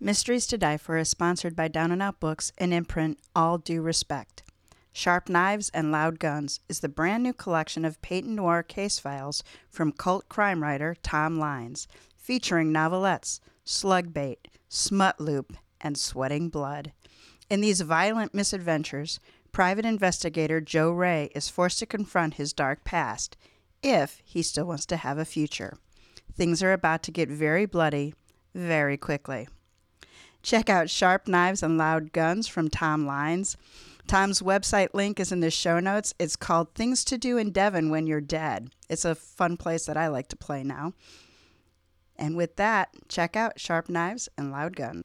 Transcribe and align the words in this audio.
Mysteries 0.00 0.46
to 0.46 0.56
Die 0.56 0.76
For 0.76 0.96
is 0.96 1.08
sponsored 1.08 1.56
by 1.56 1.66
Down 1.66 1.90
and 1.90 2.00
Out 2.00 2.20
Books 2.20 2.52
and 2.56 2.72
imprint 2.72 3.18
All 3.34 3.58
Due 3.58 3.82
Respect. 3.82 4.44
Sharp 4.92 5.28
Knives 5.28 5.70
and 5.74 5.90
Loud 5.90 6.20
Guns 6.20 6.60
is 6.68 6.78
the 6.78 6.88
brand 6.88 7.24
new 7.24 7.32
collection 7.32 7.84
of 7.84 8.00
Paignton 8.00 8.36
Noir 8.36 8.62
case 8.62 9.00
files 9.00 9.42
from 9.68 9.90
cult 9.90 10.28
crime 10.28 10.62
writer 10.62 10.94
Tom 11.02 11.40
Leins, 11.40 11.88
featuring 12.16 12.72
novelettes, 12.72 13.40
slug 13.64 14.14
bait, 14.14 14.46
smut 14.68 15.20
loop, 15.20 15.56
and 15.80 15.98
sweating 15.98 16.48
blood. 16.48 16.92
In 17.50 17.60
these 17.60 17.80
violent 17.80 18.32
misadventures, 18.32 19.18
private 19.50 19.84
investigator 19.84 20.60
Joe 20.60 20.92
Ray 20.92 21.28
is 21.34 21.48
forced 21.48 21.80
to 21.80 21.86
confront 21.86 22.34
his 22.34 22.52
dark 22.52 22.84
past 22.84 23.36
if 23.82 24.22
he 24.24 24.42
still 24.42 24.66
wants 24.66 24.86
to 24.86 24.96
have 24.98 25.18
a 25.18 25.24
future. 25.24 25.76
Things 26.32 26.62
are 26.62 26.72
about 26.72 27.02
to 27.02 27.10
get 27.10 27.28
very 27.28 27.66
bloody 27.66 28.14
very 28.54 28.96
quickly. 28.96 29.48
Check 30.48 30.70
out 30.70 30.88
Sharp 30.88 31.28
Knives 31.28 31.62
and 31.62 31.76
Loud 31.76 32.10
Guns 32.14 32.48
from 32.48 32.70
Tom 32.70 33.04
Leins. 33.04 33.56
Tom's 34.06 34.40
website 34.40 34.94
link 34.94 35.20
is 35.20 35.30
in 35.30 35.40
the 35.40 35.50
show 35.50 35.78
notes. 35.78 36.14
It's 36.18 36.36
called 36.36 36.72
Things 36.72 37.04
to 37.04 37.18
Do 37.18 37.36
in 37.36 37.52
Devon 37.52 37.90
When 37.90 38.06
You're 38.06 38.22
Dead. 38.22 38.70
It's 38.88 39.04
a 39.04 39.14
fun 39.14 39.58
place 39.58 39.84
that 39.84 39.98
I 39.98 40.08
like 40.08 40.28
to 40.28 40.36
play 40.36 40.64
now. 40.64 40.94
And 42.16 42.34
with 42.34 42.56
that, 42.56 42.88
check 43.08 43.36
out 43.36 43.60
Sharp 43.60 43.90
Knives 43.90 44.30
and 44.38 44.50
Loud 44.50 44.74
Guns. 44.74 45.04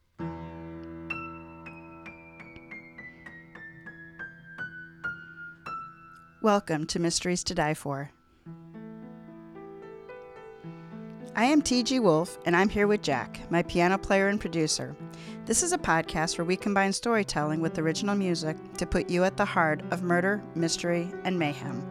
Welcome 6.41 6.85
to 6.85 6.99
Mysteries 6.99 7.43
to 7.43 7.53
Die 7.53 7.73
For. 7.73 8.11
I 11.35 11.45
am 11.45 11.63
T.G. 11.63 11.99
Wolf, 11.99 12.37
and 12.45 12.55
I'm 12.55 12.69
here 12.69 12.85
with 12.85 13.01
Jack, 13.01 13.39
my 13.49 13.63
piano 13.63 13.97
player 13.97 14.27
and 14.27 14.39
producer. 14.39 14.95
This 15.47 15.63
is 15.63 15.73
a 15.73 15.79
podcast 15.79 16.37
where 16.37 16.45
we 16.45 16.55
combine 16.55 16.93
storytelling 16.93 17.59
with 17.59 17.79
original 17.79 18.13
music 18.13 18.55
to 18.77 18.85
put 18.85 19.09
you 19.09 19.23
at 19.23 19.35
the 19.35 19.43
heart 19.43 19.81
of 19.89 20.03
murder, 20.03 20.43
mystery, 20.53 21.11
and 21.23 21.39
mayhem. 21.39 21.81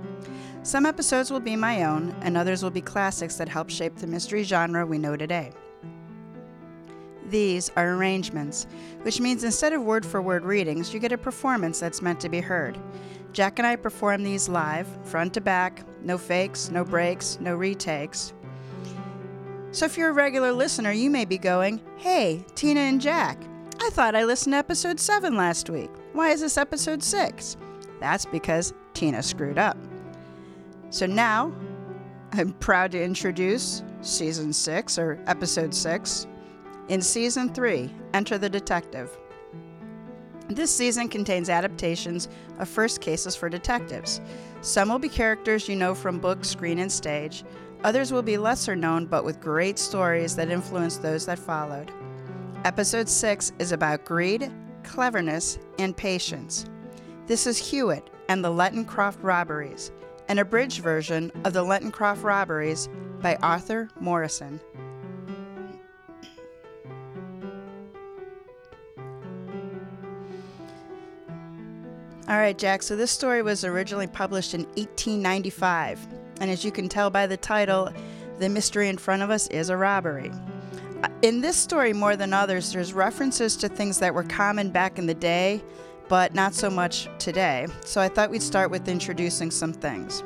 Some 0.63 0.87
episodes 0.87 1.33
will 1.33 1.41
be 1.41 1.57
my 1.57 1.83
own, 1.83 2.15
and 2.21 2.37
others 2.37 2.63
will 2.63 2.71
be 2.71 2.81
classics 2.81 3.35
that 3.39 3.49
help 3.49 3.69
shape 3.69 3.97
the 3.97 4.07
mystery 4.07 4.45
genre 4.45 4.87
we 4.87 4.97
know 4.97 5.17
today. 5.17 5.51
These 7.27 7.69
are 7.71 7.97
arrangements, 7.97 8.69
which 9.03 9.21
means 9.21 9.43
instead 9.43 9.73
of 9.73 9.83
word 9.83 10.07
for 10.07 10.23
word 10.23 10.45
readings, 10.45 10.95
you 10.95 11.01
get 11.01 11.11
a 11.11 11.19
performance 11.19 11.81
that's 11.81 12.01
meant 12.01 12.21
to 12.21 12.29
be 12.29 12.41
heard. 12.41 12.79
Jack 13.33 13.59
and 13.59 13.67
I 13.67 13.75
perform 13.75 14.23
these 14.23 14.49
live, 14.49 14.87
front 15.03 15.35
to 15.35 15.41
back, 15.41 15.83
no 16.01 16.17
fakes, 16.17 16.71
no 16.71 16.85
breaks, 16.85 17.41
no 17.41 17.57
retakes. 17.57 18.35
So 19.73 19.87
if 19.87 19.97
you're 19.97 20.11
a 20.11 20.13
regular 20.13 20.53
listener, 20.53 20.93
you 20.93 21.09
may 21.09 21.25
be 21.25 21.39
going, 21.39 21.81
Hey, 21.97 22.45
Tina 22.55 22.81
and 22.81 23.01
Jack, 23.01 23.39
I 23.81 23.89
thought 23.91 24.15
I 24.15 24.25
listened 24.25 24.53
to 24.53 24.59
episode 24.59 25.01
7 25.01 25.35
last 25.35 25.71
week. 25.71 25.91
Why 26.13 26.29
is 26.29 26.43
this 26.43 26.59
episode 26.59 27.03
6? 27.03 27.57
That's 27.99 28.27
because 28.27 28.75
Tina 28.93 29.23
screwed 29.23 29.57
up. 29.57 29.79
So 30.91 31.07
now, 31.07 31.55
I'm 32.33 32.53
proud 32.53 32.93
to 32.93 33.03
introduce 33.03 33.83
season 34.03 34.53
6 34.53 34.99
or 34.99 35.19
episode 35.27 35.75
6. 35.75 36.27
In 36.89 37.01
season 37.01 37.55
3, 37.55 37.91
Enter 38.13 38.37
the 38.37 38.51
Detective. 38.51 39.17
This 40.51 40.75
season 40.75 41.09
contains 41.09 41.49
adaptations 41.49 42.29
of 42.59 42.69
first 42.69 43.01
cases 43.01 43.35
for 43.35 43.49
detectives. 43.49 44.21
Some 44.61 44.91
will 44.91 44.99
be 44.99 45.09
characters 45.09 45.67
you 45.67 45.77
know 45.77 45.95
from 45.95 46.19
book, 46.19 46.45
screen, 46.45 46.79
and 46.79 46.93
stage. 46.93 47.43
Others 47.85 48.13
will 48.13 48.23
be 48.23 48.37
lesser 48.39 48.77
known 48.77 49.07
but 49.07 49.25
with 49.25 49.41
great 49.41 49.77
stories 49.79 50.37
that 50.37 50.51
influenced 50.51 51.03
those 51.03 51.27
that 51.27 51.39
followed. 51.39 51.91
Episode 52.65 53.09
6 53.09 53.53
is 53.59 53.73
about 53.73 54.05
greed, 54.05 54.53
cleverness, 54.85 55.59
and 55.81 55.97
patience. 55.97 56.65
This 57.27 57.45
is 57.47 57.59
Hewitt 57.59 58.09
and 58.29 58.45
the 58.45 58.51
Lenton 58.51 58.85
Croft 58.85 59.21
Robberies, 59.21 59.91
an 60.29 60.39
abridged 60.39 60.81
version 60.81 61.33
of 61.45 61.55
the 61.55 61.63
Lenton 61.63 61.91
Croft 61.91 62.23
Robberies 62.23 62.89
by 63.21 63.35
Arthur 63.43 63.89
Morrison. 63.99 64.61
All 72.29 72.39
right, 72.39 72.57
Jack, 72.57 72.85
so 72.85 72.95
this 72.95 73.11
story 73.11 73.43
was 73.43 73.65
originally 73.65 74.07
published 74.07 74.55
in 74.55 74.63
1895. 74.77 75.99
And 76.43 76.51
as 76.51 76.65
you 76.65 76.73
can 76.73 76.89
tell 76.89 77.09
by 77.09 77.29
the 77.29 77.37
title, 77.37 77.89
the 78.41 78.49
mystery 78.49 78.89
in 78.89 78.99
front 78.99 79.23
of 79.23 79.31
us 79.31 79.47
is 79.47 79.71
a 79.71 79.77
robbery. 79.77 80.33
Uh, 81.05 81.09
in 81.23 81.41
this 81.41 81.57
story, 81.57 81.93
more 81.93 82.17
than 82.17 82.33
others, 82.33 82.73
there's 82.73 82.93
references 82.93 83.57
to 83.59 83.69
things 83.69 84.01
that 84.01 84.13
were 84.13 84.25
common 84.25 84.71
back 84.71 84.99
in 84.99 85.07
the 85.07 85.15
day, 85.15 85.63
but 86.09 86.35
not 86.35 86.53
so 86.53 86.69
much 86.69 87.09
today. 87.21 87.69
So 87.85 88.01
I 88.01 88.09
thought 88.09 88.29
we'd 88.29 88.43
start 88.43 88.73
with 88.73 88.89
introducing 88.89 89.53
some 89.53 89.73
things. 89.73 90.25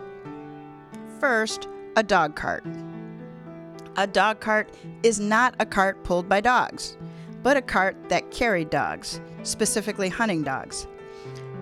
First, 1.20 1.68
a 1.96 2.02
dog 2.02 2.34
cart. 2.34 2.64
A 3.96 4.06
dog 4.06 4.40
cart 4.40 4.74
is 5.02 5.20
not 5.20 5.54
a 5.60 5.66
cart 5.66 6.02
pulled 6.02 6.30
by 6.30 6.40
dogs, 6.40 6.96
but 7.42 7.58
a 7.58 7.62
cart 7.62 7.94
that 8.08 8.30
carried 8.30 8.70
dogs, 8.70 9.20
specifically 9.42 10.08
hunting 10.08 10.42
dogs. 10.42 10.86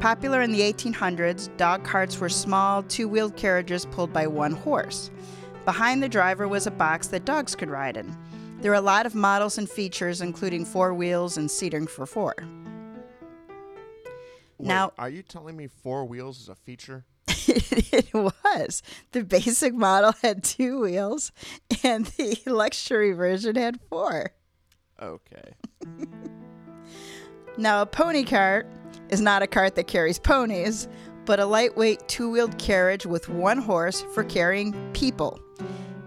Popular 0.00 0.43
in 0.43 0.53
the 0.53 0.60
1800s, 0.60 1.55
dog 1.56 1.82
carts 1.84 2.19
were 2.19 2.28
small, 2.28 2.82
two 2.82 3.09
wheeled 3.09 3.37
carriages 3.37 3.87
pulled 3.87 4.12
by 4.12 4.27
one 4.27 4.53
horse. 4.53 5.10
Behind 5.65 6.03
the 6.03 6.09
driver 6.09 6.47
was 6.47 6.66
a 6.66 6.71
box 6.71 7.06
that 7.09 7.25
dogs 7.25 7.55
could 7.56 7.71
ride 7.71 7.97
in. 7.97 8.15
There 8.60 8.71
are 8.72 8.77
a 8.77 8.81
lot 8.82 9.06
of 9.06 9.15
models 9.15 9.56
and 9.56 9.69
features, 9.69 10.21
including 10.21 10.65
four 10.66 10.93
wheels 10.93 11.37
and 11.38 11.50
seating 11.50 11.87
for 11.87 12.05
four. 12.06 12.34
Wait, 14.59 14.69
Now- 14.69 14.93
are 14.99 15.09
you 15.09 15.22
telling 15.22 15.56
me 15.56 15.66
four 15.69 16.05
wheels 16.05 16.38
is 16.41 16.49
a 16.49 16.55
feature? 16.55 17.05
it 17.28 18.12
was. 18.12 18.82
The 19.12 19.25
basic 19.25 19.75
model 19.75 20.12
had 20.22 20.44
two 20.44 20.81
wheels, 20.81 21.32
and 21.82 22.06
the 22.06 22.38
luxury 22.47 23.12
version 23.12 23.56
had 23.56 23.81
four. 23.88 24.32
Okay. 25.00 25.55
Now, 27.56 27.82
a 27.82 27.87
pony 27.87 28.25
cart 28.25 28.66
is 29.09 29.20
not 29.20 29.42
a 29.42 29.47
cart 29.47 29.75
that 29.75 29.87
carries 29.87 30.19
ponies, 30.19 30.88
but 31.25 31.41
a 31.41 31.47
lightweight 31.47 32.06
two 32.09 32.31
wheeled 32.31 32.59
carriage 32.59 33.06
with 33.06 33.28
one 33.28 33.59
horse 33.59 34.03
for 34.15 34.25
carrying 34.25 34.75
people. 34.92 35.41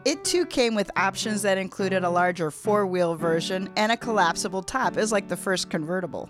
It 0.06 0.24
too 0.24 0.46
came 0.46 0.74
with 0.76 0.90
options 0.96 1.42
that 1.42 1.58
included 1.58 2.04
a 2.04 2.10
larger 2.10 2.50
four 2.52 2.88
wheel 2.88 3.16
version 3.16 3.70
and 3.76 3.92
a 3.92 3.98
collapsible 3.98 4.64
top. 4.64 4.96
It 4.96 5.02
was 5.02 5.12
like 5.12 5.28
the 5.28 5.36
first 5.36 5.70
convertible. 5.70 6.30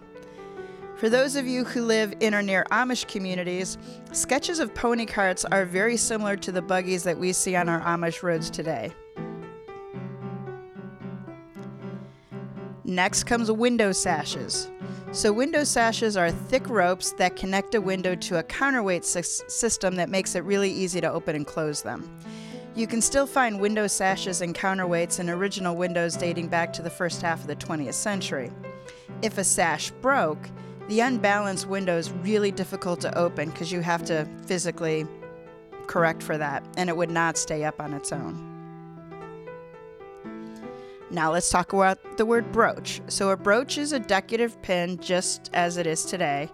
For 0.96 1.10
those 1.10 1.36
of 1.36 1.46
you 1.46 1.64
who 1.64 1.84
live 1.84 2.16
in 2.22 2.34
or 2.34 2.42
near 2.42 2.66
Amish 2.72 3.08
communities, 3.08 3.78
sketches 4.14 4.58
of 4.58 4.74
pony 4.74 5.06
carts 5.06 5.46
are 5.46 5.64
very 5.64 5.96
similar 5.96 6.36
to 6.38 6.52
the 6.52 6.62
buggies 6.62 7.04
that 7.04 7.20
we 7.20 7.34
see 7.34 7.56
on 7.56 7.70
our 7.70 7.82
Amish 7.82 8.24
roads 8.24 8.50
today. 8.50 8.92
Next 12.84 13.26
comes 13.26 13.52
window 13.52 13.92
sashes. 13.92 14.72
So, 15.14 15.32
window 15.32 15.64
sashes 15.64 16.18
are 16.18 16.30
thick 16.30 16.70
ropes 16.70 17.14
that 17.14 17.38
connect 17.38 17.74
a 17.76 17.82
window 17.82 18.14
to 18.14 18.40
a 18.40 18.44
counterweight 18.44 19.04
sys- 19.04 19.50
system 19.50 19.96
that 19.96 20.10
makes 20.10 20.36
it 20.36 20.44
really 20.44 20.70
easy 20.70 21.00
to 21.02 21.12
open 21.12 21.36
and 21.36 21.48
close 21.48 21.82
them. 21.82 22.10
You 22.76 22.88
can 22.88 23.02
still 23.02 23.26
find 23.26 23.60
window 23.60 23.88
sashes 23.88 24.42
and 24.42 24.54
counterweights 24.54 25.20
in 25.20 25.30
original 25.30 25.76
windows 25.76 26.16
dating 26.16 26.50
back 26.50 26.74
to 26.74 26.82
the 26.82 26.90
first 26.90 27.22
half 27.22 27.42
of 27.42 27.48
the 27.48 27.56
20th 27.56 27.96
century. 27.96 28.52
If 29.22 29.38
a 29.38 29.44
sash 29.44 29.90
broke, 29.90 30.50
the 30.88 31.00
unbalanced 31.00 31.68
window 31.68 31.98
is 31.98 32.12
really 32.12 32.52
difficult 32.52 33.02
to 33.02 33.18
open 33.18 33.50
because 33.50 33.72
you 33.72 33.82
have 33.82 34.06
to 34.06 34.28
physically 34.46 35.08
correct 35.88 36.22
for 36.22 36.38
that, 36.38 36.64
and 36.78 36.90
it 36.90 36.96
would 36.96 37.10
not 37.10 37.38
stay 37.38 37.64
up 37.64 37.82
on 37.82 37.94
its 37.94 38.12
own. 38.12 38.47
Now 41.10 41.32
let's 41.32 41.50
talk 41.50 41.72
about 41.72 42.18
the 42.18 42.26
word 42.26 42.52
brooch. 42.52 43.02
So 43.08 43.30
a 43.30 43.38
brooch 43.38 43.78
is 43.78 43.94
a 43.94 44.00
decorative 44.00 44.62
pin, 44.62 44.98
just 45.00 45.50
as 45.54 45.78
it 45.78 45.88
is 45.88 46.04
today. 46.04 46.50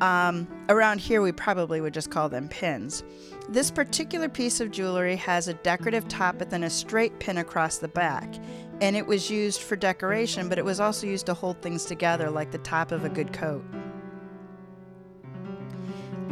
Um, 0.00 0.48
around 0.68 0.98
here, 1.00 1.20
we 1.22 1.30
probably 1.30 1.80
would 1.80 1.94
just 1.94 2.10
call 2.10 2.28
them 2.28 2.48
pins. 2.48 3.04
This 3.48 3.70
particular 3.70 4.28
piece 4.28 4.60
of 4.60 4.70
jewelry 4.70 5.14
has 5.16 5.46
a 5.46 5.54
decorative 5.54 6.08
top 6.08 6.40
and 6.40 6.50
then 6.50 6.64
a 6.64 6.70
straight 6.70 7.18
pin 7.20 7.38
across 7.38 7.78
the 7.78 7.88
back. 7.88 8.34
And 8.80 8.96
it 8.96 9.06
was 9.06 9.30
used 9.30 9.60
for 9.60 9.76
decoration, 9.76 10.48
but 10.48 10.58
it 10.58 10.64
was 10.64 10.80
also 10.80 11.06
used 11.06 11.26
to 11.26 11.34
hold 11.34 11.60
things 11.60 11.84
together 11.84 12.30
like 12.30 12.50
the 12.50 12.58
top 12.58 12.92
of 12.92 13.04
a 13.04 13.08
good 13.08 13.32
coat. 13.32 13.64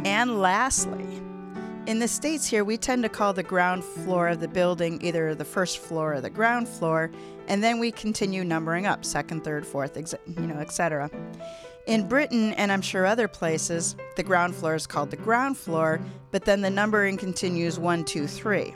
And 0.03 0.41
lastly, 0.41 1.21
in 1.87 1.99
the 1.99 2.07
States 2.07 2.45
here, 2.45 2.63
we 2.63 2.77
tend 2.77 3.03
to 3.03 3.09
call 3.09 3.33
the 3.33 3.43
ground 3.43 3.83
floor 3.83 4.27
of 4.27 4.39
the 4.39 4.47
building 4.47 5.03
either 5.03 5.33
the 5.33 5.45
first 5.45 5.79
floor 5.79 6.13
or 6.13 6.21
the 6.21 6.29
ground 6.29 6.67
floor, 6.67 7.09
and 7.47 7.63
then 7.63 7.79
we 7.79 7.91
continue 7.91 8.43
numbering 8.43 8.85
up 8.85 9.03
second, 9.03 9.43
third, 9.43 9.65
fourth, 9.65 9.97
ex- 9.97 10.15
you 10.27 10.47
know, 10.47 10.59
etc. 10.59 11.09
In 11.87 12.07
Britain, 12.07 12.53
and 12.53 12.71
I'm 12.71 12.81
sure 12.81 13.05
other 13.05 13.27
places, 13.27 13.95
the 14.15 14.23
ground 14.23 14.53
floor 14.55 14.75
is 14.75 14.85
called 14.85 15.09
the 15.09 15.17
ground 15.17 15.57
floor, 15.57 15.99
but 16.29 16.45
then 16.45 16.61
the 16.61 16.69
numbering 16.69 17.17
continues 17.17 17.79
one, 17.79 18.05
two, 18.05 18.27
three. 18.27 18.75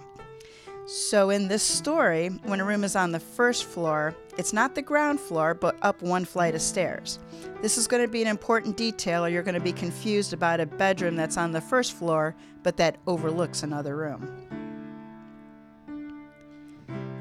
So, 0.87 1.31
in 1.31 1.47
this 1.47 1.63
story, 1.63 2.27
when 2.43 2.59
a 2.59 2.63
room 2.63 2.83
is 2.83 2.95
on 2.95 3.11
the 3.11 3.19
first 3.19 3.65
floor, 3.65 4.15
it's 4.37 4.53
not 4.53 4.75
the 4.75 4.83
ground 4.83 5.19
floor, 5.19 5.55
but 5.55 5.75
up 5.81 6.03
one 6.03 6.25
flight 6.25 6.53
of 6.53 6.61
stairs. 6.61 7.17
This 7.63 7.79
is 7.79 7.87
going 7.87 8.03
to 8.03 8.07
be 8.07 8.21
an 8.21 8.27
important 8.27 8.77
detail, 8.77 9.25
or 9.25 9.29
you're 9.29 9.41
going 9.41 9.55
to 9.55 9.59
be 9.59 9.73
confused 9.73 10.31
about 10.31 10.59
a 10.59 10.67
bedroom 10.67 11.15
that's 11.15 11.37
on 11.37 11.51
the 11.51 11.61
first 11.61 11.93
floor, 11.93 12.35
but 12.61 12.77
that 12.77 12.97
overlooks 13.07 13.63
another 13.63 13.95
room. 13.95 14.31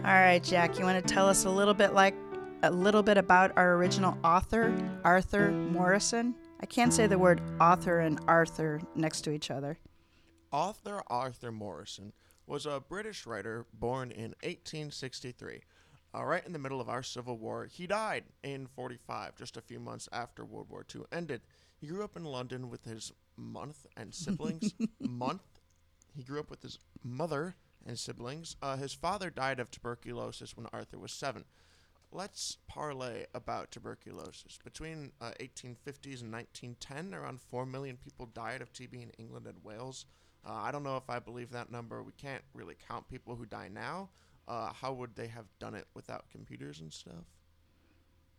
All 0.04 0.12
right, 0.12 0.42
Jack, 0.42 0.78
you 0.78 0.84
want 0.84 1.02
to 1.02 1.14
tell 1.14 1.26
us 1.26 1.46
a 1.46 1.50
little 1.50 1.72
bit 1.72 1.94
like 1.94 2.14
a 2.62 2.70
little 2.70 3.02
bit 3.02 3.16
about 3.16 3.50
our 3.56 3.76
original 3.76 4.18
author, 4.22 4.74
Arthur 5.04 5.50
Morrison? 5.50 6.34
I 6.60 6.66
can't 6.66 6.92
say 6.92 7.06
the 7.06 7.18
word 7.18 7.40
author 7.58 8.00
and 8.00 8.20
Arthur 8.28 8.82
next 8.94 9.22
to 9.22 9.30
each 9.30 9.50
other. 9.50 9.78
Author 10.52 11.02
Arthur 11.06 11.50
Morrison 11.50 12.12
was 12.46 12.66
a 12.66 12.82
British 12.88 13.26
writer 13.26 13.66
born 13.72 14.10
in 14.10 14.34
1863. 14.42 15.62
Uh, 16.14 16.24
right 16.24 16.46
in 16.46 16.52
the 16.52 16.58
middle 16.58 16.80
of 16.80 16.88
our 16.88 17.02
Civil 17.02 17.38
War, 17.38 17.66
he 17.66 17.86
died 17.86 18.24
in 18.42 18.66
45, 18.68 19.34
just 19.34 19.56
a 19.56 19.62
few 19.62 19.80
months 19.80 20.08
after 20.12 20.44
World 20.44 20.68
War 20.70 20.86
II 20.94 21.02
ended. 21.10 21.40
He 21.80 21.88
grew 21.88 22.04
up 22.04 22.16
in 22.16 22.24
London 22.24 22.70
with 22.70 22.84
his 22.84 23.12
month 23.36 23.86
and 23.96 24.14
siblings. 24.14 24.74
month. 25.00 25.42
He 26.16 26.22
grew 26.22 26.38
up 26.38 26.50
with 26.50 26.62
his 26.62 26.78
mother 27.02 27.56
and 27.84 27.98
siblings. 27.98 28.56
Uh, 28.62 28.76
his 28.76 28.94
father 28.94 29.30
died 29.30 29.58
of 29.58 29.70
tuberculosis 29.70 30.56
when 30.56 30.66
Arthur 30.72 30.98
was 30.98 31.12
seven. 31.12 31.44
Let's 32.12 32.58
parlay 32.68 33.24
about 33.34 33.72
tuberculosis. 33.72 34.58
Between 34.62 35.10
uh, 35.20 35.32
1850s 35.40 36.22
and 36.22 36.32
1910, 36.32 37.12
around 37.12 37.40
4 37.40 37.66
million 37.66 37.96
people 37.96 38.26
died 38.26 38.62
of 38.62 38.72
TB 38.72 39.02
in 39.02 39.10
England 39.18 39.46
and 39.46 39.64
Wales. 39.64 40.06
Uh, 40.46 40.52
I 40.52 40.70
don't 40.70 40.82
know 40.82 40.96
if 40.96 41.08
I 41.08 41.18
believe 41.18 41.50
that 41.50 41.70
number. 41.70 42.02
We 42.02 42.12
can't 42.12 42.42
really 42.52 42.76
count 42.88 43.08
people 43.08 43.34
who 43.34 43.46
die 43.46 43.68
now. 43.72 44.10
Uh, 44.46 44.72
how 44.72 44.92
would 44.92 45.16
they 45.16 45.28
have 45.28 45.46
done 45.58 45.74
it 45.74 45.86
without 45.94 46.30
computers 46.30 46.80
and 46.80 46.92
stuff? 46.92 47.24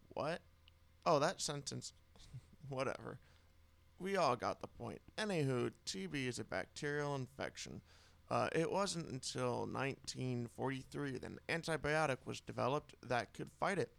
What? 0.09 0.41
Oh, 1.05 1.19
that 1.19 1.41
sentence. 1.41 1.93
Whatever. 2.69 3.19
We 3.99 4.17
all 4.17 4.35
got 4.35 4.61
the 4.61 4.67
point. 4.67 5.01
Anywho, 5.17 5.71
TB 5.85 6.27
is 6.27 6.39
a 6.39 6.43
bacterial 6.43 7.15
infection. 7.15 7.81
Uh, 8.29 8.49
it 8.53 8.71
wasn't 8.71 9.07
until 9.07 9.67
1943 9.71 11.11
that 11.11 11.23
an 11.23 11.39
antibiotic 11.47 12.17
was 12.25 12.39
developed 12.39 12.95
that 13.07 13.33
could 13.33 13.51
fight 13.59 13.77
it. 13.77 13.91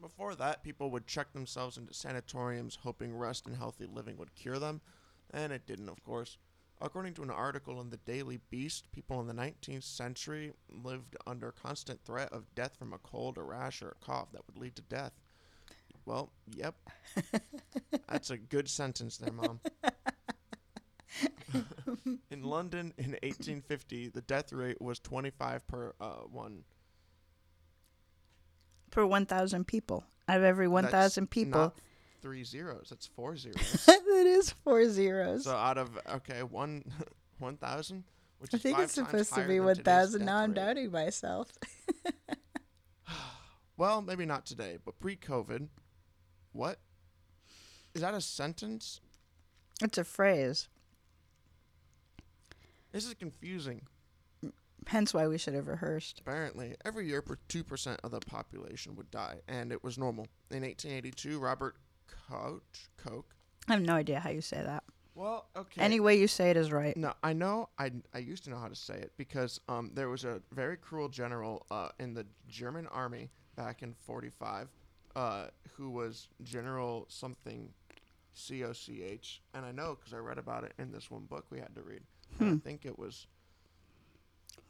Before 0.00 0.34
that, 0.34 0.62
people 0.62 0.90
would 0.90 1.06
check 1.06 1.32
themselves 1.32 1.76
into 1.76 1.92
sanatoriums 1.92 2.78
hoping 2.82 3.14
rest 3.14 3.46
and 3.46 3.56
healthy 3.56 3.86
living 3.86 4.16
would 4.16 4.34
cure 4.34 4.58
them, 4.58 4.80
and 5.32 5.52
it 5.52 5.66
didn't, 5.66 5.88
of 5.88 6.02
course. 6.04 6.38
According 6.82 7.12
to 7.14 7.22
an 7.22 7.30
article 7.30 7.80
in 7.80 7.90
the 7.90 7.98
Daily 7.98 8.40
Beast, 8.48 8.90
people 8.90 9.20
in 9.20 9.26
the 9.26 9.34
19th 9.34 9.82
century 9.82 10.52
lived 10.70 11.14
under 11.26 11.52
constant 11.52 12.02
threat 12.04 12.32
of 12.32 12.54
death 12.54 12.76
from 12.78 12.94
a 12.94 12.98
cold, 12.98 13.36
a 13.36 13.42
rash, 13.42 13.82
or 13.82 13.88
a 13.88 14.04
cough 14.04 14.32
that 14.32 14.46
would 14.46 14.56
lead 14.56 14.76
to 14.76 14.82
death. 14.82 15.12
Well, 16.06 16.32
yep. 16.54 16.74
That's 18.08 18.30
a 18.30 18.38
good 18.38 18.68
sentence 18.68 19.18
there, 19.18 19.32
Mom. 19.32 19.60
in 22.30 22.42
London 22.42 22.94
in 22.96 23.10
1850, 23.10 24.08
the 24.08 24.22
death 24.22 24.52
rate 24.52 24.80
was 24.80 24.98
25 25.00 25.66
per 25.66 25.92
uh, 26.00 26.06
one. 26.30 26.64
Per 28.90 29.04
1,000 29.04 29.66
people. 29.66 30.04
Out 30.28 30.38
of 30.38 30.44
every 30.44 30.66
1,000 30.66 31.30
people. 31.30 31.74
Three 32.22 32.44
zeros. 32.44 32.88
That's 32.90 33.06
four 33.06 33.36
zeros. 33.38 33.84
that 33.86 34.26
is 34.26 34.50
four 34.64 34.88
zeros. 34.88 35.44
so 35.44 35.52
out 35.52 35.78
of 35.78 35.98
okay 36.16 36.42
one 36.42 36.84
1,000, 37.38 38.04
which 38.38 38.52
I 38.52 38.56
is 38.58 38.62
think 38.62 38.78
it's 38.78 38.92
supposed 38.92 39.34
to 39.34 39.46
be 39.48 39.60
1,000. 39.60 40.24
Now 40.24 40.38
I'm 40.38 40.50
rate. 40.50 40.56
doubting 40.56 40.90
myself. 40.92 41.48
Well, 43.76 44.02
maybe 44.02 44.26
not 44.26 44.44
today, 44.44 44.76
but 44.84 45.00
pre-COVID, 45.00 45.68
what 46.52 46.80
is 47.94 48.02
that 48.02 48.12
a 48.12 48.20
sentence? 48.20 49.00
It's 49.82 49.96
a 49.96 50.04
phrase. 50.04 50.68
This 52.92 53.06
is 53.06 53.14
confusing. 53.14 53.80
Hence 54.86 55.14
why 55.14 55.26
we 55.28 55.38
should 55.38 55.54
have 55.54 55.66
rehearsed. 55.66 56.20
Apparently, 56.20 56.74
every 56.84 57.06
year, 57.06 57.24
two 57.48 57.64
percent 57.64 57.98
of 58.04 58.10
the 58.10 58.20
population 58.20 58.96
would 58.96 59.10
die, 59.10 59.36
and 59.48 59.72
it 59.72 59.82
was 59.82 59.96
normal. 59.96 60.26
In 60.50 60.60
1882, 60.62 61.38
Robert 61.38 61.76
Koch, 62.30 62.62
Coke. 62.96 63.34
I 63.68 63.74
have 63.74 63.82
no 63.82 63.94
idea 63.94 64.20
how 64.20 64.30
you 64.30 64.40
say 64.40 64.62
that. 64.62 64.84
Well, 65.14 65.48
okay. 65.56 65.82
Any 65.82 66.00
way 66.00 66.18
you 66.18 66.26
say 66.26 66.50
it 66.50 66.56
is 66.56 66.72
right. 66.72 66.96
No, 66.96 67.12
I 67.22 67.32
know. 67.32 67.68
I, 67.78 67.90
I 68.14 68.18
used 68.18 68.44
to 68.44 68.50
know 68.50 68.58
how 68.58 68.68
to 68.68 68.76
say 68.76 68.94
it 68.94 69.12
because 69.16 69.60
um, 69.68 69.90
there 69.94 70.08
was 70.08 70.24
a 70.24 70.40
very 70.52 70.76
cruel 70.76 71.08
general 71.08 71.66
uh, 71.70 71.88
in 71.98 72.14
the 72.14 72.26
German 72.48 72.86
army 72.86 73.28
back 73.56 73.82
in 73.82 73.94
45 73.94 74.68
uh, 75.16 75.46
who 75.76 75.90
was 75.90 76.28
General 76.42 77.06
something 77.08 77.70
C 78.32 78.64
O 78.64 78.72
C 78.72 79.02
H. 79.02 79.42
And 79.52 79.66
I 79.66 79.72
know 79.72 79.96
because 79.98 80.14
I 80.14 80.18
read 80.18 80.38
about 80.38 80.64
it 80.64 80.72
in 80.78 80.92
this 80.92 81.10
one 81.10 81.24
book 81.24 81.46
we 81.50 81.58
had 81.58 81.74
to 81.74 81.82
read. 81.82 82.02
Hmm. 82.38 82.54
I 82.54 82.56
think 82.58 82.86
it 82.86 82.98
was. 82.98 83.26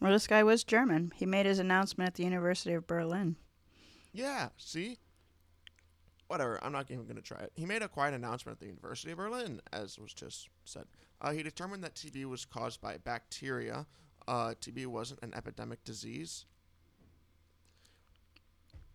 Well, 0.01 0.13
this 0.13 0.27
guy 0.27 0.43
was 0.43 0.65
German. 0.65 1.13
He 1.15 1.27
made 1.27 1.47
his 1.47 1.59
announcement 1.59 2.09
at 2.09 2.15
the 2.15 2.25
University 2.25 2.73
of 2.73 2.87
Berlin. 2.87 3.37
Yeah, 4.13 4.49
see? 4.57 4.99
Whatever, 6.31 6.61
I'm 6.63 6.71
not 6.71 6.89
even 6.93 7.07
going 7.07 7.17
to 7.17 7.23
try 7.23 7.41
it. 7.41 7.51
He 7.57 7.67
made 7.67 7.83
a 7.83 7.89
quiet 7.89 8.15
announcement 8.15 8.55
at 8.55 8.61
the 8.61 8.67
University 8.67 9.11
of 9.11 9.17
Berlin, 9.19 9.61
as 9.73 9.99
was 9.99 10.15
just 10.15 10.49
said. 10.65 10.85
Uh, 11.21 11.33
he 11.33 11.43
determined 11.43 11.83
that 11.83 11.97
TB 11.97 12.25
was 12.27 12.45
caused 12.45 12.81
by 12.81 12.99
bacteria. 12.99 13.85
Uh, 14.29 14.55
TB 14.61 14.87
wasn't 14.87 15.19
an 15.25 15.35
epidemic 15.35 15.83
disease. 15.83 16.45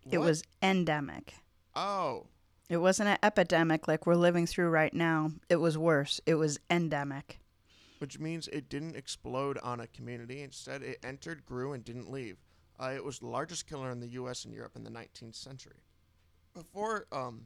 It 0.09 0.17
What? 0.19 0.27
was 0.27 0.43
endemic. 0.63 1.33
Oh, 1.75 2.27
It 2.69 2.77
wasn't 2.77 3.09
an 3.09 3.17
epidemic 3.21 3.85
like 3.89 4.05
we're 4.07 4.15
living 4.15 4.47
through 4.47 4.69
right 4.69 4.93
now. 4.93 5.31
It 5.49 5.57
was 5.57 5.77
worse. 5.77 6.21
It 6.25 6.35
was 6.35 6.57
endemic. 6.69 7.39
which 7.99 8.17
means 8.19 8.47
it 8.49 8.69
didn't 8.69 8.95
explode 8.95 9.57
on 9.63 9.79
a 9.81 9.87
community. 9.87 10.41
Instead, 10.41 10.83
it 10.83 10.99
entered, 11.03 11.45
grew, 11.45 11.73
and 11.73 11.83
didn't 11.83 12.09
leave. 12.11 12.37
Uh, 12.79 12.91
it 12.95 13.03
was 13.03 13.19
the 13.19 13.25
largest 13.27 13.67
killer 13.67 13.89
in 13.91 13.99
the 13.99 14.07
U.S. 14.09 14.45
and 14.45 14.53
Europe 14.53 14.75
in 14.75 14.83
the 14.83 14.89
19th 14.89 15.35
century. 15.35 15.81
Before, 16.55 17.05
um, 17.11 17.41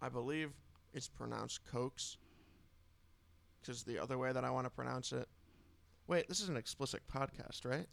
I 0.00 0.08
believe 0.08 0.52
it's 0.94 1.08
pronounced 1.08 1.60
Cokes, 1.70 2.16
because 3.60 3.82
the 3.82 3.98
other 3.98 4.16
way 4.16 4.32
that 4.32 4.44
I 4.44 4.50
want 4.50 4.64
to 4.64 4.70
pronounce 4.70 5.12
it. 5.12 5.28
Wait, 6.06 6.28
this 6.28 6.40
is 6.40 6.48
an 6.48 6.56
explicit 6.56 7.02
podcast, 7.12 7.64
right? 7.64 7.86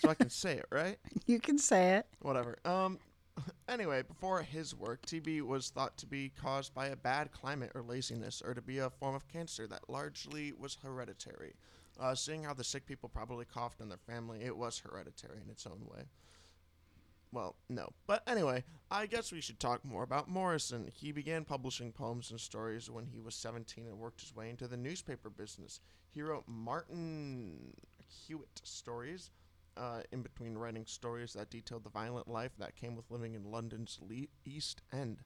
so 0.00 0.10
I 0.10 0.14
can 0.14 0.28
say 0.28 0.58
it, 0.58 0.66
right? 0.70 0.98
You 1.26 1.40
can 1.40 1.58
say 1.58 1.96
it. 1.96 2.06
Whatever. 2.20 2.58
Um. 2.64 2.98
Anyway, 3.68 4.02
before 4.02 4.42
his 4.42 4.74
work, 4.74 5.00
TB 5.06 5.42
was 5.42 5.70
thought 5.70 5.96
to 5.98 6.06
be 6.06 6.32
caused 6.42 6.74
by 6.74 6.88
a 6.88 6.96
bad 6.96 7.30
climate 7.30 7.70
or 7.74 7.82
laziness, 7.82 8.42
or 8.44 8.52
to 8.52 8.60
be 8.60 8.78
a 8.78 8.90
form 8.90 9.14
of 9.14 9.28
cancer 9.28 9.64
that 9.68 9.88
largely 9.88 10.52
was 10.58 10.76
hereditary. 10.82 11.54
Uh, 12.00 12.16
seeing 12.16 12.42
how 12.42 12.52
the 12.52 12.64
sick 12.64 12.84
people 12.84 13.08
probably 13.08 13.44
coughed 13.44 13.80
in 13.80 13.88
their 13.88 13.98
family, 13.98 14.40
it 14.42 14.56
was 14.56 14.80
hereditary 14.80 15.38
in 15.44 15.48
its 15.50 15.66
own 15.66 15.86
way. 15.86 16.02
Well, 17.32 17.56
no. 17.68 17.90
But 18.06 18.22
anyway, 18.26 18.64
I 18.90 19.06
guess 19.06 19.32
we 19.32 19.40
should 19.40 19.60
talk 19.60 19.84
more 19.84 20.02
about 20.02 20.28
Morrison. 20.28 20.90
He 20.92 21.12
began 21.12 21.44
publishing 21.44 21.92
poems 21.92 22.30
and 22.30 22.40
stories 22.40 22.90
when 22.90 23.06
he 23.06 23.20
was 23.20 23.34
17 23.34 23.86
and 23.86 23.98
worked 23.98 24.22
his 24.22 24.34
way 24.34 24.48
into 24.50 24.66
the 24.66 24.76
newspaper 24.76 25.28
business. 25.28 25.80
He 26.10 26.22
wrote 26.22 26.44
Martin 26.46 27.74
Hewitt 28.06 28.60
stories, 28.64 29.30
uh, 29.76 30.00
in 30.10 30.22
between 30.22 30.56
writing 30.56 30.84
stories 30.86 31.34
that 31.34 31.50
detailed 31.50 31.84
the 31.84 31.90
violent 31.90 32.28
life 32.28 32.52
that 32.58 32.76
came 32.76 32.96
with 32.96 33.10
living 33.10 33.34
in 33.34 33.50
London's 33.50 33.98
le- 34.00 34.26
East 34.44 34.82
End. 34.92 35.22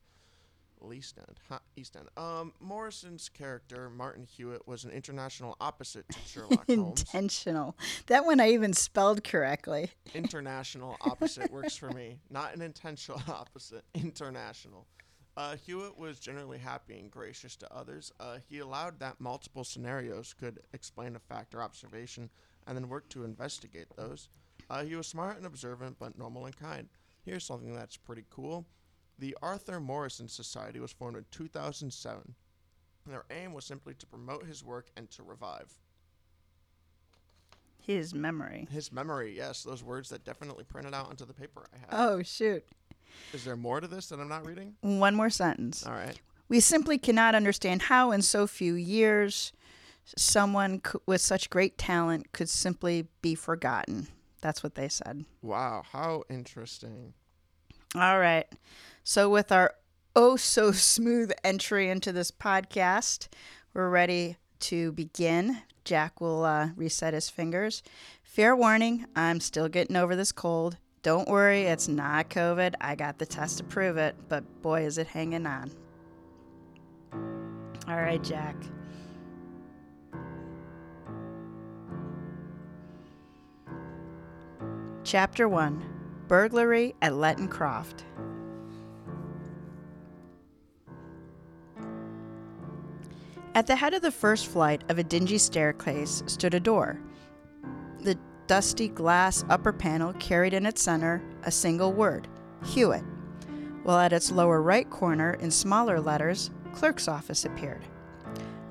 East 0.91 1.19
End, 1.19 1.39
huh? 1.51 1.59
East 1.77 1.97
End. 1.97 2.09
Um, 2.17 2.55
Morrison's 2.61 3.29
character, 3.29 3.91
Martin 3.91 4.25
Hewitt, 4.25 4.67
was 4.67 4.85
an 4.85 4.91
international 4.91 5.55
opposite 5.61 6.09
to 6.09 6.19
Sherlock 6.27 6.67
Holmes. 6.67 7.03
Intentional. 7.03 7.77
That 8.07 8.25
one 8.25 8.41
I 8.41 8.53
even 8.53 8.73
spelled 8.73 9.23
correctly. 9.23 9.91
international 10.15 10.97
opposite 11.03 11.53
works 11.53 11.77
for 11.77 11.91
me. 11.91 12.17
Not 12.31 12.55
an 12.55 12.63
intentional 12.63 13.21
opposite. 13.29 13.85
International. 13.95 14.87
Uh, 15.37 15.57
Hewitt 15.57 15.99
was 15.99 16.19
generally 16.19 16.59
happy 16.59 16.99
and 16.99 17.11
gracious 17.11 17.57
to 17.57 17.75
others. 17.75 18.13
Uh, 18.21 18.39
he 18.49 18.59
allowed 18.61 18.99
that 19.01 19.21
multiple 19.21 19.65
scenarios 19.65 20.35
could 20.39 20.61
explain 20.73 21.17
a 21.17 21.19
fact 21.19 21.55
or 21.55 21.63
observation 21.63 22.29
and 22.67 22.77
then 22.77 22.89
worked 22.89 23.11
to 23.13 23.25
investigate 23.25 23.87
those. 23.97 24.29
Uh, 24.71 24.85
he 24.85 24.95
was 24.95 25.07
smart 25.07 25.37
and 25.37 25.47
observant, 25.47 25.97
but 25.99 26.19
normal 26.19 26.47
and 26.47 26.57
kind. 26.57 26.89
Here's 27.25 27.45
something 27.45 27.73
that's 27.75 27.97
pretty 27.97 28.25
cool. 28.31 28.67
The 29.19 29.37
Arthur 29.43 29.79
Morrison 29.81 30.29
Society 30.29 30.81
was 30.81 30.93
formed 30.93 31.17
in 31.17 31.25
2007. 31.31 32.35
Their 33.07 33.25
aim 33.31 33.53
was 33.53 33.65
simply 33.65 33.95
to 33.95 34.07
promote 34.07 34.47
his 34.47 34.65
work 34.65 34.87
and 34.97 35.11
to 35.13 35.23
revive 35.23 35.73
His 37.81 38.15
memory. 38.15 38.69
his 38.71 38.93
memory. 38.93 39.37
Yes, 39.37 39.63
those 39.65 39.83
words 39.83 40.09
that 40.11 40.25
definitely 40.25 40.65
printed 40.65 40.95
out 40.95 41.09
onto 41.09 41.25
the 41.27 41.35
paper 41.35 41.67
I 41.75 41.79
have. 41.79 41.89
Oh, 41.91 42.23
shoot. 42.23 42.65
Is 43.33 43.45
there 43.45 43.57
more 43.57 43.81
to 43.81 43.89
this 43.89 44.07
that 44.09 44.21
I'm 44.21 44.29
not 44.29 44.47
reading? 44.47 44.75
One 44.81 45.15
more 45.17 45.31
sentence. 45.31 45.85
All 45.85 45.93
right. 45.93 46.19
We 46.49 46.61
simply 46.61 46.97
cannot 46.99 47.35
understand 47.35 47.83
how, 47.83 48.13
in 48.13 48.23
so 48.23 48.47
few 48.47 48.75
years, 48.75 49.53
someone 50.17 50.81
c- 50.87 50.99
with 51.07 51.21
such 51.21 51.51
great 51.51 51.77
talent 51.79 52.31
could 52.33 52.49
simply 52.49 53.09
be 53.21 53.35
forgotten. 53.35 54.09
That's 54.43 54.63
what 54.63 54.75
they 54.75 54.89
said. 54.89 55.25
Wow, 55.41 55.83
how 55.93 56.23
interesting. 56.31 57.15
All 57.95 58.19
right. 58.19 58.47
So, 59.05 59.29
with 59.29 59.53
our 59.53 59.75
oh 60.17 60.37
so 60.37 60.73
smooth 60.73 61.31
entry 61.45 61.91
into 61.91 62.11
this 62.11 62.31
podcast, 62.31 63.29
we're 63.75 63.91
ready 63.91 64.37
to 64.61 64.93
begin. 64.93 65.59
Jack 65.85 66.21
will 66.21 66.45
uh, 66.45 66.71
reset 66.75 67.13
his 67.13 67.29
fingers. 67.29 67.83
Fair 68.23 68.57
warning, 68.57 69.05
I'm 69.15 69.41
still 69.41 69.69
getting 69.69 69.97
over 69.97 70.17
this 70.17 70.33
cold. 70.33 70.79
Don't 71.03 71.29
worry, 71.29 71.65
it's 71.65 71.89
not 71.89 72.31
COVID. 72.31 72.75
I 72.81 72.95
got 72.95 73.19
the 73.19 73.27
test 73.27 73.59
to 73.59 73.65
prove 73.65 73.99
it, 73.99 74.15
but 74.29 74.63
boy, 74.63 74.87
is 74.87 74.97
it 74.97 75.09
hanging 75.09 75.47
on. 75.47 75.71
All 77.89 77.97
right, 77.97 78.23
Jack. 78.23 78.57
Chapter 85.05 85.47
1 85.47 86.02
Burglary 86.33 86.95
at 87.03 87.15
Lenton 87.15 87.47
Croft. 87.47 88.07
At 93.55 93.67
the 93.67 93.77
head 93.77 93.93
of 93.93 94.01
the 94.01 94.11
first 94.11 94.47
flight 94.47 94.83
of 94.89 94.99
a 94.99 95.05
dingy 95.05 95.37
staircase 95.37 96.23
stood 96.25 96.55
a 96.55 96.59
door. 96.59 96.99
The 98.01 98.19
dusty 98.47 98.89
glass 98.89 99.45
upper 99.51 99.75
panel 99.75 100.15
carried 100.15 100.55
in 100.55 100.65
its 100.65 100.81
center 100.81 101.23
a 101.43 101.51
single 101.51 101.93
word 101.93 102.29
Hewitt, 102.65 103.05
while 103.83 103.99
at 103.99 104.15
its 104.15 104.33
lower 104.33 104.63
right 104.63 104.89
corner, 104.89 105.35
in 105.35 105.51
smaller 105.51 106.01
letters, 106.01 106.51
Clerk's 106.73 107.09
Office 107.09 107.45
appeared. 107.45 107.85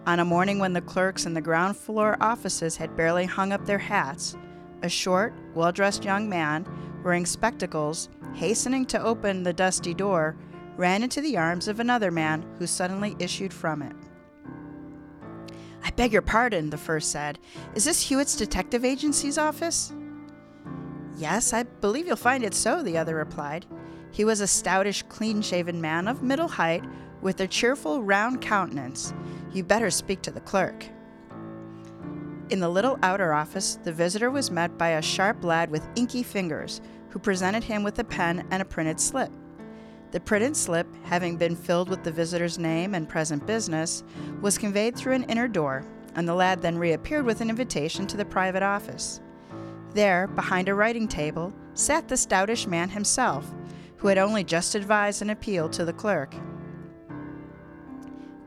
On 0.07 0.19
a 0.19 0.25
morning 0.25 0.57
when 0.57 0.73
the 0.73 0.81
clerks 0.81 1.27
in 1.27 1.35
the 1.35 1.41
ground 1.41 1.77
floor 1.77 2.17
offices 2.21 2.77
had 2.77 2.97
barely 2.97 3.25
hung 3.25 3.53
up 3.53 3.67
their 3.67 3.77
hats, 3.77 4.35
a 4.81 4.89
short, 4.89 5.31
well 5.53 5.71
dressed 5.71 6.03
young 6.03 6.27
man, 6.27 6.65
wearing 7.03 7.25
spectacles, 7.25 8.09
hastening 8.33 8.85
to 8.87 9.03
open 9.03 9.43
the 9.43 9.53
dusty 9.53 9.93
door, 9.93 10.35
ran 10.77 11.03
into 11.03 11.21
the 11.21 11.37
arms 11.37 11.67
of 11.67 11.79
another 11.79 12.11
man 12.11 12.45
who 12.57 12.67
suddenly 12.67 13.15
issued 13.19 13.53
from 13.53 13.81
it. 13.81 13.95
I 15.83 15.91
beg 15.91 16.13
your 16.13 16.21
pardon, 16.21 16.69
the 16.69 16.77
first 16.77 17.11
said. 17.11 17.39
Is 17.75 17.85
this 17.85 18.01
Hewitt's 18.01 18.35
detective 18.35 18.85
agency's 18.85 19.37
office? 19.37 19.93
Yes, 21.17 21.53
I 21.53 21.63
believe 21.63 22.07
you'll 22.07 22.15
find 22.15 22.43
it 22.43 22.53
so, 22.53 22.81
the 22.81 22.97
other 22.97 23.15
replied. 23.15 23.65
He 24.11 24.25
was 24.25 24.41
a 24.41 24.45
stoutish, 24.45 25.07
clean 25.09 25.41
shaven 25.41 25.81
man 25.81 26.07
of 26.07 26.23
middle 26.23 26.47
height 26.47 26.83
with 27.21 27.39
a 27.41 27.47
cheerful, 27.47 28.03
round 28.03 28.41
countenance. 28.41 29.13
You 29.53 29.63
better 29.63 29.89
speak 29.89 30.21
to 30.23 30.31
the 30.31 30.39
clerk. 30.41 30.85
In 32.51 32.59
the 32.59 32.67
little 32.67 32.99
outer 33.01 33.31
office, 33.31 33.79
the 33.81 33.93
visitor 33.93 34.29
was 34.29 34.51
met 34.51 34.77
by 34.77 34.89
a 34.89 35.01
sharp 35.01 35.45
lad 35.45 35.71
with 35.71 35.87
inky 35.95 36.21
fingers, 36.21 36.81
who 37.09 37.17
presented 37.17 37.63
him 37.63 37.81
with 37.81 37.97
a 37.99 38.03
pen 38.03 38.45
and 38.51 38.61
a 38.61 38.65
printed 38.65 38.99
slip. 38.99 39.31
The 40.11 40.19
printed 40.19 40.57
slip, 40.57 40.85
having 41.05 41.37
been 41.37 41.55
filled 41.55 41.87
with 41.87 42.03
the 42.03 42.11
visitor's 42.11 42.59
name 42.59 42.93
and 42.93 43.07
present 43.07 43.47
business, 43.47 44.03
was 44.41 44.57
conveyed 44.57 44.97
through 44.97 45.13
an 45.13 45.23
inner 45.29 45.47
door, 45.47 45.85
and 46.15 46.27
the 46.27 46.33
lad 46.33 46.61
then 46.61 46.77
reappeared 46.77 47.23
with 47.23 47.39
an 47.39 47.49
invitation 47.49 48.05
to 48.07 48.17
the 48.17 48.25
private 48.25 48.63
office. 48.63 49.21
There, 49.93 50.27
behind 50.27 50.67
a 50.67 50.75
writing 50.75 51.07
table, 51.07 51.53
sat 51.73 52.09
the 52.09 52.15
stoutish 52.15 52.67
man 52.67 52.89
himself, 52.89 53.49
who 53.95 54.09
had 54.09 54.17
only 54.17 54.43
just 54.43 54.75
advised 54.75 55.21
an 55.21 55.29
appeal 55.29 55.69
to 55.69 55.85
the 55.85 55.93
clerk. 55.93 56.35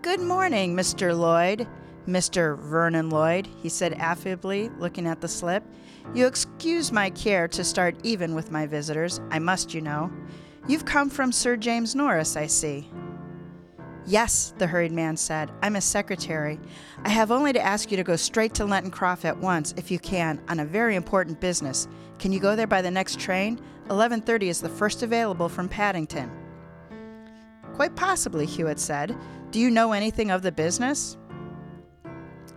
Good 0.02 0.20
morning, 0.20 0.76
Mr. 0.76 1.18
Lloyd. 1.18 1.66
Mr. 2.06 2.58
Vernon 2.58 3.08
Lloyd, 3.08 3.49
he 3.62 3.68
said 3.68 3.94
affably, 3.94 4.70
looking 4.78 5.06
at 5.06 5.20
the 5.20 5.28
slip. 5.28 5.64
You 6.14 6.26
excuse 6.26 6.92
my 6.92 7.11
care 7.11 7.49
to 7.49 7.64
start 7.64 7.96
even 8.02 8.34
with 8.34 8.50
my 8.50 8.66
visitors. 8.66 9.20
I 9.30 9.38
must, 9.38 9.73
you 9.73 9.80
know. 9.80 10.12
You've 10.68 10.84
come 10.84 11.08
from 11.08 11.32
Sir 11.32 11.56
James 11.56 11.94
Norris, 11.94 12.37
I 12.37 12.46
see. 12.46 12.90
Yes, 14.06 14.52
the 14.58 14.66
hurried 14.66 14.92
man 14.92 15.16
said. 15.16 15.50
I'm 15.62 15.76
a 15.76 15.80
secretary. 15.80 16.61
I 17.04 17.08
have 17.08 17.30
only 17.30 17.54
to 17.54 17.61
ask 17.61 17.90
you 17.90 17.96
to 17.96 18.04
go 18.04 18.16
straight 18.16 18.52
to 18.54 18.66
Lenton 18.66 18.90
Croft 18.90 19.25
at 19.25 19.38
once, 19.38 19.73
if 19.78 19.90
you 19.90 19.99
can, 19.99 20.42
on 20.49 20.61
a 20.61 20.64
very 20.64 20.94
important 20.94 21.40
business. 21.40 21.88
Can 22.18 22.30
you 22.30 22.38
go 22.38 22.54
there 22.54 22.66
by 22.66 22.82
the 22.82 22.90
next 22.90 23.18
train? 23.18 23.58
11:30 23.88 24.49
is 24.49 24.61
the 24.61 24.68
first 24.68 25.02
available 25.02 25.49
from 25.49 25.68
Paddington. 25.68 26.30
Quite 27.75 27.96
possibly, 27.96 28.44
Hewitt 28.44 28.78
said. 28.78 29.16
Do 29.50 29.58
you 29.58 29.70
know 29.70 29.92
anything 29.92 30.30
of 30.30 30.42
the 30.42 30.52
business? 30.52 31.16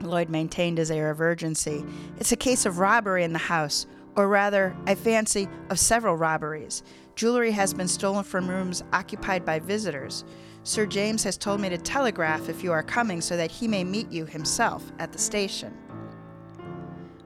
Lloyd 0.01 0.29
maintained 0.29 0.77
his 0.77 0.91
air 0.91 1.09
of 1.09 1.21
urgency. 1.21 1.83
It's 2.19 2.31
a 2.31 2.37
case 2.37 2.65
of 2.65 2.79
robbery 2.79 3.23
in 3.23 3.33
the 3.33 3.39
house, 3.39 3.87
or 4.15 4.27
rather, 4.27 4.75
I 4.85 4.95
fancy, 4.95 5.47
of 5.69 5.79
several 5.79 6.15
robberies. 6.15 6.83
Jewelry 7.15 7.51
has 7.51 7.73
been 7.73 7.87
stolen 7.87 8.23
from 8.23 8.49
rooms 8.49 8.83
occupied 8.93 9.43
by 9.43 9.59
visitors. 9.59 10.23
Sir 10.63 10.85
James 10.85 11.23
has 11.23 11.37
told 11.37 11.61
me 11.61 11.69
to 11.69 11.77
telegraph 11.77 12.49
if 12.49 12.63
you 12.63 12.71
are 12.71 12.83
coming 12.83 13.21
so 13.21 13.37
that 13.37 13.51
he 13.51 13.67
may 13.67 13.83
meet 13.83 14.11
you 14.11 14.25
himself 14.25 14.91
at 14.99 15.11
the 15.11 15.17
station. 15.17 15.75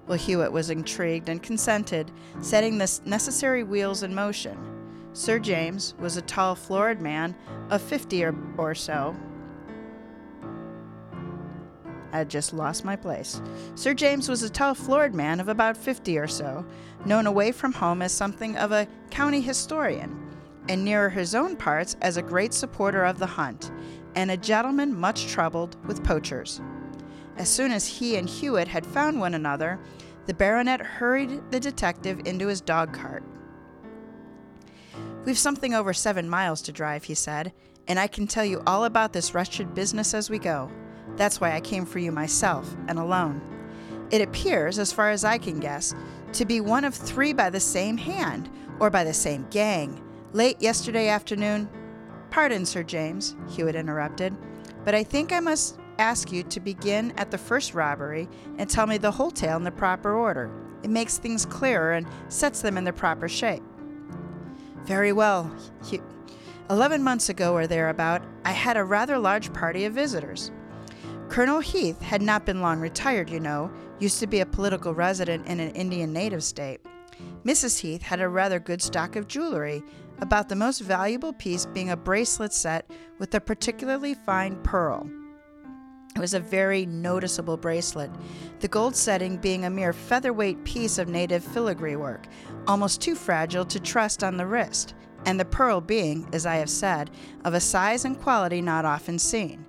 Well, 0.07 0.17
Hewitt 0.17 0.51
was 0.51 0.69
intrigued 0.69 1.29
and 1.29 1.41
consented, 1.41 2.11
setting 2.41 2.77
the 2.77 2.99
necessary 3.05 3.63
wheels 3.63 4.03
in 4.03 4.13
motion. 4.13 4.57
Sir 5.13 5.39
James 5.39 5.93
was 5.99 6.17
a 6.17 6.21
tall, 6.21 6.55
florid 6.55 7.01
man 7.01 7.35
of 7.69 7.81
fifty 7.81 8.23
or, 8.23 8.35
or 8.57 8.75
so, 8.75 9.15
I 12.11 12.17
had 12.17 12.29
just 12.29 12.53
lost 12.53 12.83
my 12.83 12.95
place. 12.95 13.41
Sir 13.75 13.93
James 13.93 14.27
was 14.27 14.43
a 14.43 14.49
tall, 14.49 14.73
florid 14.73 15.15
man 15.15 15.39
of 15.39 15.47
about 15.47 15.77
fifty 15.77 16.17
or 16.17 16.27
so, 16.27 16.65
known 17.05 17.25
away 17.25 17.51
from 17.51 17.73
home 17.73 18.01
as 18.01 18.11
something 18.11 18.57
of 18.57 18.71
a 18.71 18.87
county 19.09 19.41
historian, 19.41 20.17
and 20.69 20.83
nearer 20.83 21.09
his 21.09 21.33
own 21.33 21.55
parts 21.55 21.95
as 22.01 22.17
a 22.17 22.21
great 22.21 22.53
supporter 22.53 23.03
of 23.03 23.17
the 23.17 23.25
hunt, 23.25 23.71
and 24.15 24.29
a 24.29 24.37
gentleman 24.37 24.93
much 24.93 25.27
troubled 25.27 25.77
with 25.87 26.03
poachers. 26.03 26.61
As 27.37 27.49
soon 27.49 27.71
as 27.71 27.87
he 27.87 28.17
and 28.17 28.29
Hewitt 28.29 28.67
had 28.67 28.85
found 28.85 29.19
one 29.19 29.33
another, 29.33 29.79
the 30.27 30.33
baronet 30.33 30.81
hurried 30.81 31.41
the 31.49 31.59
detective 31.59 32.21
into 32.25 32.47
his 32.47 32.61
dog 32.61 32.93
cart. 32.93 33.23
We've 35.25 35.37
something 35.37 35.73
over 35.73 35.93
seven 35.93 36.29
miles 36.29 36.61
to 36.63 36.71
drive, 36.71 37.05
he 37.05 37.15
said, 37.15 37.53
and 37.87 37.99
I 37.99 38.07
can 38.07 38.27
tell 38.27 38.45
you 38.45 38.61
all 38.67 38.85
about 38.85 39.13
this 39.13 39.33
wretched 39.33 39.73
business 39.73 40.13
as 40.13 40.29
we 40.29 40.39
go. 40.39 40.69
That's 41.17 41.39
why 41.39 41.53
I 41.53 41.61
came 41.61 41.85
for 41.85 41.99
you 41.99 42.11
myself 42.11 42.75
and 42.87 42.97
alone. 42.97 43.41
It 44.11 44.21
appears, 44.21 44.79
as 44.79 44.91
far 44.91 45.09
as 45.11 45.23
I 45.23 45.37
can 45.37 45.59
guess, 45.59 45.93
to 46.33 46.45
be 46.45 46.61
one 46.61 46.83
of 46.83 46.93
three 46.93 47.33
by 47.33 47.49
the 47.49 47.59
same 47.59 47.97
hand, 47.97 48.49
or 48.79 48.89
by 48.89 49.03
the 49.03 49.13
same 49.13 49.45
gang. 49.49 50.03
Late 50.33 50.61
yesterday 50.61 51.07
afternoon. 51.07 51.69
Pardon, 52.29 52.65
Sir 52.65 52.83
James, 52.83 53.35
Hewitt 53.49 53.75
interrupted, 53.75 54.35
but 54.85 54.95
I 54.95 55.03
think 55.03 55.31
I 55.31 55.39
must 55.39 55.77
ask 55.99 56.31
you 56.31 56.43
to 56.43 56.59
begin 56.59 57.11
at 57.17 57.29
the 57.29 57.37
first 57.37 57.73
robbery 57.73 58.27
and 58.57 58.69
tell 58.69 58.87
me 58.87 58.97
the 58.97 59.11
whole 59.11 59.31
tale 59.31 59.57
in 59.57 59.63
the 59.63 59.71
proper 59.71 60.13
order. 60.13 60.49
It 60.81 60.89
makes 60.89 61.17
things 61.17 61.45
clearer 61.45 61.91
and 61.91 62.07
sets 62.29 62.61
them 62.61 62.77
in 62.77 62.83
their 62.83 62.93
proper 62.93 63.27
shape. 63.27 63.61
Very 64.85 65.13
well. 65.13 65.53
Eleven 66.69 67.03
months 67.03 67.29
ago 67.29 67.53
or 67.53 67.67
thereabout, 67.67 68.23
I 68.45 68.51
had 68.51 68.77
a 68.77 68.83
rather 68.83 69.19
large 69.19 69.53
party 69.53 69.85
of 69.85 69.93
visitors. 69.93 70.51
Colonel 71.31 71.61
Heath 71.61 72.01
had 72.01 72.21
not 72.21 72.45
been 72.45 72.59
long 72.59 72.81
retired, 72.81 73.29
you 73.29 73.39
know, 73.39 73.71
used 73.99 74.19
to 74.19 74.27
be 74.27 74.41
a 74.41 74.45
political 74.45 74.93
resident 74.93 75.47
in 75.47 75.61
an 75.61 75.71
Indian 75.75 76.11
native 76.11 76.43
state. 76.43 76.81
Mrs. 77.45 77.79
Heath 77.79 78.01
had 78.01 78.19
a 78.19 78.27
rather 78.27 78.59
good 78.59 78.81
stock 78.81 79.15
of 79.15 79.29
jewelry, 79.29 79.81
about 80.19 80.49
the 80.49 80.57
most 80.57 80.81
valuable 80.81 81.31
piece 81.31 81.65
being 81.65 81.89
a 81.89 81.95
bracelet 81.95 82.51
set 82.51 82.91
with 83.17 83.33
a 83.33 83.39
particularly 83.39 84.13
fine 84.13 84.61
pearl. 84.63 85.09
It 86.17 86.19
was 86.19 86.33
a 86.33 86.39
very 86.41 86.85
noticeable 86.85 87.55
bracelet, 87.55 88.11
the 88.59 88.67
gold 88.67 88.97
setting 88.97 89.37
being 89.37 89.63
a 89.63 89.69
mere 89.69 89.93
featherweight 89.93 90.65
piece 90.65 90.97
of 90.97 91.07
native 91.07 91.45
filigree 91.45 91.95
work, 91.95 92.27
almost 92.67 92.99
too 92.99 93.15
fragile 93.15 93.63
to 93.67 93.79
trust 93.79 94.21
on 94.21 94.35
the 94.35 94.45
wrist, 94.45 94.95
and 95.25 95.39
the 95.39 95.45
pearl 95.45 95.79
being, 95.79 96.27
as 96.33 96.45
I 96.45 96.57
have 96.57 96.69
said, 96.69 97.09
of 97.45 97.53
a 97.53 97.61
size 97.61 98.03
and 98.03 98.19
quality 98.19 98.61
not 98.61 98.83
often 98.83 99.17
seen. 99.17 99.65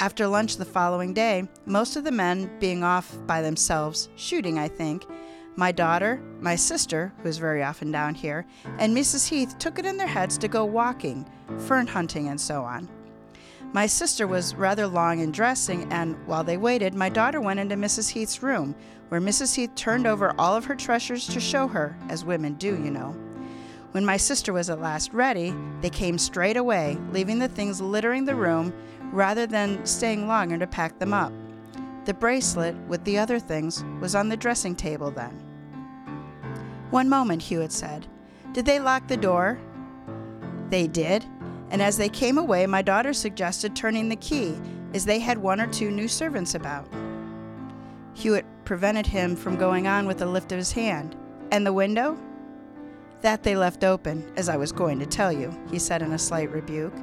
After 0.00 0.26
lunch 0.26 0.56
the 0.56 0.64
following 0.64 1.14
day, 1.14 1.48
most 1.66 1.96
of 1.96 2.04
the 2.04 2.10
men 2.10 2.50
being 2.58 2.82
off 2.82 3.16
by 3.26 3.40
themselves, 3.42 4.08
shooting, 4.16 4.58
I 4.58 4.66
think, 4.66 5.06
my 5.56 5.70
daughter, 5.70 6.20
my 6.40 6.56
sister, 6.56 7.12
who 7.22 7.28
is 7.28 7.38
very 7.38 7.62
often 7.62 7.92
down 7.92 8.14
here, 8.14 8.44
and 8.78 8.94
Mrs. 8.94 9.28
Heath 9.28 9.56
took 9.58 9.78
it 9.78 9.86
in 9.86 9.96
their 9.96 10.08
heads 10.08 10.36
to 10.38 10.48
go 10.48 10.64
walking, 10.64 11.24
fern 11.60 11.86
hunting, 11.86 12.28
and 12.28 12.40
so 12.40 12.62
on. 12.62 12.88
My 13.72 13.86
sister 13.86 14.26
was 14.26 14.56
rather 14.56 14.86
long 14.86 15.20
in 15.20 15.30
dressing, 15.30 15.90
and 15.92 16.16
while 16.26 16.42
they 16.42 16.56
waited, 16.56 16.94
my 16.94 17.08
daughter 17.08 17.40
went 17.40 17.60
into 17.60 17.76
Mrs. 17.76 18.10
Heath's 18.10 18.42
room, 18.42 18.74
where 19.08 19.20
Mrs. 19.20 19.54
Heath 19.54 19.74
turned 19.76 20.08
over 20.08 20.34
all 20.38 20.56
of 20.56 20.64
her 20.64 20.74
treasures 20.74 21.28
to 21.28 21.38
show 21.38 21.68
her, 21.68 21.96
as 22.08 22.24
women 22.24 22.54
do, 22.54 22.70
you 22.82 22.90
know. 22.90 23.16
When 23.92 24.04
my 24.04 24.16
sister 24.16 24.52
was 24.52 24.70
at 24.70 24.80
last 24.80 25.12
ready, 25.12 25.54
they 25.80 25.88
came 25.88 26.18
straight 26.18 26.56
away, 26.56 26.98
leaving 27.12 27.38
the 27.38 27.46
things 27.46 27.80
littering 27.80 28.24
the 28.24 28.34
room 28.34 28.72
rather 29.14 29.46
than 29.46 29.84
staying 29.86 30.26
longer 30.26 30.58
to 30.58 30.66
pack 30.66 30.98
them 30.98 31.14
up. 31.14 31.32
The 32.04 32.14
bracelet, 32.14 32.74
with 32.88 33.04
the 33.04 33.16
other 33.16 33.38
things, 33.38 33.84
was 34.00 34.14
on 34.14 34.28
the 34.28 34.36
dressing 34.36 34.74
table 34.74 35.10
then. 35.10 35.30
One 36.90 37.08
moment, 37.08 37.42
Hewitt 37.42 37.72
said. 37.72 38.06
Did 38.52 38.66
they 38.66 38.80
lock 38.80 39.08
the 39.08 39.16
door? 39.16 39.58
They 40.68 40.86
did, 40.86 41.24
and 41.70 41.80
as 41.80 41.96
they 41.96 42.08
came 42.08 42.38
away, 42.38 42.66
my 42.66 42.82
daughter 42.82 43.12
suggested 43.12 43.74
turning 43.74 44.08
the 44.08 44.16
key, 44.16 44.56
as 44.92 45.04
they 45.04 45.18
had 45.18 45.38
one 45.38 45.60
or 45.60 45.66
two 45.68 45.90
new 45.90 46.08
servants 46.08 46.54
about. 46.54 46.86
Hewitt 48.14 48.46
prevented 48.64 49.06
him 49.06 49.36
from 49.36 49.56
going 49.56 49.86
on 49.86 50.06
with 50.06 50.22
a 50.22 50.26
lift 50.26 50.52
of 50.52 50.58
his 50.58 50.72
hand. 50.72 51.16
And 51.50 51.66
the 51.66 51.72
window? 51.72 52.18
That 53.22 53.42
they 53.42 53.56
left 53.56 53.84
open, 53.84 54.32
as 54.36 54.48
I 54.48 54.56
was 54.56 54.72
going 54.72 54.98
to 54.98 55.06
tell 55.06 55.32
you, 55.32 55.56
he 55.70 55.78
said 55.78 56.02
in 56.02 56.12
a 56.12 56.18
slight 56.18 56.50
rebuke. 56.50 56.94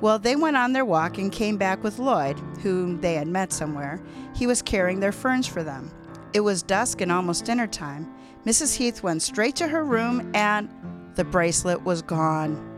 Well, 0.00 0.18
they 0.18 0.36
went 0.36 0.56
on 0.56 0.72
their 0.72 0.84
walk 0.84 1.18
and 1.18 1.32
came 1.32 1.56
back 1.56 1.82
with 1.82 1.98
Lloyd, 1.98 2.38
whom 2.62 3.00
they 3.00 3.14
had 3.14 3.28
met 3.28 3.52
somewhere. 3.52 4.02
He 4.34 4.46
was 4.46 4.60
carrying 4.62 5.00
their 5.00 5.12
ferns 5.12 5.46
for 5.46 5.62
them. 5.62 5.90
It 6.32 6.40
was 6.40 6.62
dusk 6.62 7.00
and 7.00 7.12
almost 7.12 7.44
dinner 7.44 7.66
time. 7.66 8.12
Mrs. 8.44 8.76
Heath 8.76 9.02
went 9.02 9.22
straight 9.22 9.56
to 9.56 9.68
her 9.68 9.84
room 9.84 10.30
and 10.34 10.68
the 11.14 11.24
bracelet 11.24 11.82
was 11.84 12.02
gone. 12.02 12.70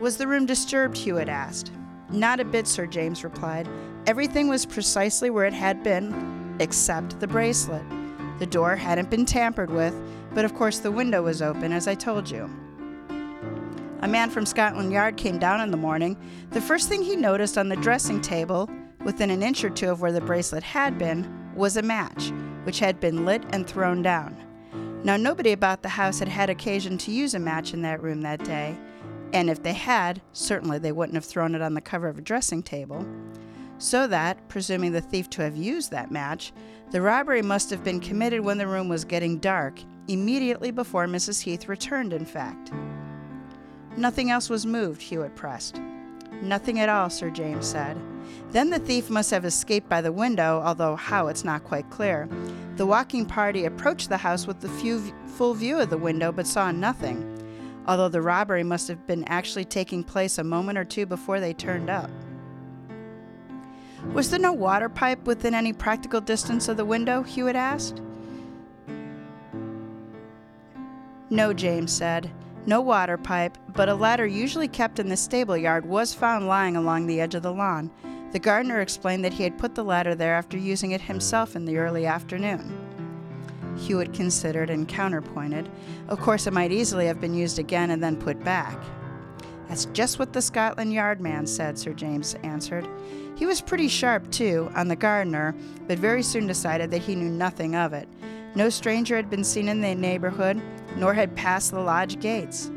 Was 0.00 0.16
the 0.16 0.26
room 0.26 0.44
disturbed? 0.44 0.96
Hewitt 0.96 1.28
asked. 1.28 1.72
Not 2.10 2.40
a 2.40 2.44
bit, 2.44 2.66
Sir 2.66 2.86
James 2.86 3.24
replied. 3.24 3.68
Everything 4.06 4.48
was 4.48 4.66
precisely 4.66 5.30
where 5.30 5.44
it 5.44 5.52
had 5.52 5.82
been, 5.82 6.56
except 6.60 7.20
the 7.20 7.26
bracelet. 7.26 7.82
The 8.38 8.46
door 8.46 8.76
hadn't 8.76 9.10
been 9.10 9.24
tampered 9.24 9.70
with, 9.70 9.94
but 10.34 10.44
of 10.44 10.54
course 10.54 10.78
the 10.78 10.90
window 10.90 11.22
was 11.22 11.42
open, 11.42 11.72
as 11.72 11.88
I 11.88 11.94
told 11.94 12.30
you. 12.30 12.50
A 14.00 14.06
man 14.06 14.30
from 14.30 14.46
Scotland 14.46 14.92
Yard 14.92 15.16
came 15.16 15.38
down 15.38 15.60
in 15.60 15.72
the 15.72 15.76
morning. 15.76 16.16
The 16.50 16.60
first 16.60 16.88
thing 16.88 17.02
he 17.02 17.16
noticed 17.16 17.58
on 17.58 17.68
the 17.68 17.76
dressing 17.76 18.20
table, 18.20 18.70
within 19.04 19.30
an 19.30 19.42
inch 19.42 19.64
or 19.64 19.70
two 19.70 19.90
of 19.90 20.00
where 20.00 20.12
the 20.12 20.20
bracelet 20.20 20.62
had 20.62 20.98
been, 20.98 21.52
was 21.56 21.76
a 21.76 21.82
match, 21.82 22.30
which 22.62 22.78
had 22.78 23.00
been 23.00 23.24
lit 23.24 23.42
and 23.50 23.66
thrown 23.66 24.02
down. 24.02 24.36
Now, 25.02 25.16
nobody 25.16 25.50
about 25.50 25.82
the 25.82 25.88
house 25.88 26.20
had 26.20 26.28
had 26.28 26.48
occasion 26.48 26.96
to 26.98 27.10
use 27.10 27.34
a 27.34 27.40
match 27.40 27.74
in 27.74 27.82
that 27.82 28.00
room 28.00 28.20
that 28.22 28.44
day, 28.44 28.78
and 29.32 29.50
if 29.50 29.64
they 29.64 29.72
had, 29.72 30.22
certainly 30.32 30.78
they 30.78 30.92
wouldn't 30.92 31.16
have 31.16 31.24
thrown 31.24 31.56
it 31.56 31.62
on 31.62 31.74
the 31.74 31.80
cover 31.80 32.06
of 32.06 32.18
a 32.18 32.22
dressing 32.22 32.62
table. 32.62 33.04
So 33.78 34.06
that, 34.06 34.48
presuming 34.48 34.92
the 34.92 35.00
thief 35.00 35.28
to 35.30 35.42
have 35.42 35.56
used 35.56 35.90
that 35.90 36.12
match, 36.12 36.52
the 36.92 37.02
robbery 37.02 37.42
must 37.42 37.68
have 37.70 37.82
been 37.82 38.00
committed 38.00 38.40
when 38.40 38.58
the 38.58 38.66
room 38.66 38.88
was 38.88 39.04
getting 39.04 39.38
dark, 39.38 39.80
immediately 40.06 40.70
before 40.70 41.06
Mrs. 41.06 41.42
Heath 41.42 41.68
returned, 41.68 42.12
in 42.12 42.24
fact. 42.24 42.72
Nothing 43.98 44.30
else 44.30 44.48
was 44.48 44.64
moved, 44.64 45.02
Hewitt 45.02 45.36
pressed. 45.36 45.80
Nothing 46.40 46.80
at 46.80 46.88
all, 46.88 47.10
Sir 47.10 47.28
James 47.28 47.66
said. 47.66 48.00
Then 48.50 48.70
the 48.70 48.78
thief 48.78 49.10
must 49.10 49.30
have 49.30 49.44
escaped 49.44 49.88
by 49.88 50.00
the 50.00 50.12
window, 50.12 50.62
although 50.64 50.96
how 50.96 51.26
it's 51.26 51.44
not 51.44 51.64
quite 51.64 51.90
clear. 51.90 52.28
The 52.76 52.86
walking 52.86 53.26
party 53.26 53.64
approached 53.66 54.08
the 54.08 54.16
house 54.16 54.46
with 54.46 54.60
the 54.60 55.12
full 55.26 55.52
view 55.54 55.78
of 55.78 55.90
the 55.90 55.98
window 55.98 56.32
but 56.32 56.46
saw 56.46 56.70
nothing 56.70 57.38
although 57.88 58.10
the 58.10 58.20
robbery 58.20 58.62
must 58.62 58.86
have 58.86 59.06
been 59.06 59.24
actually 59.24 59.64
taking 59.64 60.04
place 60.04 60.36
a 60.36 60.44
moment 60.44 60.76
or 60.76 60.84
two 60.84 61.06
before 61.06 61.40
they 61.40 61.54
turned 61.54 61.88
up. 61.88 62.10
Was 64.12 64.30
there 64.30 64.38
no 64.38 64.52
water 64.52 64.90
pipe 64.90 65.24
within 65.24 65.54
any 65.54 65.72
practical 65.72 66.20
distance 66.20 66.68
of 66.68 66.76
the 66.76 66.84
window? 66.84 67.22
Hewitt 67.22 67.56
asked. 67.56 68.02
No, 71.30 71.52
James 71.54 71.90
said. 71.90 72.30
No 72.66 72.80
water 72.80 73.16
pipe, 73.16 73.56
but 73.74 73.88
a 73.88 73.94
ladder 73.94 74.26
usually 74.26 74.68
kept 74.68 74.98
in 74.98 75.08
the 75.08 75.16
stable 75.16 75.56
yard 75.56 75.86
was 75.86 76.12
found 76.12 76.46
lying 76.46 76.76
along 76.76 77.06
the 77.06 77.20
edge 77.20 77.34
of 77.34 77.42
the 77.42 77.52
lawn. 77.52 77.90
The 78.32 78.38
gardener 78.38 78.80
explained 78.80 79.24
that 79.24 79.32
he 79.32 79.42
had 79.42 79.56
put 79.58 79.74
the 79.74 79.84
ladder 79.84 80.14
there 80.14 80.34
after 80.34 80.58
using 80.58 80.90
it 80.90 81.00
himself 81.00 81.56
in 81.56 81.64
the 81.64 81.78
early 81.78 82.04
afternoon. 82.04 82.88
Hewitt 83.78 84.12
considered 84.12 84.70
and 84.70 84.86
counterpointed. 84.86 85.70
Of 86.08 86.20
course, 86.20 86.46
it 86.46 86.52
might 86.52 86.72
easily 86.72 87.06
have 87.06 87.20
been 87.20 87.34
used 87.34 87.58
again 87.58 87.90
and 87.90 88.02
then 88.02 88.16
put 88.16 88.42
back. 88.44 88.78
That's 89.68 89.86
just 89.86 90.18
what 90.18 90.32
the 90.32 90.42
Scotland 90.42 90.92
Yard 90.92 91.20
man 91.20 91.46
said, 91.46 91.78
Sir 91.78 91.92
James 91.92 92.34
answered. 92.42 92.88
He 93.36 93.46
was 93.46 93.60
pretty 93.60 93.88
sharp, 93.88 94.30
too, 94.30 94.70
on 94.74 94.88
the 94.88 94.96
gardener, 94.96 95.54
but 95.86 95.98
very 95.98 96.22
soon 96.22 96.46
decided 96.46 96.90
that 96.90 97.02
he 97.02 97.14
knew 97.14 97.28
nothing 97.28 97.76
of 97.76 97.92
it. 97.92 98.08
No 98.54 98.68
stranger 98.68 99.16
had 99.16 99.30
been 99.30 99.44
seen 99.44 99.68
in 99.68 99.80
the 99.80 99.94
neighborhood, 99.94 100.60
nor 100.96 101.14
had 101.14 101.36
passed 101.36 101.70
the 101.70 101.80
lodge 101.80 102.18
gates. 102.20 102.70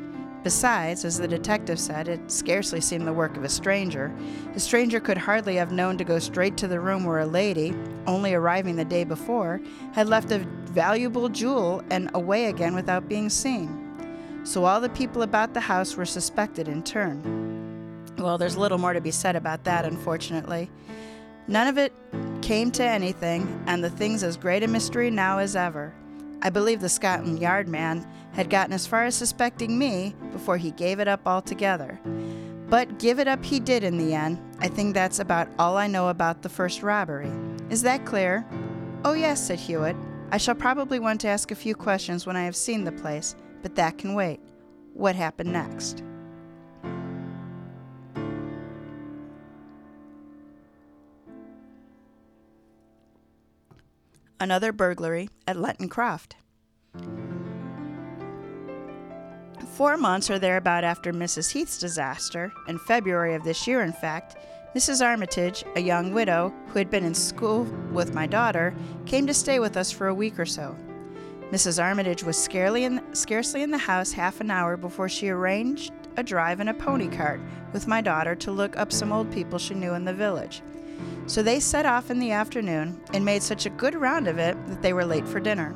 Besides, 0.43 1.05
as 1.05 1.19
the 1.19 1.27
detective 1.27 1.79
said, 1.79 2.07
it 2.07 2.31
scarcely 2.31 2.81
seemed 2.81 3.05
the 3.05 3.13
work 3.13 3.37
of 3.37 3.43
a 3.43 3.49
stranger. 3.49 4.11
A 4.55 4.59
stranger 4.59 4.99
could 4.99 5.17
hardly 5.17 5.55
have 5.55 5.71
known 5.71 5.99
to 5.99 6.03
go 6.03 6.17
straight 6.17 6.57
to 6.57 6.67
the 6.67 6.79
room 6.79 7.05
where 7.05 7.19
a 7.19 7.25
lady, 7.27 7.75
only 8.07 8.33
arriving 8.33 8.75
the 8.75 8.85
day 8.85 9.03
before, 9.03 9.61
had 9.93 10.09
left 10.09 10.31
a 10.31 10.39
valuable 10.65 11.29
jewel 11.29 11.83
and 11.91 12.09
away 12.15 12.45
again 12.45 12.73
without 12.73 13.07
being 13.07 13.29
seen. 13.29 13.77
So 14.43 14.65
all 14.65 14.81
the 14.81 14.89
people 14.89 15.21
about 15.21 15.53
the 15.53 15.59
house 15.59 15.95
were 15.95 16.05
suspected 16.05 16.67
in 16.67 16.81
turn. 16.81 17.21
Well, 18.17 18.39
there's 18.39 18.57
little 18.57 18.79
more 18.79 18.93
to 18.93 19.01
be 19.01 19.11
said 19.11 19.35
about 19.35 19.63
that, 19.65 19.85
unfortunately. 19.85 20.71
None 21.47 21.67
of 21.67 21.77
it 21.77 21.93
came 22.41 22.71
to 22.71 22.83
anything, 22.83 23.63
and 23.67 23.83
the 23.83 23.89
thing's 23.89 24.23
as 24.23 24.37
great 24.37 24.63
a 24.63 24.67
mystery 24.67 25.11
now 25.11 25.39
as 25.39 25.55
ever. 25.55 25.93
I 26.41 26.49
believe 26.49 26.81
the 26.81 26.89
Scotland 26.89 27.39
Yard 27.39 27.67
man 27.67 28.07
had 28.33 28.49
gotten 28.49 28.73
as 28.73 28.87
far 28.87 29.05
as 29.05 29.15
suspecting 29.15 29.77
me 29.77 30.15
before 30.31 30.57
he 30.57 30.71
gave 30.71 30.99
it 30.99 31.07
up 31.07 31.27
altogether. 31.27 31.99
But 32.67 32.99
give 32.99 33.19
it 33.19 33.27
up 33.27 33.43
he 33.43 33.59
did 33.59 33.83
in 33.83 33.97
the 33.97 34.13
end. 34.13 34.39
I 34.59 34.67
think 34.67 34.93
that's 34.93 35.19
about 35.19 35.49
all 35.59 35.77
I 35.77 35.87
know 35.87 36.07
about 36.07 36.41
the 36.41 36.49
first 36.49 36.81
robbery. 36.81 37.29
Is 37.69 37.81
that 37.83 38.05
clear? 38.05 38.45
Oh, 39.03 39.13
yes, 39.13 39.45
said 39.45 39.59
Hewitt. 39.59 39.95
I 40.31 40.37
shall 40.37 40.55
probably 40.55 40.99
want 40.99 41.19
to 41.21 41.27
ask 41.27 41.51
a 41.51 41.55
few 41.55 41.75
questions 41.75 42.25
when 42.25 42.37
I 42.37 42.43
have 42.43 42.55
seen 42.55 42.85
the 42.85 42.91
place, 42.93 43.35
but 43.61 43.75
that 43.75 43.97
can 43.97 44.13
wait. 44.13 44.39
What 44.93 45.15
happened 45.15 45.51
next? 45.51 46.03
Another 54.41 54.71
burglary 54.71 55.29
at 55.47 55.55
Lenton 55.55 55.87
Croft. 55.87 56.35
Four 59.75 59.97
months 59.97 60.31
or 60.31 60.39
thereabout 60.39 60.83
after 60.83 61.13
Mrs. 61.13 61.51
Heath's 61.51 61.77
disaster, 61.77 62.51
in 62.67 62.79
February 62.79 63.35
of 63.35 63.43
this 63.43 63.67
year, 63.67 63.83
in 63.83 63.93
fact, 63.93 64.37
Mrs. 64.75 65.05
Armitage, 65.05 65.63
a 65.75 65.79
young 65.79 66.11
widow 66.11 66.51
who 66.69 66.79
had 66.79 66.89
been 66.89 67.05
in 67.05 67.13
school 67.13 67.65
with 67.91 68.15
my 68.15 68.25
daughter, 68.25 68.73
came 69.05 69.27
to 69.27 69.33
stay 69.35 69.59
with 69.59 69.77
us 69.77 69.91
for 69.91 70.07
a 70.07 70.15
week 70.15 70.39
or 70.39 70.45
so. 70.47 70.75
Mrs. 71.51 71.79
Armitage 71.79 72.23
was 72.23 72.35
scarcely 72.35 72.85
in, 72.85 72.99
scarcely 73.13 73.61
in 73.61 73.69
the 73.69 73.77
house 73.77 74.11
half 74.11 74.41
an 74.41 74.49
hour 74.49 74.75
before 74.75 75.07
she 75.07 75.29
arranged 75.29 75.93
a 76.17 76.23
drive 76.23 76.59
in 76.59 76.69
a 76.69 76.73
pony 76.73 77.09
cart 77.09 77.39
with 77.73 77.87
my 77.87 78.01
daughter 78.01 78.33
to 78.33 78.49
look 78.49 78.75
up 78.75 78.91
some 78.91 79.11
old 79.11 79.31
people 79.31 79.59
she 79.59 79.75
knew 79.75 79.93
in 79.93 80.03
the 80.03 80.11
village. 80.15 80.63
So 81.27 81.41
they 81.41 81.59
set 81.59 81.85
off 81.85 82.11
in 82.11 82.19
the 82.19 82.31
afternoon 82.31 83.01
and 83.13 83.23
made 83.23 83.43
such 83.43 83.65
a 83.65 83.71
good 83.71 83.95
round 83.95 84.27
of 84.27 84.37
it 84.37 84.57
that 84.67 84.81
they 84.81 84.93
were 84.93 85.05
late 85.05 85.27
for 85.27 85.39
dinner. 85.39 85.75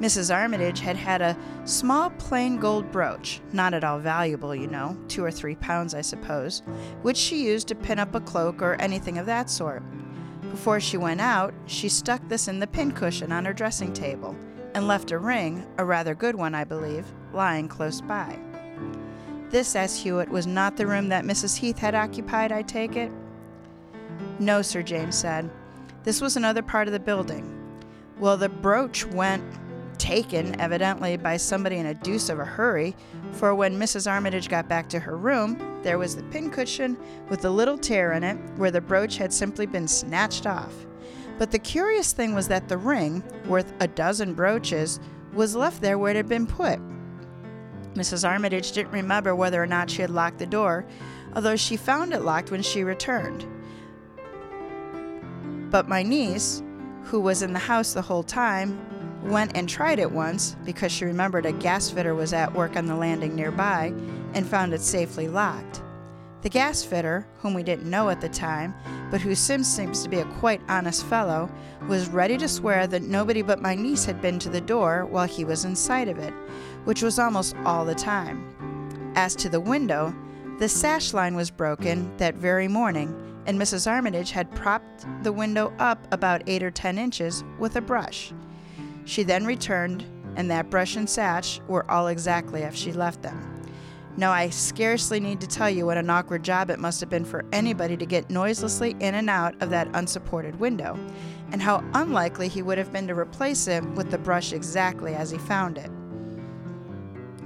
Mrs. 0.00 0.34
Armitage 0.34 0.80
had 0.80 0.96
had 0.96 1.22
a 1.22 1.36
small 1.64 2.10
plain 2.10 2.58
gold 2.58 2.90
brooch, 2.90 3.40
not 3.52 3.74
at 3.74 3.84
all 3.84 4.00
valuable, 4.00 4.54
you 4.54 4.66
know, 4.66 4.98
two 5.06 5.24
or 5.24 5.30
three 5.30 5.54
pounds, 5.54 5.94
I 5.94 6.00
suppose, 6.00 6.62
which 7.02 7.16
she 7.16 7.44
used 7.44 7.68
to 7.68 7.76
pin 7.76 8.00
up 8.00 8.14
a 8.14 8.20
cloak 8.20 8.60
or 8.60 8.74
anything 8.80 9.18
of 9.18 9.26
that 9.26 9.48
sort. 9.48 9.82
Before 10.50 10.80
she 10.80 10.96
went 10.96 11.20
out, 11.20 11.54
she 11.66 11.88
stuck 11.88 12.28
this 12.28 12.48
in 12.48 12.58
the 12.58 12.66
pincushion 12.66 13.30
on 13.30 13.44
her 13.44 13.52
dressing 13.52 13.92
table 13.92 14.36
and 14.74 14.88
left 14.88 15.12
a 15.12 15.18
ring, 15.18 15.64
a 15.78 15.84
rather 15.84 16.14
good 16.14 16.34
one, 16.34 16.54
I 16.54 16.64
believe, 16.64 17.06
lying 17.32 17.68
close 17.68 18.00
by. 18.00 18.38
This, 19.50 19.76
asked 19.76 20.02
Hewitt, 20.02 20.28
was 20.28 20.48
not 20.48 20.76
the 20.76 20.86
room 20.86 21.08
that 21.10 21.24
Mrs. 21.24 21.56
Heath 21.56 21.78
had 21.78 21.94
occupied, 21.94 22.50
I 22.50 22.62
take 22.62 22.96
it? 22.96 23.12
No, 24.38 24.62
Sir 24.62 24.82
James 24.82 25.16
said. 25.16 25.50
This 26.02 26.20
was 26.20 26.36
another 26.36 26.62
part 26.62 26.88
of 26.88 26.92
the 26.92 27.00
building. 27.00 27.50
Well, 28.18 28.36
the 28.36 28.48
brooch 28.48 29.04
went 29.06 29.44
taken, 29.98 30.60
evidently, 30.60 31.16
by 31.16 31.36
somebody 31.36 31.76
in 31.76 31.86
a 31.86 31.94
deuce 31.94 32.28
of 32.28 32.38
a 32.38 32.44
hurry, 32.44 32.96
for 33.32 33.54
when 33.54 33.78
Mrs. 33.78 34.10
Armitage 34.10 34.48
got 34.48 34.68
back 34.68 34.88
to 34.90 34.98
her 34.98 35.16
room, 35.16 35.80
there 35.82 35.98
was 35.98 36.16
the 36.16 36.22
pincushion 36.24 36.96
with 37.28 37.44
a 37.44 37.50
little 37.50 37.78
tear 37.78 38.12
in 38.12 38.24
it 38.24 38.36
where 38.56 38.70
the 38.70 38.80
brooch 38.80 39.16
had 39.16 39.32
simply 39.32 39.66
been 39.66 39.88
snatched 39.88 40.46
off. 40.46 40.74
But 41.38 41.50
the 41.50 41.58
curious 41.58 42.12
thing 42.12 42.34
was 42.34 42.48
that 42.48 42.68
the 42.68 42.76
ring, 42.76 43.22
worth 43.46 43.72
a 43.80 43.88
dozen 43.88 44.34
brooches, 44.34 45.00
was 45.32 45.56
left 45.56 45.80
there 45.80 45.98
where 45.98 46.10
it 46.10 46.16
had 46.16 46.28
been 46.28 46.46
put. 46.46 46.78
Mrs. 47.94 48.28
Armitage 48.28 48.72
didn't 48.72 48.92
remember 48.92 49.34
whether 49.34 49.62
or 49.62 49.66
not 49.66 49.90
she 49.90 50.02
had 50.02 50.10
locked 50.10 50.38
the 50.38 50.46
door, 50.46 50.84
although 51.34 51.56
she 51.56 51.76
found 51.76 52.12
it 52.12 52.22
locked 52.22 52.50
when 52.50 52.62
she 52.62 52.84
returned. 52.84 53.46
But 55.74 55.88
my 55.88 56.04
niece, 56.04 56.62
who 57.02 57.18
was 57.18 57.42
in 57.42 57.52
the 57.52 57.58
house 57.58 57.94
the 57.94 58.02
whole 58.02 58.22
time, 58.22 58.78
went 59.24 59.56
and 59.56 59.68
tried 59.68 59.98
it 59.98 60.12
once 60.12 60.54
because 60.64 60.92
she 60.92 61.04
remembered 61.04 61.46
a 61.46 61.52
gas 61.52 61.90
fitter 61.90 62.14
was 62.14 62.32
at 62.32 62.54
work 62.54 62.76
on 62.76 62.86
the 62.86 62.94
landing 62.94 63.34
nearby 63.34 63.92
and 64.34 64.46
found 64.46 64.72
it 64.72 64.80
safely 64.82 65.26
locked. 65.26 65.82
The 66.42 66.48
gas 66.48 66.84
fitter, 66.84 67.26
whom 67.38 67.54
we 67.54 67.64
didn't 67.64 67.90
know 67.90 68.08
at 68.08 68.20
the 68.20 68.28
time, 68.28 68.72
but 69.10 69.20
who 69.20 69.34
Sims 69.34 69.66
seems 69.66 70.04
to 70.04 70.08
be 70.08 70.20
a 70.20 70.24
quite 70.38 70.60
honest 70.68 71.04
fellow, 71.06 71.50
was 71.88 72.08
ready 72.08 72.38
to 72.38 72.46
swear 72.46 72.86
that 72.86 73.02
nobody 73.02 73.42
but 73.42 73.60
my 73.60 73.74
niece 73.74 74.04
had 74.04 74.22
been 74.22 74.38
to 74.38 74.50
the 74.50 74.60
door 74.60 75.06
while 75.06 75.26
he 75.26 75.44
was 75.44 75.64
inside 75.64 76.06
of 76.06 76.18
it, 76.18 76.32
which 76.84 77.02
was 77.02 77.18
almost 77.18 77.56
all 77.64 77.84
the 77.84 77.96
time. 77.96 79.12
As 79.16 79.34
to 79.34 79.48
the 79.48 79.58
window, 79.58 80.14
the 80.60 80.68
sash 80.68 81.12
line 81.12 81.34
was 81.34 81.50
broken 81.50 82.16
that 82.18 82.36
very 82.36 82.68
morning, 82.68 83.33
and 83.46 83.60
Mrs. 83.60 83.90
Armitage 83.90 84.30
had 84.30 84.50
propped 84.54 85.06
the 85.22 85.32
window 85.32 85.72
up 85.78 86.06
about 86.12 86.42
eight 86.46 86.62
or 86.62 86.70
ten 86.70 86.98
inches 86.98 87.44
with 87.58 87.76
a 87.76 87.80
brush. 87.80 88.32
She 89.04 89.22
then 89.22 89.44
returned, 89.44 90.04
and 90.36 90.50
that 90.50 90.70
brush 90.70 90.96
and 90.96 91.08
sash 91.08 91.60
were 91.68 91.88
all 91.90 92.08
exactly 92.08 92.62
as 92.62 92.76
she 92.76 92.92
left 92.92 93.22
them. 93.22 93.50
Now, 94.16 94.30
I 94.30 94.48
scarcely 94.50 95.18
need 95.18 95.40
to 95.40 95.48
tell 95.48 95.68
you 95.68 95.86
what 95.86 95.96
an 95.96 96.08
awkward 96.08 96.44
job 96.44 96.70
it 96.70 96.78
must 96.78 97.00
have 97.00 97.10
been 97.10 97.24
for 97.24 97.44
anybody 97.52 97.96
to 97.96 98.06
get 98.06 98.30
noiselessly 98.30 98.94
in 99.00 99.16
and 99.16 99.28
out 99.28 99.60
of 99.60 99.70
that 99.70 99.88
unsupported 99.94 100.60
window, 100.60 100.96
and 101.50 101.60
how 101.60 101.82
unlikely 101.94 102.48
he 102.48 102.62
would 102.62 102.78
have 102.78 102.92
been 102.92 103.08
to 103.08 103.14
replace 103.14 103.66
it 103.66 103.84
with 103.90 104.10
the 104.10 104.18
brush 104.18 104.52
exactly 104.52 105.14
as 105.14 105.30
he 105.30 105.38
found 105.38 105.78
it. 105.78 105.90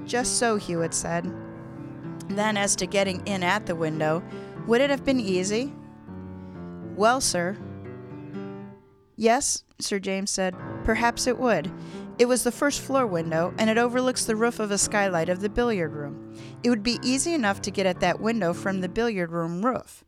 Just 0.05 0.39
so, 0.39 0.57
Hewitt 0.57 0.93
said. 0.93 1.35
Then, 2.29 2.59
as 2.59 2.77
to 2.77 2.87
getting 2.87 3.27
in 3.27 3.43
at 3.43 3.65
the 3.65 3.75
window, 3.75 4.23
would 4.67 4.83
it 4.83 4.91
have 4.91 5.05
been 5.05 5.21
easy? 5.21 5.73
Well, 6.99 7.21
sir. 7.21 7.57
Yes, 9.15 9.63
Sir 9.79 10.01
James 10.01 10.33
said, 10.33 10.57
perhaps 10.83 11.29
it 11.29 11.39
would. 11.39 11.71
It 12.19 12.27
was 12.27 12.43
the 12.43 12.51
first 12.51 12.81
floor 12.81 13.07
window, 13.07 13.55
and 13.57 13.71
it 13.71 13.79
overlooks 13.79 14.25
the 14.25 14.35
roof 14.35 14.59
of 14.59 14.73
a 14.73 14.79
skylight 14.79 15.29
of 15.29 15.39
the 15.39 15.49
billiard 15.49 15.93
room. 15.93 16.35
It 16.65 16.71
would 16.71 16.83
be 16.83 16.99
easy 17.01 17.35
enough 17.35 17.63
to 17.63 17.71
get 17.71 17.87
at 17.87 18.01
that 18.01 18.19
window 18.19 18.53
from 18.53 18.81
the 18.81 18.89
billiard 18.89 19.31
room 19.31 19.65
roof. 19.65 20.03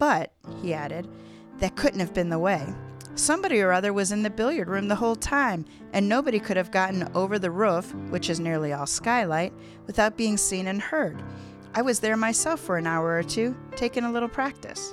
But, 0.00 0.32
he 0.60 0.74
added, 0.74 1.06
that 1.58 1.76
couldn't 1.76 2.00
have 2.00 2.12
been 2.12 2.30
the 2.30 2.40
way. 2.40 2.74
Somebody 3.14 3.60
or 3.60 3.70
other 3.70 3.92
was 3.92 4.10
in 4.10 4.24
the 4.24 4.28
billiard 4.28 4.68
room 4.68 4.88
the 4.88 4.96
whole 4.96 5.14
time, 5.14 5.64
and 5.92 6.08
nobody 6.08 6.40
could 6.40 6.56
have 6.56 6.72
gotten 6.72 7.08
over 7.14 7.38
the 7.38 7.52
roof, 7.52 7.94
which 8.10 8.28
is 8.28 8.40
nearly 8.40 8.72
all 8.72 8.88
skylight, 8.88 9.52
without 9.86 10.16
being 10.16 10.36
seen 10.36 10.66
and 10.66 10.82
heard. 10.82 11.22
I 11.72 11.82
was 11.82 12.00
there 12.00 12.16
myself 12.16 12.58
for 12.58 12.78
an 12.78 12.88
hour 12.88 13.16
or 13.16 13.22
two, 13.22 13.56
taking 13.76 14.02
a 14.02 14.10
little 14.10 14.28
practice. 14.28 14.92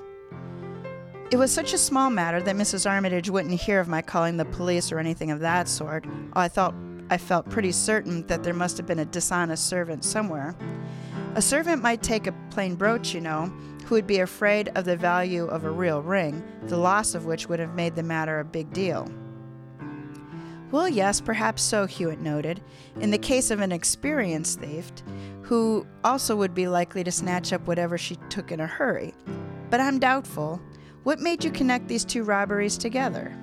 It 1.33 1.39
was 1.39 1.51
such 1.51 1.73
a 1.73 1.79
small 1.79 2.11
matter 2.11 2.43
that 2.43 2.55
Mrs. 2.55 2.87
Armitage 2.87 3.27
wouldn't 3.27 3.59
hear 3.59 3.79
of 3.79 3.87
my 3.87 4.03
calling 4.03 4.37
the 4.37 4.45
police 4.45 4.91
or 4.91 4.99
anything 4.99 5.31
of 5.31 5.39
that 5.39 5.67
sort. 5.67 6.05
I 6.33 6.47
thought 6.47 6.75
I 7.09 7.17
felt 7.17 7.49
pretty 7.49 7.71
certain 7.71 8.23
that 8.27 8.43
there 8.43 8.53
must 8.53 8.77
have 8.77 8.85
been 8.85 8.99
a 8.99 9.05
dishonest 9.05 9.65
servant 9.65 10.05
somewhere. 10.05 10.55
A 11.33 11.41
servant 11.41 11.81
might 11.81 12.03
take 12.03 12.27
a 12.27 12.35
plain 12.51 12.75
brooch, 12.75 13.15
you 13.15 13.19
know, 13.19 13.51
who 13.85 13.95
would 13.95 14.05
be 14.05 14.19
afraid 14.19 14.69
of 14.75 14.85
the 14.85 14.95
value 14.95 15.45
of 15.45 15.63
a 15.63 15.71
real 15.71 16.03
ring, 16.03 16.43
the 16.67 16.77
loss 16.77 17.15
of 17.15 17.25
which 17.25 17.49
would 17.49 17.59
have 17.59 17.73
made 17.73 17.95
the 17.95 18.03
matter 18.03 18.39
a 18.39 18.45
big 18.45 18.71
deal. 18.71 19.11
Well, 20.69 20.87
yes, 20.87 21.19
perhaps 21.19 21.63
so, 21.63 21.87
Hewitt 21.87 22.21
noted, 22.21 22.61
in 22.99 23.09
the 23.09 23.17
case 23.17 23.49
of 23.49 23.59
an 23.59 23.71
experienced 23.71 24.59
thief, 24.59 24.91
who 25.41 25.87
also 26.03 26.35
would 26.35 26.53
be 26.53 26.67
likely 26.67 27.03
to 27.03 27.11
snatch 27.11 27.51
up 27.51 27.65
whatever 27.65 27.97
she 27.97 28.17
took 28.29 28.51
in 28.51 28.59
a 28.59 28.67
hurry. 28.67 29.15
But 29.71 29.79
I'm 29.79 29.97
doubtful. 29.97 30.61
What 31.03 31.19
made 31.19 31.43
you 31.43 31.51
connect 31.51 31.87
these 31.87 32.05
two 32.05 32.23
robberies 32.23 32.77
together? 32.77 33.37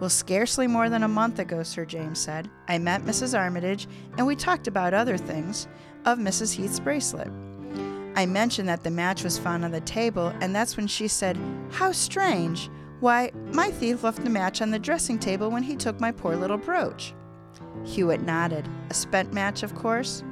Well, 0.00 0.10
scarcely 0.10 0.66
more 0.66 0.88
than 0.88 1.02
a 1.02 1.08
month 1.08 1.38
ago, 1.38 1.62
Sir 1.62 1.84
James 1.84 2.18
said, 2.18 2.50
I 2.68 2.78
met 2.78 3.02
Mrs. 3.02 3.38
Armitage 3.38 3.86
and 4.16 4.26
we 4.26 4.34
talked 4.34 4.66
about 4.66 4.94
other 4.94 5.18
things 5.18 5.68
of 6.06 6.18
Mrs. 6.18 6.54
Heath's 6.54 6.80
bracelet. 6.80 7.30
I 8.16 8.24
mentioned 8.24 8.68
that 8.68 8.82
the 8.82 8.90
match 8.90 9.24
was 9.24 9.36
found 9.36 9.62
on 9.62 9.72
the 9.72 9.80
table, 9.82 10.32
and 10.40 10.56
that's 10.56 10.78
when 10.78 10.86
she 10.86 11.06
said, 11.06 11.38
How 11.70 11.92
strange! 11.92 12.70
Why, 13.00 13.30
my 13.52 13.70
thief 13.70 14.02
left 14.02 14.24
the 14.24 14.30
match 14.30 14.62
on 14.62 14.70
the 14.70 14.78
dressing 14.78 15.18
table 15.18 15.50
when 15.50 15.62
he 15.62 15.76
took 15.76 16.00
my 16.00 16.12
poor 16.12 16.34
little 16.34 16.56
brooch. 16.56 17.12
Hewitt 17.84 18.22
nodded. 18.22 18.66
A 18.88 18.94
spent 18.94 19.34
match, 19.34 19.62
of 19.62 19.74
course? 19.74 20.24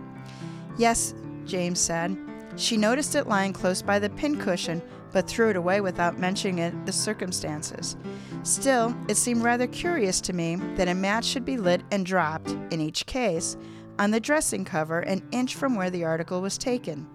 Yes, 0.78 1.14
James 1.44 1.78
said. 1.78 2.16
She 2.56 2.78
noticed 2.78 3.14
it 3.16 3.28
lying 3.28 3.52
close 3.52 3.82
by 3.82 3.98
the 3.98 4.08
pincushion, 4.08 4.80
but 5.14 5.29
threw 5.29 5.48
it 5.48 5.57
away 5.57 5.81
without 5.81 6.18
mentioning 6.18 6.59
it, 6.59 6.87
the 6.87 6.92
circumstances. 6.92 7.96
Still, 8.42 8.94
it 9.09 9.16
seemed 9.16 9.44
rather 9.44 9.68
curious 9.68 10.20
to 10.22 10.33
me 10.33 10.57
that 10.74 10.88
a 10.88 10.94
match 10.94 11.24
should 11.24 11.44
be 11.44 11.57
lit 11.57 11.83
and 11.92 12.05
dropped, 12.05 12.50
in 12.70 12.81
each 12.81 13.07
case, 13.07 13.57
on 14.00 14.11
the 14.11 14.18
dressing 14.18 14.64
cover 14.64 14.98
an 14.98 15.27
inch 15.31 15.55
from 15.55 15.77
where 15.77 15.88
the 15.88 16.03
article 16.03 16.42
was 16.42 16.59
taken. 16.59 17.09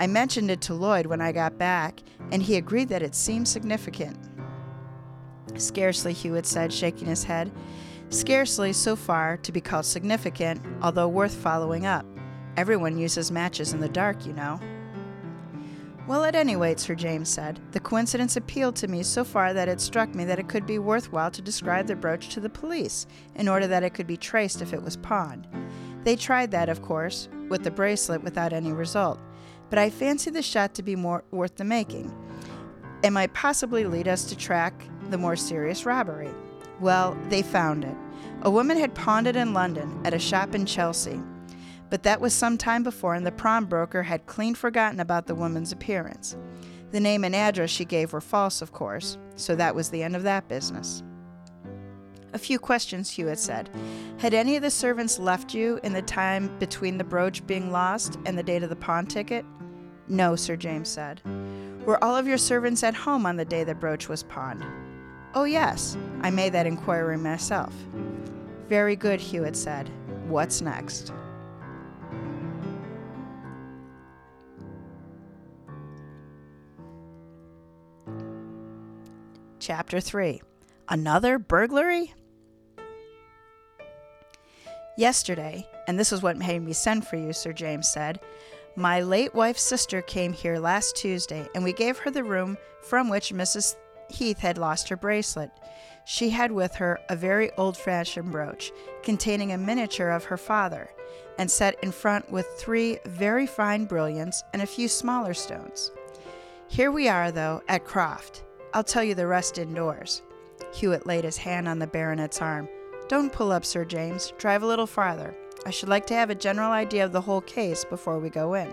I 0.00 0.08
mentioned 0.08 0.50
it 0.50 0.60
to 0.62 0.74
Lloyd 0.74 1.06
when 1.06 1.20
I 1.20 1.30
got 1.30 1.56
back, 1.56 2.02
and 2.32 2.42
he 2.42 2.56
agreed 2.56 2.88
that 2.88 3.02
it 3.02 3.14
seemed 3.14 3.46
significant. 3.46 4.18
Scarcely, 5.56 6.12
Hewitt 6.12 6.44
said, 6.44 6.72
shaking 6.72 7.06
his 7.06 7.22
head. 7.22 7.52
Scarcely 8.10 8.72
so 8.72 8.96
far 8.96 9.36
to 9.38 9.52
be 9.52 9.60
called 9.60 9.86
significant, 9.86 10.60
although 10.82 11.08
worth 11.08 11.34
following 11.34 11.86
up. 11.86 12.04
Everyone 12.56 12.98
uses 12.98 13.30
matches 13.30 13.72
in 13.72 13.78
the 13.78 13.88
dark, 13.88 14.26
you 14.26 14.32
know. 14.32 14.58
Well, 16.08 16.24
at 16.24 16.34
any 16.34 16.56
rate, 16.56 16.80
Sir 16.80 16.94
James 16.94 17.28
said, 17.28 17.60
the 17.72 17.80
coincidence 17.80 18.36
appealed 18.36 18.76
to 18.76 18.88
me 18.88 19.02
so 19.02 19.24
far 19.24 19.52
that 19.52 19.68
it 19.68 19.78
struck 19.78 20.14
me 20.14 20.24
that 20.24 20.38
it 20.38 20.48
could 20.48 20.64
be 20.64 20.78
worthwhile 20.78 21.30
to 21.30 21.42
describe 21.42 21.86
the 21.86 21.96
brooch 21.96 22.30
to 22.30 22.40
the 22.40 22.48
police, 22.48 23.06
in 23.34 23.46
order 23.46 23.66
that 23.66 23.82
it 23.82 23.92
could 23.92 24.06
be 24.06 24.16
traced 24.16 24.62
if 24.62 24.72
it 24.72 24.82
was 24.82 24.96
pawned. 24.96 25.46
They 26.04 26.16
tried 26.16 26.50
that, 26.52 26.70
of 26.70 26.80
course, 26.80 27.28
with 27.50 27.62
the 27.62 27.70
bracelet 27.70 28.22
without 28.22 28.54
any 28.54 28.72
result, 28.72 29.20
but 29.68 29.78
I 29.78 29.90
fancy 29.90 30.30
the 30.30 30.40
shot 30.40 30.72
to 30.76 30.82
be 30.82 30.96
more 30.96 31.24
worth 31.30 31.56
the 31.56 31.64
making. 31.64 32.10
It 33.02 33.10
might 33.10 33.34
possibly 33.34 33.84
lead 33.84 34.08
us 34.08 34.24
to 34.30 34.36
track 34.36 34.88
the 35.10 35.18
more 35.18 35.36
serious 35.36 35.84
robbery. 35.84 36.30
Well, 36.80 37.18
they 37.28 37.42
found 37.42 37.84
it. 37.84 37.96
A 38.40 38.50
woman 38.50 38.78
had 38.78 38.94
pawned 38.94 39.26
it 39.26 39.36
in 39.36 39.52
London 39.52 40.00
at 40.06 40.14
a 40.14 40.18
shop 40.18 40.54
in 40.54 40.64
Chelsea 40.64 41.20
but 41.90 42.02
that 42.02 42.20
was 42.20 42.34
some 42.34 42.58
time 42.58 42.82
before, 42.82 43.14
and 43.14 43.26
the 43.26 43.32
pawnbroker 43.32 44.02
had 44.02 44.26
clean 44.26 44.54
forgotten 44.54 45.00
about 45.00 45.26
the 45.26 45.34
woman's 45.34 45.72
appearance. 45.72 46.36
The 46.90 47.00
name 47.00 47.24
and 47.24 47.34
address 47.34 47.70
she 47.70 47.84
gave 47.84 48.12
were 48.12 48.20
false, 48.20 48.62
of 48.62 48.72
course, 48.72 49.18
so 49.36 49.54
that 49.54 49.74
was 49.74 49.90
the 49.90 50.02
end 50.02 50.16
of 50.16 50.22
that 50.22 50.48
business. 50.48 51.02
A 52.34 52.38
few 52.38 52.58
questions, 52.58 53.10
Hewitt 53.10 53.38
said. 53.38 53.70
Had 54.18 54.34
any 54.34 54.56
of 54.56 54.62
the 54.62 54.70
servants 54.70 55.18
left 55.18 55.54
you 55.54 55.80
in 55.82 55.92
the 55.92 56.02
time 56.02 56.56
between 56.58 56.98
the 56.98 57.04
brooch 57.04 57.46
being 57.46 57.72
lost 57.72 58.18
and 58.26 58.36
the 58.36 58.42
date 58.42 58.62
of 58.62 58.68
the 58.68 58.76
pawn 58.76 59.06
ticket? 59.06 59.46
No, 60.08 60.36
Sir 60.36 60.56
James 60.56 60.88
said. 60.88 61.22
Were 61.86 62.02
all 62.04 62.16
of 62.16 62.26
your 62.26 62.38
servants 62.38 62.82
at 62.82 62.94
home 62.94 63.24
on 63.24 63.36
the 63.36 63.44
day 63.44 63.64
the 63.64 63.74
brooch 63.74 64.08
was 64.08 64.22
pawned? 64.22 64.64
Oh, 65.34 65.44
yes. 65.44 65.96
I 66.20 66.30
made 66.30 66.52
that 66.52 66.66
inquiry 66.66 67.16
myself. 67.16 67.72
Very 68.68 68.96
good, 68.96 69.20
Hewitt 69.20 69.56
said. 69.56 69.90
What's 70.26 70.60
next? 70.60 71.12
Chapter 79.68 80.00
3 80.00 80.40
Another 80.88 81.38
burglary? 81.38 82.14
Yesterday, 84.96 85.68
and 85.86 85.98
this 85.98 86.10
is 86.10 86.22
what 86.22 86.38
made 86.38 86.62
me 86.62 86.72
send 86.72 87.06
for 87.06 87.16
you, 87.16 87.34
Sir 87.34 87.52
James 87.52 87.86
said, 87.86 88.18
my 88.76 89.02
late 89.02 89.34
wife's 89.34 89.60
sister 89.60 90.00
came 90.00 90.32
here 90.32 90.58
last 90.58 90.96
Tuesday, 90.96 91.46
and 91.54 91.62
we 91.62 91.74
gave 91.74 91.98
her 91.98 92.10
the 92.10 92.24
room 92.24 92.56
from 92.80 93.10
which 93.10 93.34
Mrs. 93.34 93.76
Heath 94.08 94.38
had 94.38 94.56
lost 94.56 94.88
her 94.88 94.96
bracelet. 94.96 95.50
She 96.06 96.30
had 96.30 96.50
with 96.50 96.74
her 96.76 96.98
a 97.10 97.14
very 97.14 97.52
old 97.58 97.76
fashioned 97.76 98.32
brooch 98.32 98.72
containing 99.02 99.52
a 99.52 99.58
miniature 99.58 100.08
of 100.08 100.24
her 100.24 100.38
father, 100.38 100.88
and 101.38 101.50
set 101.50 101.76
in 101.84 101.92
front 101.92 102.32
with 102.32 102.46
three 102.56 103.00
very 103.04 103.46
fine 103.46 103.84
brilliants 103.84 104.42
and 104.54 104.62
a 104.62 104.66
few 104.66 104.88
smaller 104.88 105.34
stones. 105.34 105.90
Here 106.68 106.90
we 106.90 107.06
are, 107.06 107.30
though, 107.30 107.60
at 107.68 107.84
Croft. 107.84 108.44
I'll 108.78 108.84
tell 108.84 109.02
you 109.02 109.16
the 109.16 109.26
rest 109.26 109.58
indoors. 109.58 110.22
Hewitt 110.72 111.04
laid 111.04 111.24
his 111.24 111.36
hand 111.36 111.66
on 111.66 111.80
the 111.80 111.86
baronet's 111.88 112.40
arm. 112.40 112.68
Don't 113.08 113.32
pull 113.32 113.50
up, 113.50 113.64
Sir 113.64 113.84
James. 113.84 114.32
Drive 114.38 114.62
a 114.62 114.68
little 114.68 114.86
farther. 114.86 115.34
I 115.66 115.70
should 115.70 115.88
like 115.88 116.06
to 116.06 116.14
have 116.14 116.30
a 116.30 116.36
general 116.36 116.70
idea 116.70 117.04
of 117.04 117.10
the 117.10 117.20
whole 117.20 117.40
case 117.40 117.84
before 117.84 118.20
we 118.20 118.30
go 118.30 118.54
in. 118.54 118.70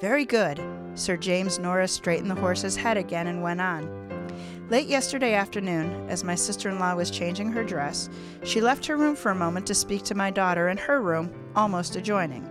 Very 0.00 0.24
good. 0.24 0.60
Sir 0.94 1.16
James 1.16 1.58
Norris 1.58 1.90
straightened 1.90 2.30
the 2.30 2.36
horse's 2.36 2.76
head 2.76 2.96
again 2.96 3.26
and 3.26 3.42
went 3.42 3.60
on. 3.60 4.28
Late 4.70 4.86
yesterday 4.86 5.34
afternoon, 5.34 6.08
as 6.08 6.22
my 6.22 6.36
sister 6.36 6.70
in 6.70 6.78
law 6.78 6.94
was 6.94 7.10
changing 7.10 7.50
her 7.50 7.64
dress, 7.64 8.08
she 8.44 8.60
left 8.60 8.86
her 8.86 8.96
room 8.96 9.16
for 9.16 9.32
a 9.32 9.34
moment 9.34 9.66
to 9.66 9.74
speak 9.74 10.04
to 10.04 10.14
my 10.14 10.30
daughter 10.30 10.68
in 10.68 10.76
her 10.76 11.02
room, 11.02 11.32
almost 11.56 11.96
adjoining. 11.96 12.48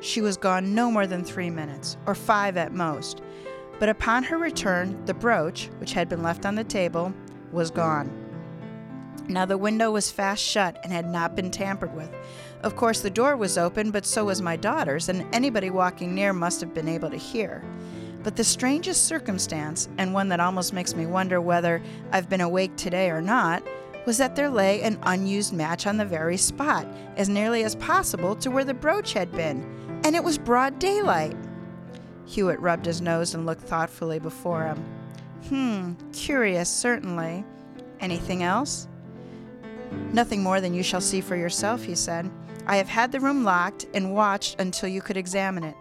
She 0.00 0.20
was 0.20 0.36
gone 0.36 0.72
no 0.72 0.88
more 0.88 1.08
than 1.08 1.24
three 1.24 1.50
minutes, 1.50 1.96
or 2.06 2.14
five 2.14 2.56
at 2.56 2.72
most, 2.72 3.22
but 3.80 3.88
upon 3.88 4.22
her 4.22 4.38
return, 4.38 5.04
the 5.06 5.14
brooch, 5.14 5.68
which 5.78 5.94
had 5.94 6.08
been 6.08 6.22
left 6.22 6.46
on 6.46 6.54
the 6.54 6.62
table, 6.62 7.12
was 7.50 7.70
gone. 7.70 8.12
Now 9.26 9.46
the 9.46 9.58
window 9.58 9.90
was 9.90 10.10
fast 10.10 10.42
shut 10.42 10.78
and 10.84 10.92
had 10.92 11.06
not 11.06 11.34
been 11.34 11.50
tampered 11.50 11.94
with. 11.96 12.10
Of 12.62 12.76
course, 12.76 13.00
the 13.00 13.10
door 13.10 13.36
was 13.36 13.56
open, 13.56 13.90
but 13.90 14.04
so 14.04 14.26
was 14.26 14.42
my 14.42 14.56
daughter's, 14.56 15.08
and 15.08 15.26
anybody 15.34 15.70
walking 15.70 16.14
near 16.14 16.32
must 16.32 16.60
have 16.60 16.74
been 16.74 16.88
able 16.88 17.10
to 17.10 17.16
hear. 17.16 17.64
But 18.22 18.36
the 18.36 18.44
strangest 18.44 19.06
circumstance, 19.06 19.88
and 19.96 20.12
one 20.12 20.28
that 20.28 20.40
almost 20.40 20.74
makes 20.74 20.94
me 20.94 21.06
wonder 21.06 21.40
whether 21.40 21.80
I've 22.12 22.28
been 22.28 22.42
awake 22.42 22.76
today 22.76 23.08
or 23.08 23.22
not, 23.22 23.62
was 24.04 24.18
that 24.18 24.36
there 24.36 24.50
lay 24.50 24.82
an 24.82 24.98
unused 25.04 25.54
match 25.54 25.86
on 25.86 25.96
the 25.96 26.04
very 26.04 26.36
spot, 26.36 26.86
as 27.16 27.30
nearly 27.30 27.64
as 27.64 27.76
possible 27.76 28.36
to 28.36 28.50
where 28.50 28.64
the 28.64 28.74
brooch 28.74 29.14
had 29.14 29.32
been, 29.32 29.64
and 30.04 30.14
it 30.14 30.24
was 30.24 30.36
broad 30.36 30.78
daylight. 30.78 31.36
Hewitt 32.30 32.60
rubbed 32.60 32.86
his 32.86 33.00
nose 33.00 33.34
and 33.34 33.44
looked 33.44 33.62
thoughtfully 33.62 34.20
before 34.20 34.64
him. 34.64 34.84
Hmm, 35.48 35.94
curious, 36.12 36.70
certainly. 36.70 37.44
Anything 37.98 38.44
else? 38.44 38.86
Nothing 40.12 40.40
more 40.40 40.60
than 40.60 40.72
you 40.72 40.84
shall 40.84 41.00
see 41.00 41.20
for 41.20 41.34
yourself, 41.34 41.82
he 41.82 41.96
said. 41.96 42.30
I 42.68 42.76
have 42.76 42.88
had 42.88 43.10
the 43.10 43.18
room 43.18 43.42
locked 43.42 43.86
and 43.94 44.14
watched 44.14 44.60
until 44.60 44.88
you 44.88 45.02
could 45.02 45.16
examine 45.16 45.64
it. 45.64 45.74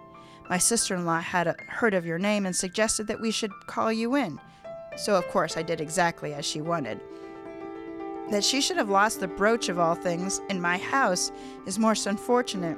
My 0.50 0.58
sister 0.58 0.96
in 0.96 1.06
law 1.06 1.20
had 1.20 1.46
a, 1.46 1.56
heard 1.68 1.94
of 1.94 2.08
your 2.08 2.18
name 2.18 2.48
and 2.48 2.56
suggested 2.56 3.06
that 3.08 3.22
we 3.22 3.30
should 3.30 3.52
call 3.68 3.94
you 3.94 4.16
in. 4.16 4.40
So, 4.98 5.16
of 5.16 5.28
course, 5.28 5.56
I 5.56 5.62
did 5.62 5.80
exactly 5.80 6.34
as 6.34 6.46
she 6.46 6.62
wanted. 6.62 7.00
That 8.32 8.44
she 8.44 8.60
should 8.60 8.78
have 8.78 8.90
lost 8.90 9.20
the 9.20 9.28
brooch 9.28 9.70
of 9.70 9.78
all 9.78 9.94
things 9.94 10.42
in 10.50 10.60
my 10.60 10.80
house 10.80 11.32
is 11.68 11.78
most 11.78 12.08
unfortunate. 12.08 12.78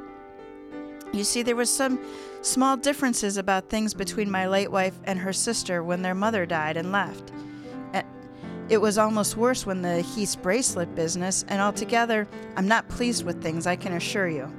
You 1.14 1.24
see, 1.24 1.42
there 1.42 1.56
was 1.56 1.70
some 1.70 2.00
small 2.42 2.76
differences 2.78 3.38
about 3.38 3.70
things 3.70 3.94
between 3.94 4.30
my 4.30 4.48
late 4.48 4.72
wife 4.72 5.00
and 5.04 5.20
her 5.20 5.34
sister 5.34 5.84
when 5.84 6.02
their 6.02 6.16
mother 6.16 6.46
died 6.46 6.78
and 6.78 6.92
left. 6.92 7.32
Eh, 7.94 8.04
it 8.70 8.78
was 8.78 8.98
almost 8.98 9.38
worse 9.38 9.66
when 9.66 9.82
the 9.82 10.02
Heath 10.02 10.38
bracelet 10.42 10.94
business, 10.96 11.46
and 11.48 11.62
altogether, 11.62 12.28
I'm 12.56 12.68
not 12.68 12.90
pleased 12.90 13.26
with 13.26 13.42
things, 13.42 13.68
I 13.68 13.76
can 13.76 13.94
assure 13.94 14.28
you. 14.28 14.52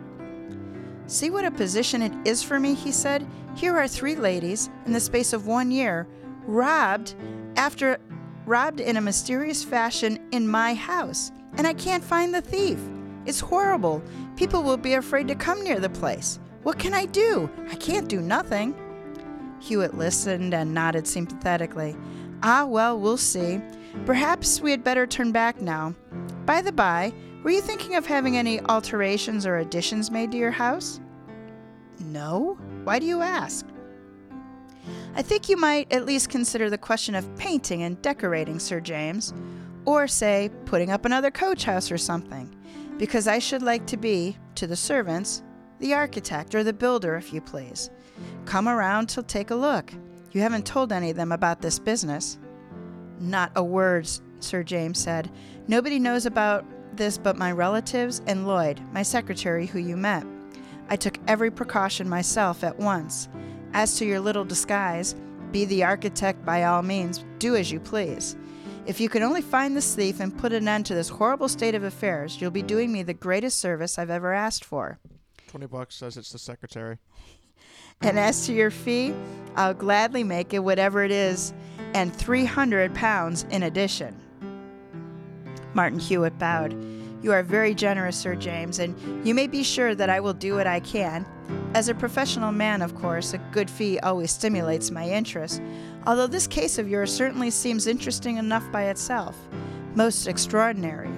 See 1.06 1.30
what 1.30 1.44
a 1.44 1.50
position 1.50 2.02
it 2.02 2.12
is 2.24 2.42
for 2.42 2.58
me, 2.60 2.74
he 2.74 2.92
said. 2.92 3.26
Here 3.56 3.76
are 3.76 3.88
three 3.88 4.16
ladies, 4.16 4.70
in 4.86 4.92
the 4.92 5.00
space 5.00 5.32
of 5.32 5.46
one 5.46 5.70
year, 5.70 6.06
robbed 6.46 7.14
after 7.56 7.98
robbed 8.46 8.80
in 8.80 8.96
a 8.96 9.00
mysterious 9.00 9.62
fashion 9.62 10.18
in 10.32 10.48
my 10.48 10.74
house, 10.74 11.30
and 11.56 11.66
I 11.66 11.74
can't 11.74 12.02
find 12.02 12.34
the 12.34 12.40
thief. 12.40 12.78
It's 13.24 13.40
horrible. 13.40 14.02
People 14.36 14.62
will 14.62 14.76
be 14.76 14.94
afraid 14.94 15.28
to 15.28 15.34
come 15.34 15.62
near 15.62 15.78
the 15.78 15.90
place. 15.90 16.40
What 16.62 16.78
can 16.78 16.94
I 16.94 17.06
do? 17.06 17.50
I 17.70 17.74
can't 17.74 18.08
do 18.08 18.20
nothing. 18.20 18.74
Hewitt 19.60 19.94
listened 19.94 20.54
and 20.54 20.74
nodded 20.74 21.06
sympathetically. 21.06 21.96
Ah, 22.42 22.64
well, 22.64 22.98
we'll 22.98 23.16
see. 23.16 23.60
Perhaps 24.06 24.60
we 24.60 24.70
had 24.70 24.84
better 24.84 25.06
turn 25.06 25.32
back 25.32 25.60
now. 25.60 25.94
By 26.46 26.62
the 26.62 26.72
by, 26.72 27.12
were 27.42 27.50
you 27.50 27.60
thinking 27.60 27.96
of 27.96 28.06
having 28.06 28.36
any 28.36 28.60
alterations 28.62 29.46
or 29.46 29.58
additions 29.58 30.10
made 30.10 30.32
to 30.32 30.38
your 30.38 30.50
house? 30.50 31.00
No? 32.00 32.58
Why 32.84 32.98
do 32.98 33.06
you 33.06 33.22
ask? 33.22 33.66
I 35.14 35.22
think 35.22 35.48
you 35.48 35.56
might 35.56 35.92
at 35.92 36.06
least 36.06 36.30
consider 36.30 36.70
the 36.70 36.78
question 36.78 37.14
of 37.14 37.36
painting 37.36 37.82
and 37.82 38.00
decorating, 38.02 38.58
Sir 38.58 38.80
James. 38.80 39.34
Or, 39.84 40.06
say, 40.06 40.50
putting 40.64 40.90
up 40.90 41.04
another 41.04 41.30
coach 41.30 41.64
house 41.64 41.90
or 41.90 41.98
something. 41.98 42.54
Because 42.98 43.26
I 43.26 43.38
should 43.40 43.62
like 43.62 43.86
to 43.86 43.96
be, 43.96 44.36
to 44.54 44.66
the 44.66 44.76
servants, 44.76 45.42
the 45.82 45.92
architect 45.92 46.54
or 46.54 46.62
the 46.62 46.72
builder, 46.72 47.16
if 47.16 47.32
you 47.32 47.40
please. 47.40 47.90
Come 48.46 48.68
around 48.68 49.08
to 49.08 49.22
take 49.22 49.50
a 49.50 49.54
look. 49.54 49.92
You 50.30 50.40
haven't 50.40 50.64
told 50.64 50.92
any 50.92 51.10
of 51.10 51.16
them 51.16 51.32
about 51.32 51.60
this 51.60 51.80
business. 51.80 52.38
Not 53.18 53.50
a 53.56 53.64
word, 53.64 54.08
Sir 54.38 54.62
James 54.62 54.98
said. 54.98 55.30
Nobody 55.66 55.98
knows 55.98 56.24
about 56.24 56.64
this 56.96 57.18
but 57.18 57.36
my 57.36 57.50
relatives 57.50 58.22
and 58.28 58.46
Lloyd, 58.46 58.80
my 58.92 59.02
secretary, 59.02 59.66
who 59.66 59.80
you 59.80 59.96
met. 59.96 60.24
I 60.88 60.94
took 60.94 61.18
every 61.26 61.50
precaution 61.50 62.08
myself 62.08 62.62
at 62.62 62.78
once. 62.78 63.28
As 63.72 63.96
to 63.96 64.04
your 64.04 64.20
little 64.20 64.44
disguise, 64.44 65.16
be 65.50 65.64
the 65.64 65.82
architect 65.82 66.44
by 66.44 66.62
all 66.62 66.82
means, 66.82 67.24
do 67.38 67.56
as 67.56 67.72
you 67.72 67.80
please. 67.80 68.36
If 68.86 69.00
you 69.00 69.08
can 69.08 69.24
only 69.24 69.42
find 69.42 69.76
this 69.76 69.96
thief 69.96 70.20
and 70.20 70.36
put 70.36 70.52
an 70.52 70.68
end 70.68 70.86
to 70.86 70.94
this 70.94 71.08
horrible 71.08 71.48
state 71.48 71.74
of 71.74 71.82
affairs, 71.82 72.40
you'll 72.40 72.52
be 72.52 72.62
doing 72.62 72.92
me 72.92 73.02
the 73.02 73.14
greatest 73.14 73.58
service 73.58 73.98
I've 73.98 74.10
ever 74.10 74.32
asked 74.32 74.64
for. 74.64 75.00
20 75.52 75.66
bucks 75.66 75.94
says 75.94 76.16
it's 76.16 76.32
the 76.32 76.38
secretary. 76.38 76.98
And 78.00 78.18
as 78.18 78.46
to 78.46 78.52
your 78.52 78.72
fee, 78.72 79.14
I'll 79.54 79.74
gladly 79.74 80.24
make 80.24 80.52
it 80.52 80.58
whatever 80.58 81.04
it 81.04 81.12
is 81.12 81.52
and 81.94 82.12
300 82.12 82.92
pounds 82.96 83.46
in 83.50 83.62
addition. 83.62 84.18
Martin 85.72 86.00
Hewitt 86.00 86.36
bowed. 86.36 86.74
You 87.22 87.30
are 87.30 87.44
very 87.44 87.74
generous, 87.74 88.16
Sir 88.16 88.34
James, 88.34 88.80
and 88.80 88.96
you 89.24 89.34
may 89.34 89.46
be 89.46 89.62
sure 89.62 89.94
that 89.94 90.10
I 90.10 90.18
will 90.18 90.32
do 90.32 90.56
what 90.56 90.66
I 90.66 90.80
can. 90.80 91.24
As 91.74 91.88
a 91.88 91.94
professional 91.94 92.50
man, 92.50 92.82
of 92.82 92.96
course, 92.96 93.34
a 93.34 93.38
good 93.52 93.70
fee 93.70 94.00
always 94.00 94.32
stimulates 94.32 94.90
my 94.90 95.08
interest, 95.08 95.62
although 96.04 96.26
this 96.26 96.48
case 96.48 96.78
of 96.78 96.88
yours 96.88 97.14
certainly 97.14 97.50
seems 97.50 97.86
interesting 97.86 98.38
enough 98.38 98.64
by 98.72 98.86
itself. 98.86 99.36
Most 99.94 100.26
extraordinary. 100.26 101.10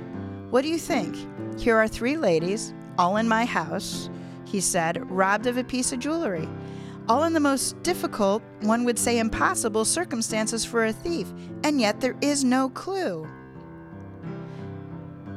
What 0.50 0.62
do 0.62 0.68
you 0.68 0.78
think? 0.78 1.16
Here 1.58 1.78
are 1.78 1.88
three 1.88 2.18
ladies, 2.18 2.74
all 2.98 3.16
in 3.16 3.26
my 3.26 3.46
house, 3.46 4.10
he 4.54 4.60
said, 4.60 5.10
robbed 5.10 5.46
of 5.46 5.56
a 5.56 5.64
piece 5.64 5.92
of 5.92 5.98
jewelry 5.98 6.48
all 7.08 7.24
in 7.24 7.34
the 7.34 7.40
most 7.40 7.82
difficult, 7.82 8.42
one 8.60 8.84
would 8.84 8.98
say 8.98 9.18
impossible, 9.18 9.84
circumstances 9.84 10.64
for 10.64 10.86
a 10.86 10.92
thief, 10.92 11.30
and 11.62 11.80
yet 11.80 12.00
there 12.00 12.16
is 12.22 12.44
no 12.44 12.70
clue. 12.70 13.28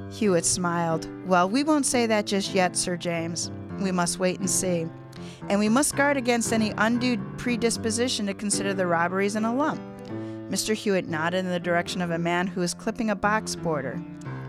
Hewitt 0.09 0.45
smiled. 0.45 1.09
Well, 1.27 1.49
we 1.49 1.63
won't 1.63 1.85
say 1.85 2.05
that 2.05 2.25
just 2.25 2.53
yet, 2.53 2.77
Sir 2.77 2.95
James. 2.95 3.51
We 3.79 3.91
must 3.91 4.19
wait 4.19 4.39
and 4.39 4.49
see. 4.49 4.87
And 5.49 5.59
we 5.59 5.67
must 5.67 5.95
guard 5.95 6.15
against 6.15 6.53
any 6.53 6.73
undue 6.77 7.17
predisposition 7.37 8.25
to 8.27 8.33
consider 8.33 8.73
the 8.73 8.87
robberies 8.87 9.35
in 9.35 9.43
a 9.43 9.53
lump. 9.53 9.81
Mr. 10.49 10.73
Hewitt 10.73 11.09
nodded 11.09 11.39
in 11.39 11.51
the 11.51 11.59
direction 11.59 12.01
of 12.01 12.11
a 12.11 12.17
man 12.17 12.47
who 12.47 12.61
was 12.61 12.73
clipping 12.73 13.09
a 13.09 13.15
box 13.15 13.55
border. 13.55 14.01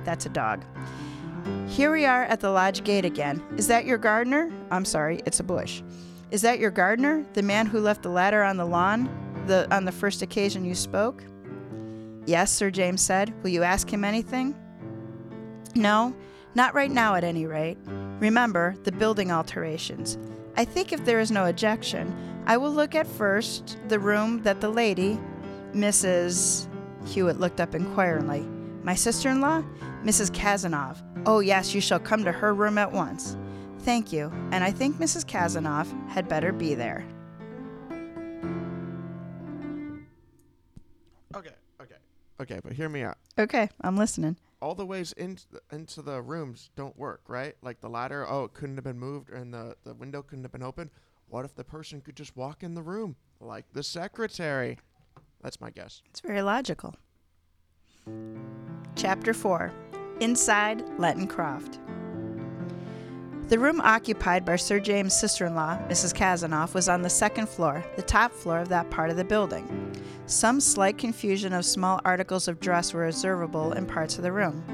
That's 0.04 0.26
a 0.26 0.30
dog. 0.30 0.64
Here 1.68 1.92
we 1.92 2.04
are 2.04 2.24
at 2.24 2.40
the 2.40 2.50
lodge 2.50 2.84
gate 2.84 3.04
again. 3.04 3.42
Is 3.56 3.68
that 3.68 3.84
your 3.84 3.98
gardener? 3.98 4.50
I'm 4.70 4.84
sorry, 4.84 5.20
it's 5.26 5.40
a 5.40 5.44
bush. 5.44 5.82
Is 6.30 6.42
that 6.42 6.58
your 6.58 6.70
gardener, 6.70 7.24
the 7.34 7.42
man 7.42 7.66
who 7.66 7.80
left 7.80 8.02
the 8.02 8.10
ladder 8.10 8.42
on 8.42 8.56
the 8.56 8.66
lawn 8.66 9.08
the, 9.46 9.66
on 9.74 9.84
the 9.84 9.92
first 9.92 10.22
occasion 10.22 10.64
you 10.64 10.74
spoke? 10.74 11.24
Yes, 12.26 12.52
Sir 12.52 12.70
James 12.70 13.00
said. 13.00 13.32
Will 13.42 13.50
you 13.50 13.62
ask 13.62 13.90
him 13.90 14.04
anything? 14.04 14.54
No, 15.74 16.14
not 16.54 16.74
right 16.74 16.90
now 16.90 17.14
at 17.14 17.24
any 17.24 17.46
rate. 17.46 17.78
Remember 18.20 18.74
the 18.84 18.92
building 18.92 19.30
alterations. 19.30 20.18
I 20.56 20.64
think 20.64 20.92
if 20.92 21.04
there 21.04 21.20
is 21.20 21.30
no 21.30 21.46
objection, 21.46 22.14
I 22.46 22.56
will 22.56 22.72
look 22.72 22.94
at 22.94 23.06
first 23.06 23.78
the 23.88 23.98
room 23.98 24.42
that 24.42 24.60
the 24.60 24.68
lady, 24.68 25.18
Mrs. 25.72 26.66
Hewitt 27.06 27.40
looked 27.40 27.60
up 27.60 27.74
inquiringly. 27.74 28.46
My 28.82 28.94
sister 28.94 29.28
in 29.28 29.40
law? 29.40 29.62
Mrs. 30.04 30.30
Cazenove. 30.30 31.02
Oh, 31.26 31.40
yes, 31.40 31.74
you 31.74 31.80
shall 31.80 32.00
come 32.00 32.24
to 32.24 32.32
her 32.32 32.54
room 32.54 32.78
at 32.78 32.90
once. 32.90 33.36
Thank 33.80 34.12
you, 34.12 34.30
and 34.52 34.64
I 34.64 34.70
think 34.70 34.96
Mrs. 34.96 35.24
Cazenove 35.24 35.88
had 36.08 36.28
better 36.28 36.52
be 36.52 36.74
there. 36.74 37.04
Okay, 41.34 41.54
okay, 41.80 41.96
okay, 42.40 42.60
but 42.62 42.72
hear 42.72 42.88
me 42.88 43.02
out. 43.02 43.18
Okay, 43.38 43.68
I'm 43.80 43.96
listening. 43.96 44.36
All 44.60 44.74
the 44.74 44.86
ways 44.86 45.12
into 45.12 45.44
the, 45.52 45.60
into 45.70 46.02
the 46.02 46.20
rooms 46.20 46.70
don't 46.76 46.96
work, 46.98 47.22
right? 47.28 47.54
Like 47.62 47.80
the 47.80 47.88
ladder, 47.88 48.26
oh, 48.28 48.44
it 48.44 48.54
couldn't 48.54 48.76
have 48.76 48.84
been 48.84 48.98
moved, 48.98 49.30
and 49.30 49.54
the, 49.54 49.76
the 49.84 49.94
window 49.94 50.22
couldn't 50.22 50.44
have 50.44 50.52
been 50.52 50.62
opened. 50.62 50.90
What 51.28 51.44
if 51.44 51.54
the 51.54 51.64
person 51.64 52.00
could 52.00 52.16
just 52.16 52.36
walk 52.36 52.62
in 52.62 52.74
the 52.74 52.82
room, 52.82 53.16
like 53.40 53.66
the 53.72 53.82
secretary? 53.82 54.78
That's 55.42 55.60
my 55.60 55.70
guess. 55.70 56.02
It's 56.10 56.20
very 56.20 56.42
logical. 56.42 56.96
Chapter 58.96 59.32
4 59.32 59.72
Inside 60.20 60.82
Lenton 60.98 61.28
Croft. 61.28 61.78
The 63.48 63.58
room 63.58 63.80
occupied 63.80 64.44
by 64.44 64.56
Sir 64.56 64.80
James' 64.80 65.18
sister 65.18 65.46
in 65.46 65.54
law, 65.54 65.78
Mrs. 65.88 66.12
Cazenove, 66.12 66.74
was 66.74 66.88
on 66.88 67.02
the 67.02 67.08
second 67.08 67.48
floor, 67.48 67.84
the 67.94 68.02
top 68.02 68.32
floor 68.32 68.58
of 68.58 68.68
that 68.68 68.90
part 68.90 69.10
of 69.10 69.16
the 69.16 69.24
building. 69.24 69.94
Some 70.26 70.60
slight 70.60 70.98
confusion 70.98 71.52
of 71.52 71.64
small 71.64 72.00
articles 72.04 72.48
of 72.48 72.58
dress 72.58 72.92
were 72.92 73.06
observable 73.06 73.72
in 73.72 73.86
parts 73.86 74.16
of 74.16 74.24
the 74.24 74.32
room. 74.32 74.64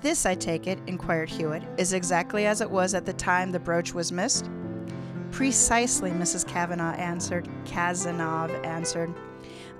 This, 0.00 0.24
I 0.24 0.36
take 0.36 0.68
it, 0.68 0.78
inquired 0.86 1.28
Hewitt, 1.28 1.64
is 1.76 1.92
exactly 1.92 2.46
as 2.46 2.60
it 2.60 2.70
was 2.70 2.94
at 2.94 3.04
the 3.04 3.12
time 3.12 3.50
the 3.50 3.58
brooch 3.58 3.92
was 3.92 4.12
missed? 4.12 4.48
Precisely, 5.32 6.10
Mrs. 6.12 6.46
Kavanaugh 6.46 6.94
answered. 6.94 7.48
Cazenove 7.64 8.64
answered. 8.64 9.12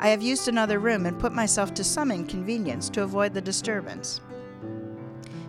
I 0.01 0.09
have 0.09 0.23
used 0.23 0.49
another 0.49 0.81
room 0.81 1.07
and 1.07 1.19
put 1.19 1.33
myself 1.33 1.73
to 1.75 1.85
some 1.85 2.11
inconvenience 2.11 2.91
to 2.91 3.05
avoid 3.05 3.33
the 3.33 3.41
disturbance. 3.41 4.21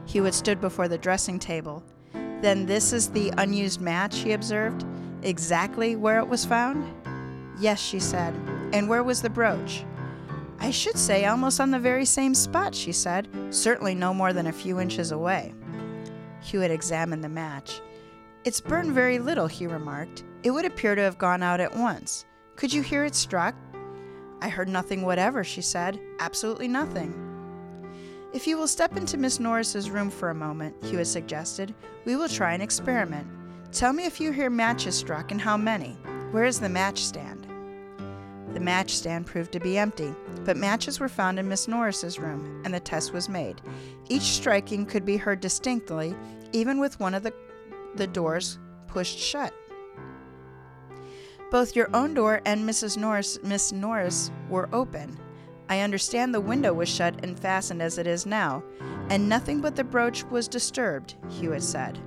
Hewitt 0.10 0.34
stood 0.34 0.60
before 0.60 0.88
the 0.88 0.98
dressing 0.98 1.38
table. 1.38 1.84
Then 2.42 2.66
this 2.66 2.94
is 2.94 3.12
the 3.12 3.32
unused 3.38 3.80
match, 3.80 4.18
he 4.18 4.32
observed. 4.32 4.84
Exactly 5.22 5.96
where 5.96 6.18
it 6.18 6.28
was 6.28 6.44
found? 6.44 6.84
Yes, 7.60 7.80
she 7.80 8.00
said. 8.00 8.34
And 8.74 8.90
where 8.90 9.04
was 9.04 9.22
the 9.22 9.30
brooch? 9.30 9.86
I 10.60 10.72
should 10.72 10.98
say 10.98 11.26
almost 11.26 11.62
on 11.62 11.70
the 11.70 11.78
very 11.78 12.06
same 12.06 12.34
spot, 12.34 12.74
she 12.74 12.92
said, 12.92 13.28
certainly 13.52 13.94
no 13.94 14.12
more 14.12 14.34
than 14.34 14.48
a 14.48 14.52
few 14.52 14.80
inches 14.80 15.12
away. 15.12 15.54
Hewitt 16.42 16.72
examined 16.72 17.24
the 17.24 17.30
match. 17.30 17.80
It's 18.46 18.62
burned 18.62 18.94
very 18.94 19.20
little, 19.20 19.46
he 19.46 19.68
remarked. 19.68 20.24
It 20.42 20.50
would 20.50 20.66
appear 20.66 20.96
to 20.96 21.04
have 21.04 21.20
gone 21.20 21.44
out 21.44 21.60
at 21.60 21.76
once. 21.76 22.26
Could 22.56 22.74
you 22.74 22.82
hear 22.82 23.06
it 23.06 23.14
struck? 23.14 23.54
I 24.42 24.50
heard 24.50 24.70
nothing 24.70 25.04
whatever, 25.04 25.44
she 25.44 25.62
said. 25.62 26.00
Absolutely 26.20 26.68
nothing. 26.68 27.29
If 28.32 28.46
you 28.46 28.58
will 28.58 28.68
step 28.68 28.96
into 28.96 29.18
Miss 29.18 29.40
Norris's 29.40 29.90
room 29.90 30.12
for 30.12 30.30
a 30.30 30.36
moment, 30.36 30.76
Hewitt 30.84 31.08
suggested, 31.08 31.74
we 32.06 32.16
will 32.16 32.30
try 32.30 32.54
an 32.54 32.62
experiment. 32.62 33.28
Tell 33.72 33.92
me 33.92 34.06
if 34.06 34.22
you 34.22 34.32
hear 34.32 34.52
matches 34.52 34.96
struck 34.96 35.32
and 35.32 35.42
how 35.42 35.58
many. 35.58 35.98
Where 36.30 36.46
is 36.46 36.60
the 36.60 36.70
match 36.70 37.00
stand? 37.00 37.48
The 38.54 38.60
match 38.60 38.92
stand 38.92 39.26
proved 39.26 39.52
to 39.54 39.60
be 39.60 39.80
empty, 39.80 40.14
but 40.46 40.58
matches 40.58 41.00
were 41.00 41.10
found 41.10 41.40
in 41.40 41.50
Miss 41.50 41.68
Norris's 41.68 42.20
room, 42.20 42.62
and 42.64 42.74
the 42.74 42.80
test 42.80 43.14
was 43.14 43.30
made. 43.30 43.62
Each 44.10 44.22
striking 44.22 44.86
could 44.86 45.06
be 45.06 45.18
heard 45.18 45.40
distinctly, 45.40 46.16
even 46.54 46.80
with 46.80 47.00
one 47.00 47.16
of 47.16 47.24
the, 47.24 47.34
the 47.96 48.08
doors 48.08 48.60
pushed 48.86 49.18
shut. 49.18 49.56
Both 51.50 51.76
your 51.76 51.90
own 51.96 52.14
door 52.14 52.42
and 52.46 52.70
Mrs. 52.70 52.96
Norris, 52.96 53.40
Miss 53.42 53.72
Norris 53.72 54.30
were 54.50 54.70
open. 54.72 55.18
I 55.70 55.82
understand 55.82 56.34
the 56.34 56.42
window 56.42 56.74
was 56.74 56.90
shut 56.90 57.24
and 57.24 57.40
fastened 57.40 57.82
as 57.82 58.00
it 58.00 58.08
is 58.08 58.26
now, 58.26 58.64
and 59.10 59.30
nothing 59.30 59.62
but 59.62 59.76
the 59.76 59.84
brooch 59.84 60.24
was 60.26 60.48
disturbed, 60.48 61.16
Hewitt 61.30 61.62
said. 61.62 62.00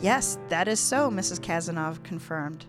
Yes, 0.00 0.38
that 0.48 0.68
is 0.68 0.78
so, 0.78 1.10
Mrs. 1.10 1.40
Cazenove 1.40 2.02
confirmed. 2.04 2.66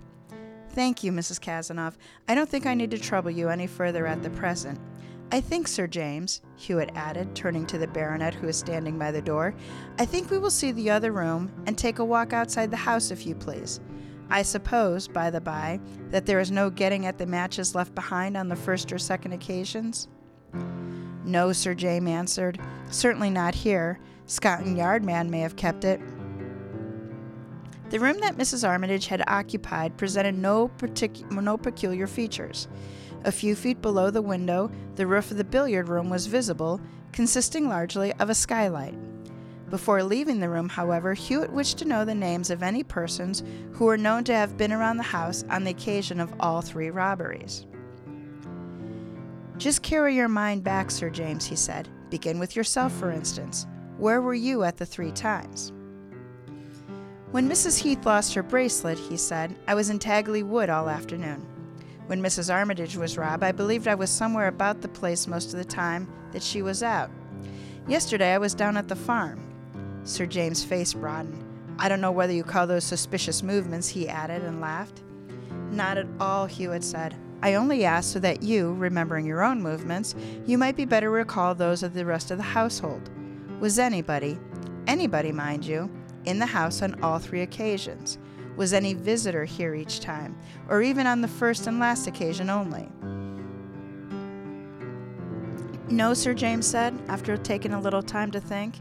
Thank 0.70 1.04
you, 1.04 1.12
Mrs. 1.12 1.40
Cazenove. 1.40 1.96
I 2.28 2.34
don't 2.34 2.50
think 2.50 2.66
I 2.66 2.74
need 2.74 2.92
to 2.92 2.98
trouble 2.98 3.32
you 3.32 3.50
any 3.50 3.68
further 3.68 4.08
at 4.08 4.24
the 4.24 4.32
present. 4.32 4.80
I 5.32 5.42
think, 5.42 5.68
Sir 5.68 5.86
James, 5.86 6.42
Hewitt 6.56 6.92
added, 6.96 7.36
turning 7.36 7.68
to 7.68 7.78
the 7.78 7.88
baronet 7.88 8.34
who 8.34 8.48
was 8.48 8.58
standing 8.58 8.98
by 8.98 9.12
the 9.12 9.22
door, 9.22 9.56
I 10.00 10.06
think 10.06 10.30
we 10.30 10.38
will 10.38 10.52
see 10.52 10.72
the 10.72 10.90
other 10.90 11.12
room 11.12 11.52
and 11.68 11.78
take 11.78 12.00
a 12.00 12.06
walk 12.06 12.34
outside 12.34 12.72
the 12.72 12.78
house, 12.78 13.12
if 13.12 13.26
you 13.26 13.36
please. 13.36 13.80
I 14.30 14.42
suppose, 14.42 15.08
by 15.08 15.30
the 15.30 15.42
by, 15.42 15.80
that 16.10 16.26
there 16.26 16.40
is 16.40 16.52
no 16.52 16.70
getting 16.70 17.06
at 17.06 17.18
the 17.18 17.28
matches 17.28 17.76
left 17.76 17.94
behind 17.94 18.36
on 18.36 18.50
the 18.50 18.56
first 18.56 18.92
or 18.92 18.98
second 18.98 19.34
occasions? 19.34 20.08
No, 21.26 21.52
Sir 21.52 21.74
James 21.74 22.10
answered. 22.10 22.60
Certainly 22.92 23.32
not 23.32 23.56
here. 23.56 24.00
Scotland 24.28 24.78
Yard 24.78 25.04
man 25.04 25.30
may 25.30 25.40
have 25.40 25.56
kept 25.56 25.84
it. 25.84 26.00
The 27.90 28.00
room 28.00 28.20
that 28.22 28.38
Mrs. 28.38 28.68
Armitage 28.68 29.08
had 29.08 29.24
occupied 29.28 29.98
presented 29.98 30.38
no, 30.38 30.72
no 31.30 31.58
peculiar 31.58 32.08
features. 32.08 32.68
A 33.24 33.32
few 33.32 33.56
feet 33.56 33.82
below 33.82 34.10
the 34.10 34.22
window, 34.22 34.72
the 34.96 35.08
roof 35.08 35.32
of 35.32 35.38
the 35.38 35.44
billiard 35.44 35.88
room 35.88 36.10
was 36.10 36.28
visible, 36.28 36.82
consisting 37.12 37.70
largely 37.70 38.14
of 38.14 38.30
a 38.30 38.36
skylight. 38.36 38.96
Before 39.70 40.04
leaving 40.04 40.40
the 40.40 40.50
room, 40.50 40.70
however, 40.70 41.14
Hewitt 41.14 41.52
wished 41.52 41.80
to 41.80 41.86
know 41.86 42.06
the 42.06 42.14
names 42.14 42.50
of 42.50 42.62
any 42.62 42.84
persons 42.84 43.44
who 43.74 43.86
were 43.86 43.98
known 43.98 44.24
to 44.26 44.34
have 44.34 44.58
been 44.58 44.72
around 44.72 44.98
the 44.98 45.04
house 45.04 45.44
on 45.50 45.64
the 45.64 45.72
occasion 45.72 46.20
of 46.20 46.34
all 46.40 46.62
three 46.62 46.92
robberies. 46.92 47.66
Just 49.58 49.82
carry 49.82 50.16
your 50.16 50.28
mind 50.28 50.64
back, 50.64 50.92
Sir 50.92 51.10
James, 51.10 51.46
he 51.46 51.56
said. 51.56 51.88
Begin 52.10 52.40
with 52.40 52.56
yourself, 52.56 52.92
for 52.94 53.12
instance. 53.12 53.66
Where 53.98 54.22
were 54.22 54.34
you 54.34 54.64
at 54.64 54.78
the 54.78 54.86
three 54.86 55.12
times? 55.12 55.72
When 57.32 57.50
Mrs. 57.50 57.80
Heath 57.80 58.06
lost 58.06 58.34
her 58.34 58.44
bracelet, 58.44 59.00
he 59.00 59.18
said, 59.18 59.56
I 59.68 59.76
was 59.76 59.90
in 59.90 60.00
Tagley 60.00 60.44
Wood 60.44 60.70
all 60.70 60.90
afternoon. 60.90 61.46
When 62.08 62.22
Mrs. 62.22 62.54
Armitage 62.54 62.98
was 62.98 63.18
robbed, 63.18 63.44
I 63.44 63.52
believed 63.52 63.88
I 63.88 63.96
was 63.96 64.10
somewhere 64.10 64.48
about 64.48 64.82
the 64.82 64.88
place 64.88 65.26
most 65.26 65.54
of 65.54 65.60
the 65.60 65.66
time 65.66 66.08
that 66.34 66.44
she 66.44 66.62
was 66.62 66.84
out. 66.84 67.10
Yesterday 67.88 68.34
I 68.34 68.38
was 68.38 68.54
down 68.54 68.78
at 68.78 68.88
the 68.88 68.96
farm. 68.96 69.42
Sir 70.04 70.26
James' 70.26 70.64
face 70.64 70.94
broadened. 70.94 71.44
I 71.80 71.90
don't 71.90 72.02
know 72.02 72.12
whether 72.12 72.34
you 72.34 72.44
call 72.44 72.68
those 72.68 72.84
suspicious 72.84 73.42
movements, 73.42 73.88
he 73.88 74.08
added 74.08 74.44
and 74.44 74.62
laughed. 74.62 75.02
Not 75.72 75.98
at 75.98 76.08
all, 76.20 76.46
Hewitt 76.46 76.84
said. 76.84 77.16
I 77.42 77.56
only 77.56 77.86
ask 77.86 78.14
so 78.14 78.20
that 78.20 78.44
you, 78.44 78.74
remembering 78.74 79.26
your 79.26 79.44
own 79.44 79.62
movements, 79.62 80.16
you 80.46 80.58
might 80.58 80.76
be 80.76 80.86
better 80.86 81.12
recall 81.12 81.54
those 81.54 81.84
of 81.84 81.94
the 81.94 82.06
rest 82.06 82.32
of 82.32 82.38
the 82.38 82.44
household. 82.44 83.10
Was 83.60 83.80
anybody, 83.80 84.40
anybody, 84.88 85.32
mind 85.32 85.66
you, 85.66 85.90
in 86.26 86.40
the 86.40 86.46
house 86.46 86.82
on 86.82 87.02
all 87.04 87.20
three 87.20 87.42
occasions? 87.42 88.18
Was 88.56 88.74
any 88.74 88.94
visitor 88.94 89.46
here 89.46 89.76
each 89.76 90.00
time, 90.00 90.38
or 90.70 90.82
even 90.82 91.08
on 91.08 91.22
the 91.22 91.28
first 91.28 91.68
and 91.68 91.80
last 91.80 92.08
occasion 92.08 92.50
only? 92.50 92.90
No, 95.90 96.16
Sir 96.16 96.34
James 96.34 96.66
said, 96.66 97.00
after 97.10 97.38
taking 97.38 97.74
a 97.74 97.80
little 97.80 98.02
time 98.02 98.32
to 98.32 98.40
think. 98.40 98.76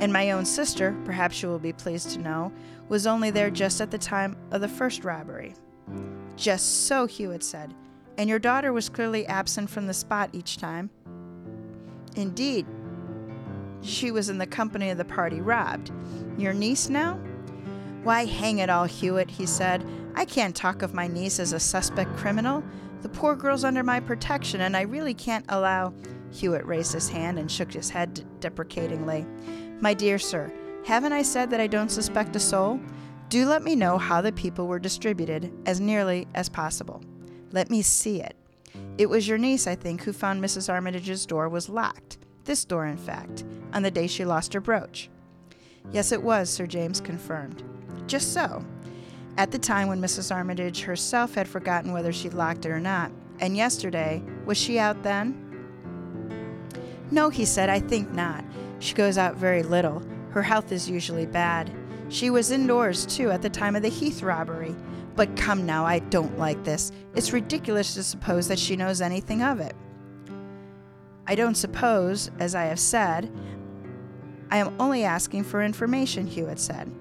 And 0.00 0.12
my 0.12 0.30
own 0.30 0.44
sister, 0.44 0.96
perhaps 1.04 1.42
you 1.42 1.48
will 1.48 1.58
be 1.58 1.72
pleased 1.72 2.10
to 2.12 2.18
know, 2.18 2.52
was 2.88 3.06
only 3.06 3.30
there 3.30 3.50
just 3.50 3.80
at 3.80 3.90
the 3.90 3.98
time 3.98 4.36
of 4.50 4.60
the 4.62 4.68
first 4.68 5.04
robbery. 5.04 5.54
Just 6.36 6.86
so, 6.86 7.06
Hewitt 7.06 7.42
said. 7.42 7.74
And 8.18 8.28
your 8.30 8.38
daughter 8.38 8.72
was 8.72 8.88
clearly 8.88 9.26
absent 9.26 9.70
from 9.70 9.86
the 9.86 9.94
spot 9.94 10.30
each 10.32 10.56
time. 10.56 10.90
Indeed, 12.16 12.66
she 13.82 14.10
was 14.10 14.28
in 14.28 14.38
the 14.38 14.46
company 14.46 14.90
of 14.90 14.98
the 14.98 15.04
party 15.04 15.40
robbed. 15.40 15.92
Your 16.38 16.52
niece 16.52 16.88
now? 16.88 17.20
Why, 18.02 18.24
hang 18.24 18.58
it 18.58 18.70
all, 18.70 18.84
Hewitt, 18.84 19.30
he 19.30 19.46
said. 19.46 19.84
I 20.14 20.24
can't 20.24 20.56
talk 20.56 20.82
of 20.82 20.94
my 20.94 21.06
niece 21.06 21.38
as 21.38 21.52
a 21.52 21.60
suspect 21.60 22.16
criminal. 22.16 22.64
The 23.02 23.08
poor 23.08 23.36
girl's 23.36 23.64
under 23.64 23.82
my 23.82 24.00
protection, 24.00 24.62
and 24.62 24.76
I 24.76 24.82
really 24.82 25.14
can't 25.14 25.44
allow. 25.48 25.92
Hewitt 26.32 26.64
raised 26.66 26.92
his 26.92 27.08
hand 27.08 27.38
and 27.38 27.50
shook 27.50 27.72
his 27.72 27.90
head 27.90 28.24
deprecatingly. 28.40 29.26
My 29.80 29.92
dear 29.92 30.18
sir, 30.18 30.52
haven't 30.84 31.12
I 31.12 31.22
said 31.22 31.50
that 31.50 31.60
I 31.60 31.66
don't 31.66 31.90
suspect 31.90 32.36
a 32.36 32.40
soul? 32.40 32.80
Do 33.28 33.46
let 33.46 33.62
me 33.62 33.74
know 33.74 33.98
how 33.98 34.20
the 34.20 34.32
people 34.32 34.66
were 34.66 34.78
distributed, 34.78 35.52
as 35.66 35.80
nearly 35.80 36.26
as 36.34 36.48
possible. 36.48 37.02
Let 37.52 37.70
me 37.70 37.82
see 37.82 38.20
it. 38.20 38.36
It 38.98 39.08
was 39.08 39.28
your 39.28 39.38
niece, 39.38 39.66
I 39.66 39.74
think, 39.74 40.02
who 40.02 40.12
found 40.12 40.42
Mrs. 40.42 40.68
Armitage's 40.68 41.26
door 41.26 41.48
was 41.48 41.68
locked. 41.68 42.18
This 42.44 42.64
door, 42.64 42.86
in 42.86 42.96
fact, 42.96 43.44
on 43.72 43.82
the 43.82 43.90
day 43.90 44.06
she 44.06 44.24
lost 44.24 44.52
her 44.52 44.60
brooch. 44.60 45.08
Yes, 45.92 46.12
it 46.12 46.22
was, 46.22 46.50
Sir 46.50 46.66
James 46.66 47.00
confirmed. 47.00 47.62
Just 48.06 48.32
so. 48.32 48.64
At 49.36 49.50
the 49.50 49.58
time 49.58 49.88
when 49.88 50.00
Mrs. 50.00 50.34
Armitage 50.34 50.82
herself 50.82 51.34
had 51.34 51.48
forgotten 51.48 51.92
whether 51.92 52.12
she 52.12 52.30
locked 52.30 52.64
it 52.64 52.70
or 52.70 52.80
not, 52.80 53.12
and 53.40 53.56
yesterday, 53.56 54.22
was 54.46 54.56
she 54.56 54.78
out 54.78 55.02
then? 55.02 55.42
No, 57.10 57.28
he 57.28 57.44
said, 57.44 57.68
I 57.68 57.80
think 57.80 58.10
not. 58.12 58.44
She 58.78 58.94
goes 58.94 59.18
out 59.18 59.36
very 59.36 59.62
little. 59.62 60.02
Her 60.30 60.42
health 60.42 60.72
is 60.72 60.88
usually 60.88 61.26
bad. 61.26 61.70
She 62.08 62.30
was 62.30 62.50
indoors, 62.50 63.06
too, 63.06 63.30
at 63.30 63.42
the 63.42 63.50
time 63.50 63.76
of 63.76 63.82
the 63.82 63.88
Heath 63.88 64.22
robbery. 64.22 64.74
But 65.16 65.34
come 65.34 65.64
now, 65.64 65.86
I 65.86 65.98
don't 65.98 66.38
like 66.38 66.62
this. 66.62 66.92
It's 67.14 67.32
ridiculous 67.32 67.94
to 67.94 68.02
suppose 68.02 68.48
that 68.48 68.58
she 68.58 68.76
knows 68.76 69.00
anything 69.00 69.42
of 69.42 69.60
it. 69.60 69.74
I 71.26 71.34
don't 71.34 71.56
suppose, 71.56 72.30
as 72.38 72.54
I 72.54 72.64
have 72.64 72.78
said. 72.78 73.32
I 74.50 74.58
am 74.58 74.76
only 74.78 75.02
asking 75.02 75.44
for 75.44 75.62
information, 75.62 76.26
Hewitt 76.26 76.60
said. 76.60 76.92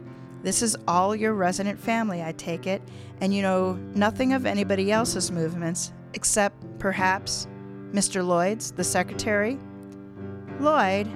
This 0.41 0.61
is 0.61 0.77
all 0.87 1.15
your 1.15 1.33
resident 1.33 1.79
family, 1.79 2.23
I 2.23 2.31
take 2.31 2.67
it, 2.67 2.81
and 3.19 3.33
you 3.33 3.41
know 3.41 3.73
nothing 3.93 4.33
of 4.33 4.45
anybody 4.45 4.91
else's 4.91 5.31
movements, 5.31 5.91
except, 6.13 6.55
perhaps, 6.79 7.47
Mr. 7.91 8.25
Lloyd's, 8.25 8.71
the 8.71 8.83
secretary? 8.83 9.59
Lloyd? 10.59 11.09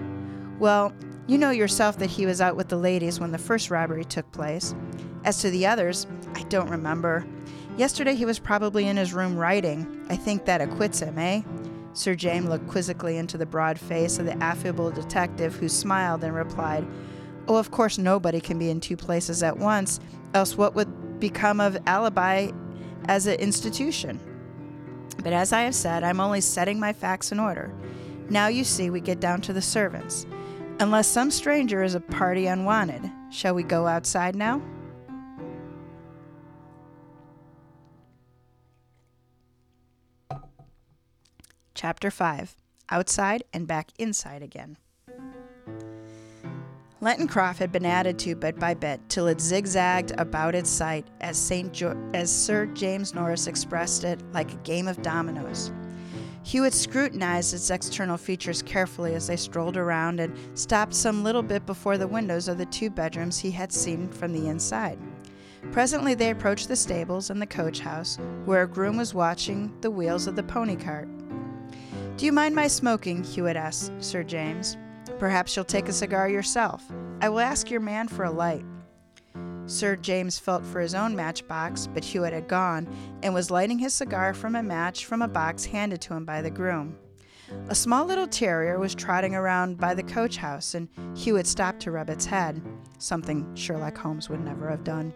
Well, 0.59 0.93
you 1.27 1.37
know 1.37 1.51
yourself 1.51 1.97
that 1.99 2.09
he 2.09 2.25
was 2.25 2.41
out 2.41 2.55
with 2.55 2.69
the 2.69 2.77
ladies 2.77 3.19
when 3.19 3.31
the 3.31 3.37
first 3.37 3.69
robbery 3.69 4.03
took 4.03 4.31
place. 4.31 4.75
As 5.23 5.41
to 5.41 5.49
the 5.49 5.65
others, 5.65 6.07
I 6.35 6.43
don't 6.43 6.69
remember. 6.69 7.25
Yesterday 7.77 8.15
he 8.15 8.25
was 8.25 8.39
probably 8.39 8.87
in 8.87 8.97
his 8.97 9.13
room 9.13 9.37
writing. 9.37 10.05
I 10.09 10.15
think 10.15 10.45
that 10.45 10.61
acquits 10.61 10.99
him, 10.99 11.17
eh? 11.17 11.41
Sir 11.93 12.15
James 12.15 12.47
looked 12.47 12.67
quizzically 12.67 13.17
into 13.17 13.37
the 13.37 13.45
broad 13.45 13.79
face 13.79 14.19
of 14.19 14.25
the 14.25 14.37
affable 14.43 14.91
detective, 14.91 15.55
who 15.55 15.67
smiled 15.67 16.23
and 16.23 16.33
replied, 16.33 16.87
Oh, 17.47 17.55
of 17.55 17.71
course, 17.71 17.97
nobody 17.97 18.39
can 18.39 18.59
be 18.59 18.69
in 18.69 18.79
two 18.79 18.95
places 18.95 19.41
at 19.41 19.57
once, 19.57 19.99
else 20.33 20.55
what 20.55 20.75
would 20.75 21.19
become 21.19 21.59
of 21.59 21.77
alibi 21.87 22.51
as 23.05 23.27
an 23.27 23.39
institution? 23.39 24.19
But 25.23 25.33
as 25.33 25.51
I 25.51 25.61
have 25.61 25.75
said, 25.75 26.03
I'm 26.03 26.19
only 26.19 26.41
setting 26.41 26.79
my 26.79 26.93
facts 26.93 27.31
in 27.31 27.39
order. 27.39 27.73
Now 28.29 28.47
you 28.47 28.63
see, 28.63 28.89
we 28.89 29.01
get 29.01 29.19
down 29.19 29.41
to 29.41 29.53
the 29.53 29.61
servants. 29.61 30.25
Unless 30.79 31.07
some 31.07 31.31
stranger 31.31 31.83
is 31.83 31.95
a 31.95 31.99
party 31.99 32.45
unwanted, 32.45 33.11
shall 33.31 33.55
we 33.55 33.63
go 33.63 33.87
outside 33.87 34.35
now? 34.35 34.61
Chapter 41.81 42.11
5 42.11 42.57
Outside 42.89 43.45
and 43.53 43.65
Back 43.65 43.91
Inside 43.97 44.43
Again. 44.43 44.75
Croft 47.29 47.59
had 47.59 47.71
been 47.71 47.85
added 47.85 48.19
to 48.19 48.35
bit 48.35 48.59
by 48.59 48.73
bit 48.73 48.99
till 49.07 49.27
it 49.27 49.39
zigzagged 49.39 50.11
about 50.17 50.55
its 50.55 50.69
site, 50.69 51.07
as, 51.21 51.37
Saint 51.37 51.71
jo- 51.71 51.95
as 52.13 52.29
Sir 52.29 52.65
James 52.65 53.13
Norris 53.13 53.47
expressed 53.47 54.03
it, 54.03 54.21
like 54.33 54.51
a 54.51 54.57
game 54.57 54.89
of 54.89 55.01
dominoes. 55.01 55.71
Hewitt 56.43 56.73
scrutinized 56.73 57.53
its 57.53 57.69
external 57.69 58.17
features 58.17 58.61
carefully 58.61 59.15
as 59.15 59.27
they 59.27 59.37
strolled 59.37 59.77
around 59.77 60.19
and 60.19 60.35
stopped 60.59 60.93
some 60.93 61.23
little 61.23 61.43
bit 61.43 61.65
before 61.65 61.97
the 61.97 62.09
windows 62.09 62.49
of 62.49 62.57
the 62.57 62.65
two 62.65 62.89
bedrooms 62.89 63.39
he 63.39 63.51
had 63.51 63.71
seen 63.71 64.09
from 64.09 64.33
the 64.33 64.49
inside. 64.49 64.99
Presently, 65.71 66.13
they 66.13 66.31
approached 66.31 66.67
the 66.67 66.75
stables 66.75 67.29
and 67.29 67.41
the 67.41 67.47
coach 67.47 67.79
house, 67.79 68.17
where 68.43 68.63
a 68.63 68.67
groom 68.67 68.97
was 68.97 69.13
watching 69.13 69.73
the 69.79 69.91
wheels 69.91 70.27
of 70.27 70.35
the 70.35 70.43
pony 70.43 70.75
cart. 70.75 71.07
Do 72.19 72.25
you 72.25 72.33
mind 72.33 72.53
my 72.53 72.67
smoking? 72.67 73.23
Hewitt 73.23 73.55
asked 73.55 73.93
Sir 74.03 74.23
James. 74.23 74.75
Perhaps 75.19 75.55
you'll 75.55 75.63
take 75.63 75.87
a 75.87 75.93
cigar 75.93 76.27
yourself. 76.27 76.83
I 77.21 77.29
will 77.29 77.39
ask 77.39 77.71
your 77.71 77.79
man 77.79 78.09
for 78.09 78.25
a 78.25 78.29
light. 78.29 78.65
Sir 79.67 79.95
James 79.95 80.37
felt 80.37 80.65
for 80.65 80.81
his 80.81 80.93
own 80.93 81.15
matchbox, 81.15 81.87
but 81.87 82.03
Hewitt 82.03 82.33
had 82.33 82.49
gone 82.49 82.93
and 83.23 83.33
was 83.33 83.49
lighting 83.49 83.79
his 83.79 83.93
cigar 83.93 84.33
from 84.33 84.57
a 84.57 84.61
match 84.61 85.05
from 85.05 85.21
a 85.21 85.29
box 85.29 85.63
handed 85.63 86.01
to 86.01 86.13
him 86.13 86.25
by 86.25 86.41
the 86.41 86.51
groom. 86.51 86.97
A 87.69 87.73
small 87.73 88.03
little 88.05 88.27
terrier 88.27 88.77
was 88.79 88.93
trotting 88.93 89.33
around 89.33 89.77
by 89.77 89.93
the 89.93 90.03
coach 90.03 90.35
house, 90.35 90.73
and 90.73 90.89
Hewitt 91.15 91.47
stopped 91.47 91.79
to 91.83 91.91
rub 91.91 92.09
its 92.09 92.25
head, 92.25 92.61
something 92.97 93.49
Sherlock 93.55 93.97
Holmes 93.97 94.27
would 94.27 94.41
never 94.41 94.69
have 94.69 94.83
done. 94.83 95.13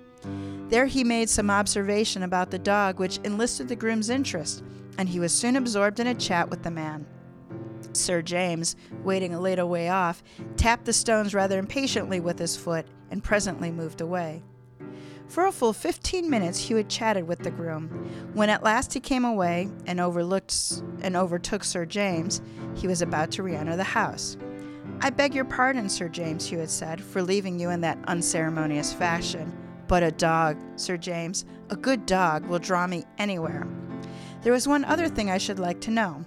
There 0.70 0.86
he 0.86 1.04
made 1.04 1.30
some 1.30 1.50
observation 1.50 2.24
about 2.24 2.50
the 2.50 2.60
dog 2.60 2.98
which 2.98 3.20
enlisted 3.26 3.68
the 3.68 3.76
groom's 3.76 4.10
interest, 4.10 4.64
and 4.98 5.10
he 5.10 5.20
was 5.20 5.34
soon 5.34 5.56
absorbed 5.56 6.00
in 6.00 6.08
a 6.08 6.16
chat 6.16 6.50
with 6.50 6.64
the 6.64 6.72
man. 6.72 7.06
Sir 7.94 8.22
James, 8.22 8.76
waiting 9.04 9.34
a 9.34 9.40
little 9.40 9.70
way 9.70 9.90
off, 9.90 10.24
tapped 10.58 10.86
the 10.86 10.94
stones 10.94 11.34
rather 11.34 11.60
impatiently 11.60 12.20
with 12.20 12.40
his 12.40 12.58
foot 12.58 12.88
and 13.12 13.24
presently 13.24 13.72
moved 13.72 14.02
away. 14.02 14.42
For 15.28 15.46
a 15.46 15.52
full 15.52 15.74
fifteen 15.74 16.30
minutes 16.30 16.60
Hewitt 16.60 16.90
chatted 16.90 17.28
with 17.28 17.40
the 17.40 17.52
groom. 17.52 17.88
When 18.34 18.50
at 18.50 18.64
last 18.64 18.94
he 18.94 19.00
came 19.00 19.26
away 19.26 19.70
and 19.86 20.00
overlooked 20.00 20.82
and 21.02 21.16
overtook 21.16 21.64
Sir 21.64 21.86
James, 21.86 22.42
he 22.76 22.88
was 22.88 23.02
about 23.02 23.32
to 23.32 23.44
re-enter 23.44 23.76
the 23.76 23.84
house. 23.84 24.38
I 25.02 25.10
beg 25.10 25.34
your 25.34 25.46
pardon, 25.46 25.90
Sir 25.90 26.10
James, 26.10 26.46
Hewitt 26.46 26.70
said, 26.70 27.02
for 27.02 27.22
leaving 27.22 27.60
you 27.60 27.70
in 27.70 27.82
that 27.82 27.98
unceremonious 28.08 28.94
fashion. 28.94 29.58
But 29.88 30.04
a 30.04 30.12
dog, 30.12 30.58
Sir 30.76 30.98
James, 30.98 31.46
a 31.70 31.76
good 31.76 32.06
dog, 32.06 32.46
will 32.46 32.60
draw 32.60 32.88
me 32.88 33.04
anywhere. 33.18 33.68
There 34.44 34.54
was 34.54 34.68
one 34.68 34.84
other 34.84 35.08
thing 35.08 35.30
I 35.32 35.38
should 35.38 35.60
like 35.60 35.80
to 35.82 35.92
know. 35.92 36.26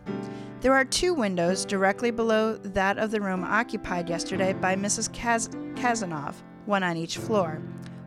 There 0.62 0.73
are 0.73 0.85
two 0.87 1.12
windows 1.12 1.67
directly 1.67 2.11
below 2.11 2.57
that 2.57 2.97
of 2.97 3.11
the 3.11 3.21
room 3.21 3.45
occupied 3.45 4.09
yesterday 4.09 4.55
by 4.55 4.75
Mrs. 4.75 5.11
Kaz- 5.11 5.55
Cazenove, 5.77 6.35
one 6.64 6.83
on 6.83 6.97
each 6.97 7.19
floor. 7.19 7.61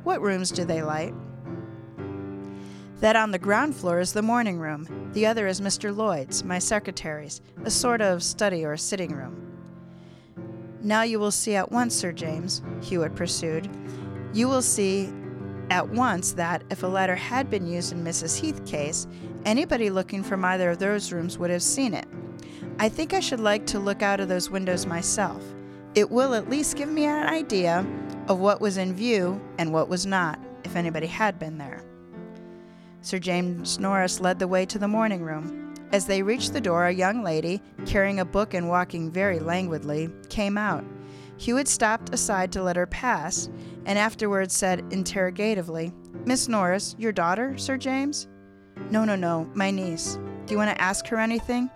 What 0.04 0.22
rooms 0.22 0.50
do 0.52 0.66
they 0.66 0.82
light? 0.82 1.14
That 3.02 3.16
on 3.16 3.32
the 3.32 3.40
ground 3.40 3.76
floor 3.76 4.00
is 4.00 4.12
the 4.12 4.24
morning 4.24 4.60
room. 4.60 5.12
The 5.14 5.28
other 5.28 5.48
is 5.48 5.62
Mr. 5.62 5.96
Lloyd's, 5.96 6.44
my 6.44 6.58
secretary's, 6.58 7.40
a 7.64 7.70
sort 7.70 8.02
of 8.02 8.24
study 8.24 8.66
or 8.66 8.76
sitting 8.78 9.16
room. 9.16 9.46
Now 10.82 11.04
you 11.04 11.20
will 11.20 11.32
see 11.32 11.56
at 11.56 11.72
once, 11.72 11.94
Sir 11.94 12.12
James, 12.12 12.64
Hewitt 12.82 13.16
pursued. 13.16 13.70
You 14.34 14.48
will 14.48 14.62
see 14.64 15.14
at 15.70 15.88
once 15.88 16.32
that 16.34 16.64
if 16.72 16.84
a 16.84 16.88
letter 16.88 17.16
had 17.16 17.50
been 17.50 17.68
used 17.68 17.92
in 17.92 18.04
Mrs. 18.04 18.40
Heath's 18.40 18.70
case, 18.70 19.08
anybody 19.46 19.90
looking 19.90 20.24
from 20.24 20.44
either 20.46 20.72
of 20.72 20.80
those 20.80 21.12
rooms 21.12 21.38
would 21.38 21.50
have 21.50 21.64
seen 21.64 21.94
it. 21.94 22.08
I 22.80 22.90
think 22.90 23.14
I 23.14 23.20
should 23.20 23.40
like 23.40 23.66
to 23.68 23.80
look 23.80 24.02
out 24.02 24.20
of 24.20 24.30
those 24.30 24.50
windows 24.50 24.86
myself. 24.86 25.44
It 25.96 26.10
will 26.10 26.34
at 26.34 26.50
least 26.50 26.78
give 26.78 26.90
me 26.90 27.06
an 27.06 27.28
idea 27.28 27.86
of 28.28 28.40
what 28.40 28.62
was 28.62 28.78
in 28.78 28.94
view 28.94 29.42
and 29.58 29.74
what 29.74 29.90
was 29.90 30.06
not, 30.06 30.40
if 30.64 30.76
anybody 30.76 31.08
had 31.08 31.40
been 31.40 31.58
there. 31.58 31.84
Sir 33.02 33.20
James 33.20 33.80
Norris 33.80 34.20
led 34.20 34.40
the 34.40 34.48
way 34.48 34.66
to 34.66 34.78
the 34.78 34.88
morning 34.88 35.22
room. 35.22 35.74
As 35.92 36.06
they 36.06 36.22
reached 36.22 36.54
the 36.54 36.62
door, 36.62 36.86
a 36.86 36.92
young 36.92 37.24
lady, 37.24 37.62
carrying 37.86 38.20
a 38.20 38.26
book 38.26 38.54
and 38.54 38.70
walking 38.70 39.10
very 39.10 39.40
languidly, 39.40 40.10
came 40.30 40.58
out. 40.58 40.86
Hewitt 41.38 41.68
stopped 41.68 42.14
aside 42.14 42.52
to 42.52 42.62
let 42.62 42.76
her 42.76 42.86
pass, 42.86 43.50
and 43.86 43.98
afterwards 43.98 44.54
said 44.54 44.86
interrogatively, 44.92 45.92
Miss 46.26 46.48
Norris, 46.48 46.96
your 47.00 47.12
daughter, 47.12 47.58
Sir 47.58 47.78
James? 47.78 48.28
No, 48.92 49.06
no, 49.06 49.16
no, 49.16 49.50
my 49.54 49.72
niece. 49.72 50.18
Do 50.46 50.54
you 50.54 50.58
want 50.58 50.76
to 50.76 50.82
ask 50.82 51.08
her 51.08 51.18
anything? 51.18 51.70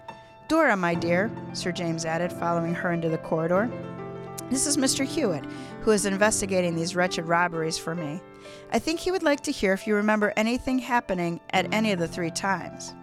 Dora, 0.48 0.76
my 0.76 0.96
dear, 0.96 1.32
Sir 1.54 1.72
James 1.72 2.06
added, 2.06 2.32
following 2.32 2.74
her 2.74 2.92
into 2.92 3.10
the 3.10 3.18
corridor. 3.18 3.72
This 4.50 4.68
is 4.68 4.78
Mr. 4.78 5.06
Hewitt, 5.06 5.46
who 5.82 5.92
is 5.92 6.06
investigating 6.06 6.76
these 6.76 6.96
wretched 6.96 7.26
robberies 7.26 7.78
for 7.78 7.96
me. 7.96 8.22
I 8.72 8.80
think 8.80 9.00
he 9.00 9.12
would 9.12 9.24
like 9.24 9.42
to 9.42 9.52
hear 9.52 9.74
if 9.74 9.88
you 9.88 9.96
remember 9.96 10.34
anything 10.36 10.80
happening 10.80 11.40
at 11.52 11.74
any 11.74 11.92
of 11.92 12.00
the 12.00 12.08
three 12.08 12.32
times. 12.32 12.94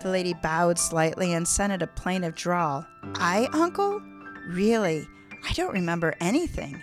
The 0.00 0.10
lady 0.10 0.34
bowed 0.34 0.78
slightly 0.78 1.32
and 1.32 1.46
scented 1.46 1.82
a 1.82 1.86
plaintive 1.86 2.34
drawl. 2.34 2.86
I, 3.14 3.48
uncle? 3.52 4.00
Really? 4.48 5.06
I 5.48 5.52
don't 5.52 5.72
remember 5.72 6.14
anything. 6.20 6.82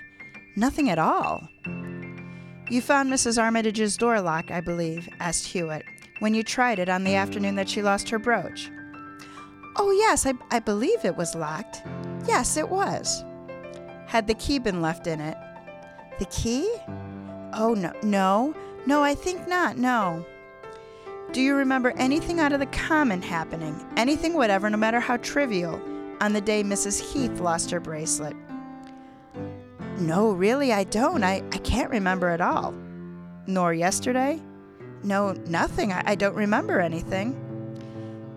Nothing 0.56 0.90
at 0.90 1.00
all. 1.00 1.48
You 2.70 2.82
found 2.82 3.12
Mrs. 3.12 3.38
Armitage's 3.38 3.98
door 3.98 4.22
lock, 4.22 4.50
I 4.50 4.62
believe, 4.62 5.10
asked 5.20 5.48
Hewitt, 5.48 5.84
when 6.24 6.34
you 6.34 6.42
tried 6.42 6.80
it 6.80 6.88
on 6.88 7.04
the 7.04 7.16
afternoon 7.16 7.56
that 7.56 7.68
she 7.68 7.82
mm. 7.82 7.84
lost 7.84 8.10
her 8.10 8.18
brooch. 8.18 8.72
Oh, 9.76 9.92
yes, 9.92 10.26
I, 10.26 10.32
I 10.52 10.60
believe 10.60 11.04
it 11.04 11.18
was 11.18 11.36
locked. 11.36 11.84
Yes, 12.26 12.56
it 12.56 12.70
was. 12.70 13.26
Had 14.06 14.26
the 14.28 14.34
key 14.36 14.58
been 14.58 14.82
left 14.82 15.06
in 15.06 15.20
it? 15.20 15.36
The 16.20 16.26
key? 16.28 16.74
Oh, 17.52 17.74
no, 17.78 17.92
no, 18.04 18.56
no, 18.86 19.04
I 19.04 19.16
think 19.16 19.50
not, 19.50 19.78
no. 19.78 20.26
Do 21.34 21.42
you 21.42 21.56
remember 21.56 21.92
anything 21.98 22.40
out 22.40 22.54
of 22.54 22.62
the 22.62 22.68
common 22.68 23.22
happening, 23.22 23.76
anything 23.98 24.34
whatever, 24.34 24.70
no 24.70 24.78
matter 24.78 25.02
how 25.02 25.18
trivial, 25.18 25.82
on 26.22 26.32
the 26.32 26.40
day 26.40 26.64
Mrs. 26.64 27.02
Heath 27.02 27.42
lost 27.42 27.70
her 27.70 27.82
bracelet? 27.82 28.38
No, 30.00 30.32
really, 30.32 30.72
I 30.72 30.86
don't. 30.86 31.26
I, 31.26 31.44
I 31.52 31.58
can't 31.58 31.92
remember 31.92 32.30
at 32.30 32.40
all. 32.40 32.74
Nor 33.46 33.74
yesterday? 33.74 34.42
No, 35.04 35.34
nothing. 35.48 35.92
I, 35.92 36.04
I 36.06 36.16
don't 36.16 36.36
remember 36.36 36.80
anything. 36.80 37.40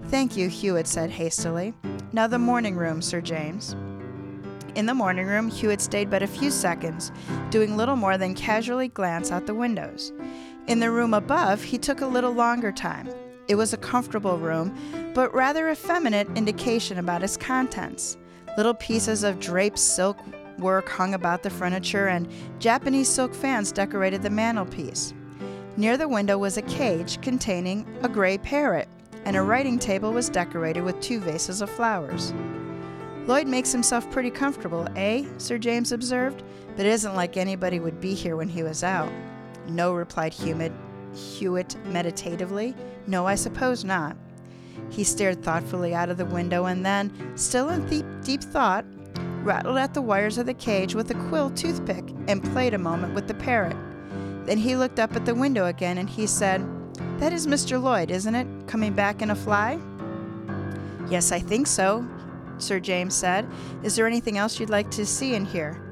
Thank 0.09 0.37
you, 0.37 0.49
Hewitt 0.49 0.87
said 0.87 1.11
hastily. 1.11 1.75
Now 2.13 2.27
the 2.27 2.39
morning 2.39 2.77
room, 2.77 3.03
Sir 3.03 3.21
James. 3.21 3.75
In 4.75 4.87
the 4.87 4.95
morning 4.95 5.27
room, 5.27 5.49
Hewitt 5.49 5.81
stayed 5.81 6.11
but 6.11 6.23
a 6.23 6.27
few 6.27 6.51
seconds, 6.51 7.11
doing 7.51 7.77
little 7.77 7.97
more 7.97 8.19
than 8.19 8.35
casually 8.35 8.89
glance 8.89 9.33
out 9.33 9.47
the 9.47 9.55
windows. 9.55 10.13
In 10.67 10.81
the 10.81 10.91
room 10.91 11.15
above, 11.15 11.63
he 11.63 11.79
took 11.79 12.03
a 12.03 12.07
little 12.07 12.33
longer 12.33 12.73
time. 12.73 13.09
It 13.49 13.55
was 13.55 13.73
a 13.73 13.79
comfortable 13.79 14.39
room, 14.39 14.77
but 15.15 15.33
rather 15.33 15.71
effeminate 15.71 16.29
indication 16.37 16.99
about 16.99 17.23
its 17.23 17.37
contents. 17.37 18.17
Little 18.57 18.75
pieces 18.75 19.23
of 19.23 19.41
draped 19.41 19.79
silk 19.79 20.19
work 20.59 20.89
hung 20.89 21.15
about 21.15 21.43
the 21.43 21.51
furniture, 21.51 22.09
and 22.09 22.29
Japanese 22.59 23.09
silk 23.09 23.35
fans 23.35 23.73
decorated 23.73 24.23
the 24.23 24.31
mantelpiece. 24.31 25.15
Near 25.79 25.99
the 25.99 26.09
window 26.09 26.39
was 26.39 26.57
a 26.57 26.63
cage 26.63 27.21
containing 27.21 27.87
a 28.03 28.09
gray 28.09 28.39
parrot, 28.39 28.89
and 29.27 29.37
a 29.37 29.43
writing 29.43 29.79
table 29.79 30.11
was 30.11 30.31
decorated 30.31 30.83
with 30.83 30.99
two 31.03 31.21
vases 31.21 31.61
of 31.61 31.69
flowers. 31.69 32.33
Lloyd 33.27 33.47
makes 33.47 33.73
himself 33.73 34.11
pretty 34.11 34.31
comfortable, 34.31 34.89
eh? 34.97 35.27
Sir 35.37 35.59
James 35.59 35.93
observed, 35.93 36.43
but 36.77 36.87
it 36.87 36.91
isn't 36.91 37.15
like 37.15 37.37
anybody 37.37 37.79
would 37.79 38.01
be 38.01 38.15
here 38.15 38.37
when 38.37 38.49
he 38.49 38.63
was 38.63 38.83
out. 38.83 39.13
No, 39.69 39.93
replied 39.93 40.33
Hewitt, 40.33 40.73
Hewitt 41.13 41.77
meditatively. 41.87 42.75
No, 43.07 43.27
I 43.27 43.35
suppose 43.35 43.85
not. 43.85 44.17
He 44.89 45.05
stared 45.05 45.43
thoughtfully 45.43 45.95
out 45.95 46.09
of 46.09 46.17
the 46.17 46.25
window 46.25 46.67
and 46.67 46.87
then, 46.87 47.13
still 47.35 47.69
in 47.69 47.87
deep, 47.87 48.07
deep 48.23 48.43
thought, 48.43 48.87
rattled 49.43 49.77
at 49.77 49.93
the 49.93 50.03
wires 50.03 50.39
of 50.39 50.47
the 50.47 50.55
cage 50.55 50.95
with 50.95 51.11
a 51.11 51.29
quill 51.29 51.51
toothpick 51.51 52.05
and 52.29 52.43
played 52.53 52.73
a 52.73 52.79
moment 52.79 53.15
with 53.15 53.29
the 53.29 53.35
parrot. 53.35 53.77
Then 54.47 54.59
he 54.59 54.77
looked 54.77 55.01
up 55.01 55.17
at 55.17 55.27
the 55.27 55.35
window 55.35 55.67
again 55.67 55.99
and 55.99 56.09
he 56.09 56.27
said, 56.27 56.65
That 57.19 57.33
is 57.33 57.47
Mr. 57.47 57.83
Lloyd, 57.83 58.11
isn't 58.11 58.35
it? 58.35 58.47
Coming 58.69 58.93
back 58.93 59.21
in 59.21 59.31
a 59.31 59.35
fly? 59.35 59.79
Yes, 61.11 61.33
I 61.33 61.41
think 61.41 61.67
so, 61.67 62.07
Sir 62.59 62.81
James 62.81 63.15
said. 63.15 63.49
Is 63.83 63.97
there 63.97 64.07
anything 64.07 64.39
else 64.39 64.59
you'd 64.59 64.71
like 64.71 64.91
to 64.93 65.05
see 65.05 65.35
and 65.35 65.47
hear? 65.47 65.83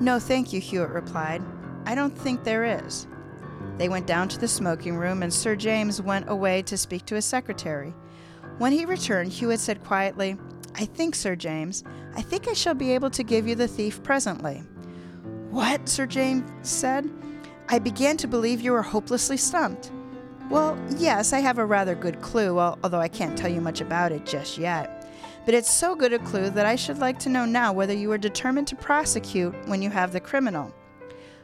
No, 0.00 0.18
thank 0.18 0.52
you, 0.52 0.60
Hewitt 0.60 0.90
replied. 0.90 1.42
I 1.84 1.94
don't 1.94 2.16
think 2.16 2.42
there 2.42 2.64
is. 2.64 3.06
They 3.76 3.88
went 3.88 4.06
down 4.06 4.28
to 4.28 4.38
the 4.38 4.48
smoking 4.48 4.96
room, 4.96 5.22
and 5.22 5.32
Sir 5.32 5.54
James 5.54 6.00
went 6.00 6.28
away 6.28 6.62
to 6.62 6.76
speak 6.76 7.04
to 7.06 7.14
his 7.14 7.24
secretary. 7.24 7.94
When 8.58 8.72
he 8.72 8.84
returned, 8.84 9.32
Hewitt 9.32 9.60
said 9.60 9.84
quietly, 9.84 10.36
I 10.74 10.86
think, 10.86 11.14
Sir 11.14 11.36
James, 11.36 11.84
I 12.14 12.22
think 12.22 12.48
I 12.48 12.52
shall 12.52 12.74
be 12.74 12.92
able 12.92 13.10
to 13.10 13.22
give 13.22 13.46
you 13.46 13.54
the 13.54 13.68
thief 13.68 14.02
presently. 14.02 14.62
What? 15.50 15.88
Sir 15.88 16.06
James 16.06 16.50
said. 16.62 17.10
I 17.68 17.78
began 17.78 18.16
to 18.18 18.26
believe 18.26 18.60
you 18.60 18.72
were 18.72 18.82
hopelessly 18.82 19.36
stumped. 19.36 19.90
Well, 20.50 20.78
yes, 20.98 21.32
I 21.32 21.38
have 21.40 21.58
a 21.58 21.64
rather 21.64 21.94
good 21.94 22.20
clue, 22.20 22.58
although 22.58 23.00
I 23.00 23.08
can't 23.08 23.38
tell 23.38 23.50
you 23.50 23.60
much 23.60 23.80
about 23.80 24.12
it 24.12 24.26
just 24.26 24.58
yet. 24.58 25.08
But 25.44 25.54
it's 25.54 25.70
so 25.70 25.94
good 25.94 26.12
a 26.12 26.18
clue 26.18 26.50
that 26.50 26.66
I 26.66 26.76
should 26.76 26.98
like 26.98 27.18
to 27.20 27.28
know 27.28 27.44
now 27.44 27.72
whether 27.72 27.94
you 27.94 28.12
are 28.12 28.18
determined 28.18 28.68
to 28.68 28.76
prosecute 28.76 29.54
when 29.66 29.82
you 29.82 29.90
have 29.90 30.12
the 30.12 30.20
criminal. 30.20 30.72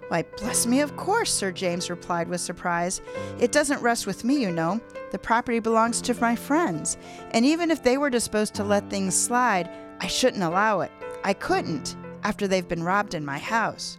Why, 0.08 0.24
bless 0.38 0.66
me, 0.66 0.80
of 0.80 0.96
course, 0.96 1.32
Sir 1.32 1.52
James 1.52 1.90
replied 1.90 2.28
with 2.28 2.40
surprise. 2.40 3.00
It 3.40 3.52
doesn't 3.52 3.82
rest 3.82 4.06
with 4.06 4.24
me, 4.24 4.40
you 4.40 4.50
know. 4.50 4.80
The 5.10 5.18
property 5.18 5.58
belongs 5.58 6.00
to 6.02 6.20
my 6.20 6.36
friends, 6.36 6.96
and 7.32 7.44
even 7.44 7.70
if 7.70 7.82
they 7.82 7.98
were 7.98 8.10
disposed 8.10 8.54
to 8.54 8.64
let 8.64 8.88
things 8.88 9.14
slide, 9.14 9.70
I 10.00 10.06
shouldn't 10.06 10.42
allow 10.42 10.80
it. 10.80 10.90
I 11.24 11.34
couldn't, 11.34 11.96
after 12.24 12.46
they've 12.46 12.68
been 12.68 12.82
robbed 12.82 13.14
in 13.14 13.24
my 13.24 13.38
house. 13.38 13.98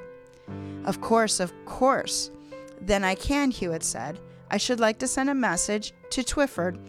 Of 0.89 1.01
course, 1.01 1.39
of 1.39 1.53
course. 1.65 2.31
Then 2.81 3.03
I 3.03 3.13
can, 3.13 3.51
Hewitt 3.51 3.83
said. 3.83 4.19
I 4.49 4.57
should 4.57 4.79
like 4.79 4.97
to 4.97 5.07
send 5.07 5.29
a 5.29 5.35
message 5.35 5.93
to 6.09 6.23
Twyford 6.23 6.79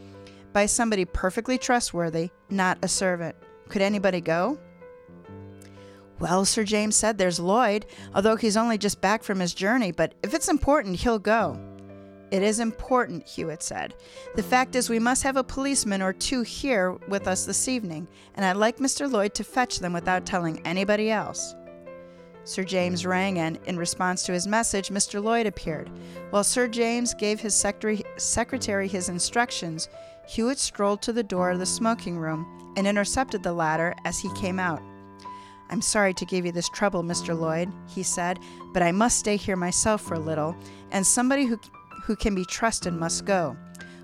by 0.55 0.65
somebody 0.65 1.05
perfectly 1.05 1.59
trustworthy, 1.59 2.31
not 2.49 2.79
a 2.81 2.89
servant. 2.89 3.37
Could 3.69 3.83
anybody 3.83 4.23
go? 4.23 4.59
Well, 6.19 6.47
Sir 6.47 6.65
James 6.65 6.97
said 6.97 7.19
there's 7.19 7.39
Lloyd, 7.39 7.85
although 8.15 8.37
he's 8.37 8.57
only 8.57 8.79
just 8.79 9.03
back 9.03 9.23
from 9.23 9.39
his 9.39 9.53
journey, 9.53 9.93
but 9.93 10.15
if 10.23 10.33
it's 10.33 10.49
important, 10.49 10.97
he'll 10.97 11.19
go. 11.19 11.61
It 12.31 12.43
is 12.43 12.59
important, 12.59 13.29
Hewitt 13.29 13.63
said. 13.63 13.95
The 14.35 14.43
fact 14.43 14.77
is, 14.77 14.89
we 14.89 14.99
must 14.99 15.25
have 15.25 15.37
a 15.37 15.45
policeman 15.45 16.01
or 16.01 16.15
two 16.15 16.41
here 16.41 16.93
with 17.09 17.29
us 17.29 17.45
this 17.45 17.69
evening, 17.69 18.09
and 18.35 18.47
I'd 18.47 18.57
like 18.57 18.79
Mr. 18.79 19.13
Lloyd 19.13 19.35
to 19.35 19.45
fetch 19.45 19.79
them 19.79 19.93
without 19.93 20.25
telling 20.25 20.65
anybody 20.67 21.11
else. 21.11 21.55
Sir 22.45 22.65
James 22.65 23.07
rang, 23.07 23.39
and 23.39 23.59
in 23.67 23.77
response 23.77 24.25
to 24.25 24.33
his 24.33 24.47
message, 24.47 24.89
Mr. 24.89 25.23
Lloyd 25.23 25.47
appeared. 25.47 25.91
While 26.31 26.45
Sir 26.45 26.69
James 26.69 27.15
gave 27.15 27.41
his 27.41 27.55
secretary 27.55 28.89
his 28.89 29.09
instructions, 29.09 29.89
Hewitt 30.27 30.59
strolled 30.59 31.03
to 31.03 31.13
the 31.13 31.23
door 31.23 31.51
of 31.51 31.59
the 31.59 31.67
smoking 31.67 32.19
room 32.19 32.73
and 32.77 32.87
intercepted 32.87 33.43
the 33.43 33.53
latter 33.53 33.95
as 34.05 34.19
he 34.19 34.33
came 34.35 34.59
out. 34.59 34.83
I'm 35.71 35.83
sorry 35.83 36.15
to 36.15 36.25
give 36.25 36.45
you 36.45 36.53
this 36.53 36.69
trouble, 36.69 37.03
Mr. 37.03 37.39
Lloyd, 37.39 37.73
he 37.89 38.03
said, 38.03 38.39
but 38.73 38.83
I 38.83 38.91
must 38.91 39.19
stay 39.19 39.37
here 39.37 39.57
myself 39.57 40.01
for 40.03 40.15
a 40.15 40.21
little, 40.21 40.57
and 40.91 41.07
somebody 41.07 41.45
who, 41.45 41.61
who 42.05 42.17
can 42.17 42.35
be 42.35 42.45
trusted 42.45 42.93
must 42.93 43.25
go. 43.25 43.57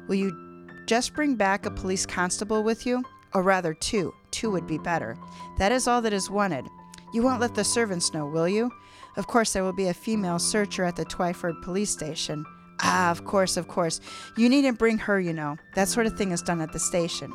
Will 0.07 0.14
you 0.14 0.68
just 0.87 1.14
bring 1.14 1.34
back 1.34 1.66
a 1.66 1.70
police 1.70 2.07
constable 2.07 2.62
with 2.62 2.87
you? 2.87 3.03
Or 3.34 3.43
rather, 3.43 3.74
two. 3.74 4.14
Two 4.30 4.51
would 4.53 4.66
be 4.66 4.78
better. 4.78 5.16
That 5.59 5.72
is 5.72 5.89
all 5.89 6.01
that 6.03 6.12
is 6.12 6.30
wanted. 6.30 6.66
You 7.12 7.22
won't 7.22 7.40
let 7.40 7.54
the 7.54 7.64
servants 7.64 8.12
know, 8.12 8.26
will 8.26 8.48
you? 8.48 8.72
Of 9.16 9.26
course, 9.26 9.52
there 9.52 9.64
will 9.64 9.72
be 9.72 9.88
a 9.88 9.94
female 9.94 10.38
searcher 10.38 10.84
at 10.84 10.96
the 10.96 11.04
Twyford 11.04 11.62
police 11.62 11.90
station. 11.90 12.44
Ah, 12.82 13.11
of 13.11 13.24
course, 13.24 13.57
of 13.57 13.68
course. 13.68 14.00
You 14.36 14.48
needn't 14.48 14.78
bring 14.78 14.98
her, 14.98 15.18
you 15.18 15.32
know. 15.32 15.57
That 15.74 15.88
sort 15.88 16.07
of 16.07 16.16
thing 16.16 16.32
is 16.32 16.42
done 16.42 16.61
at 16.61 16.72
the 16.72 16.78
station. 16.78 17.32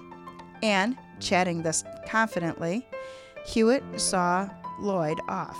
And, 0.62 0.96
chatting 1.20 1.64
thus 1.64 1.84
confidently, 2.08 2.88
Hewitt 3.46 3.84
saw 4.00 4.50
Lloyd 4.80 5.20
off. 5.28 5.58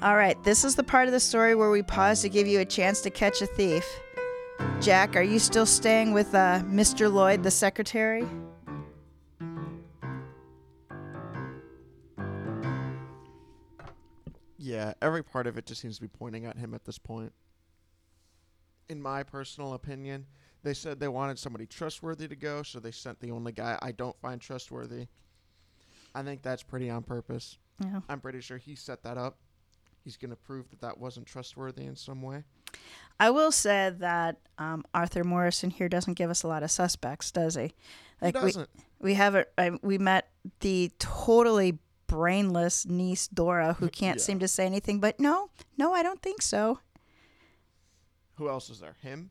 All 0.00 0.16
right, 0.16 0.40
this 0.44 0.64
is 0.64 0.76
the 0.76 0.84
part 0.84 1.08
of 1.08 1.12
the 1.12 1.18
story 1.18 1.56
where 1.56 1.70
we 1.70 1.82
pause 1.82 2.22
to 2.22 2.28
give 2.28 2.46
you 2.46 2.60
a 2.60 2.64
chance 2.64 3.00
to 3.00 3.10
catch 3.10 3.42
a 3.42 3.46
thief. 3.46 3.84
Jack, 4.80 5.16
are 5.16 5.22
you 5.22 5.40
still 5.40 5.66
staying 5.66 6.12
with 6.12 6.32
uh, 6.36 6.60
Mr. 6.66 7.12
Lloyd, 7.12 7.42
the 7.42 7.50
secretary? 7.50 8.24
Yeah, 14.68 14.92
every 15.00 15.22
part 15.24 15.46
of 15.46 15.56
it 15.56 15.64
just 15.64 15.80
seems 15.80 15.96
to 15.96 16.02
be 16.02 16.08
pointing 16.08 16.44
at 16.44 16.58
him 16.58 16.74
at 16.74 16.84
this 16.84 16.98
point. 16.98 17.32
In 18.90 19.00
my 19.00 19.22
personal 19.22 19.72
opinion, 19.72 20.26
they 20.62 20.74
said 20.74 21.00
they 21.00 21.08
wanted 21.08 21.38
somebody 21.38 21.64
trustworthy 21.64 22.28
to 22.28 22.36
go, 22.36 22.62
so 22.62 22.78
they 22.78 22.90
sent 22.90 23.18
the 23.20 23.30
only 23.30 23.52
guy 23.52 23.78
I 23.80 23.92
don't 23.92 24.18
find 24.20 24.38
trustworthy. 24.38 25.06
I 26.14 26.22
think 26.22 26.42
that's 26.42 26.62
pretty 26.62 26.90
on 26.90 27.02
purpose. 27.02 27.56
Yeah. 27.82 28.00
I'm 28.10 28.20
pretty 28.20 28.42
sure 28.42 28.58
he 28.58 28.74
set 28.74 29.02
that 29.04 29.16
up. 29.16 29.38
He's 30.04 30.18
going 30.18 30.30
to 30.30 30.36
prove 30.36 30.68
that 30.68 30.82
that 30.82 30.98
wasn't 30.98 31.26
trustworthy 31.26 31.84
in 31.84 31.96
some 31.96 32.20
way. 32.20 32.44
I 33.18 33.30
will 33.30 33.52
say 33.52 33.94
that 33.98 34.36
um, 34.58 34.84
Arthur 34.92 35.24
Morrison 35.24 35.70
here 35.70 35.88
doesn't 35.88 36.14
give 36.14 36.28
us 36.28 36.42
a 36.42 36.48
lot 36.48 36.62
of 36.62 36.70
suspects, 36.70 37.30
does 37.30 37.54
he? 37.54 37.72
Like 38.20 38.36
he 38.36 38.42
doesn't. 38.42 38.68
We, 39.00 39.10
we 39.10 39.14
haven't. 39.14 39.48
we 39.82 39.96
met 39.96 40.28
the 40.60 40.92
totally 40.98 41.78
brainless 42.08 42.84
niece 42.84 43.28
Dora 43.28 43.74
who 43.74 43.88
can't 44.00 44.18
yeah. 44.18 44.24
seem 44.24 44.40
to 44.40 44.48
say 44.48 44.66
anything 44.66 44.98
but 44.98 45.20
no, 45.20 45.50
no, 45.76 45.94
I 45.94 46.02
don't 46.02 46.20
think 46.20 46.42
so. 46.42 46.80
Who 48.34 48.48
else 48.48 48.70
is 48.70 48.80
there? 48.80 48.96
Him? 49.02 49.30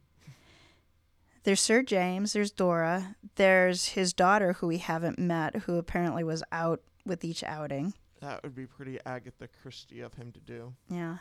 There's 1.43 1.61
Sir 1.61 1.81
James, 1.81 2.33
there's 2.33 2.51
Dora, 2.51 3.15
there's 3.35 3.89
his 3.89 4.13
daughter 4.13 4.53
who 4.53 4.67
we 4.67 4.79
haven't 4.79 5.17
met, 5.17 5.55
who 5.55 5.77
apparently 5.77 6.23
was 6.23 6.43
out 6.51 6.81
with 7.05 7.23
each 7.23 7.43
outing. 7.43 7.93
That 8.21 8.43
would 8.43 8.55
be 8.55 8.65
pretty 8.65 8.99
Agatha 9.05 9.47
Christie 9.61 10.01
of 10.01 10.13
him 10.15 10.31
to 10.33 10.39
do. 10.39 10.73
Yeah. 10.89 11.17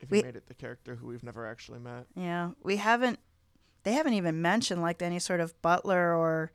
If 0.00 0.10
we, 0.10 0.18
he 0.18 0.24
made 0.24 0.36
it 0.36 0.46
the 0.46 0.54
character 0.54 0.96
who 0.96 1.06
we've 1.06 1.22
never 1.22 1.46
actually 1.46 1.78
met. 1.78 2.06
Yeah. 2.14 2.50
We 2.62 2.76
haven't 2.76 3.20
they 3.82 3.92
haven't 3.92 4.14
even 4.14 4.42
mentioned 4.42 4.82
like 4.82 5.02
any 5.02 5.18
sort 5.18 5.40
of 5.40 5.60
butler 5.62 6.14
or 6.14 6.52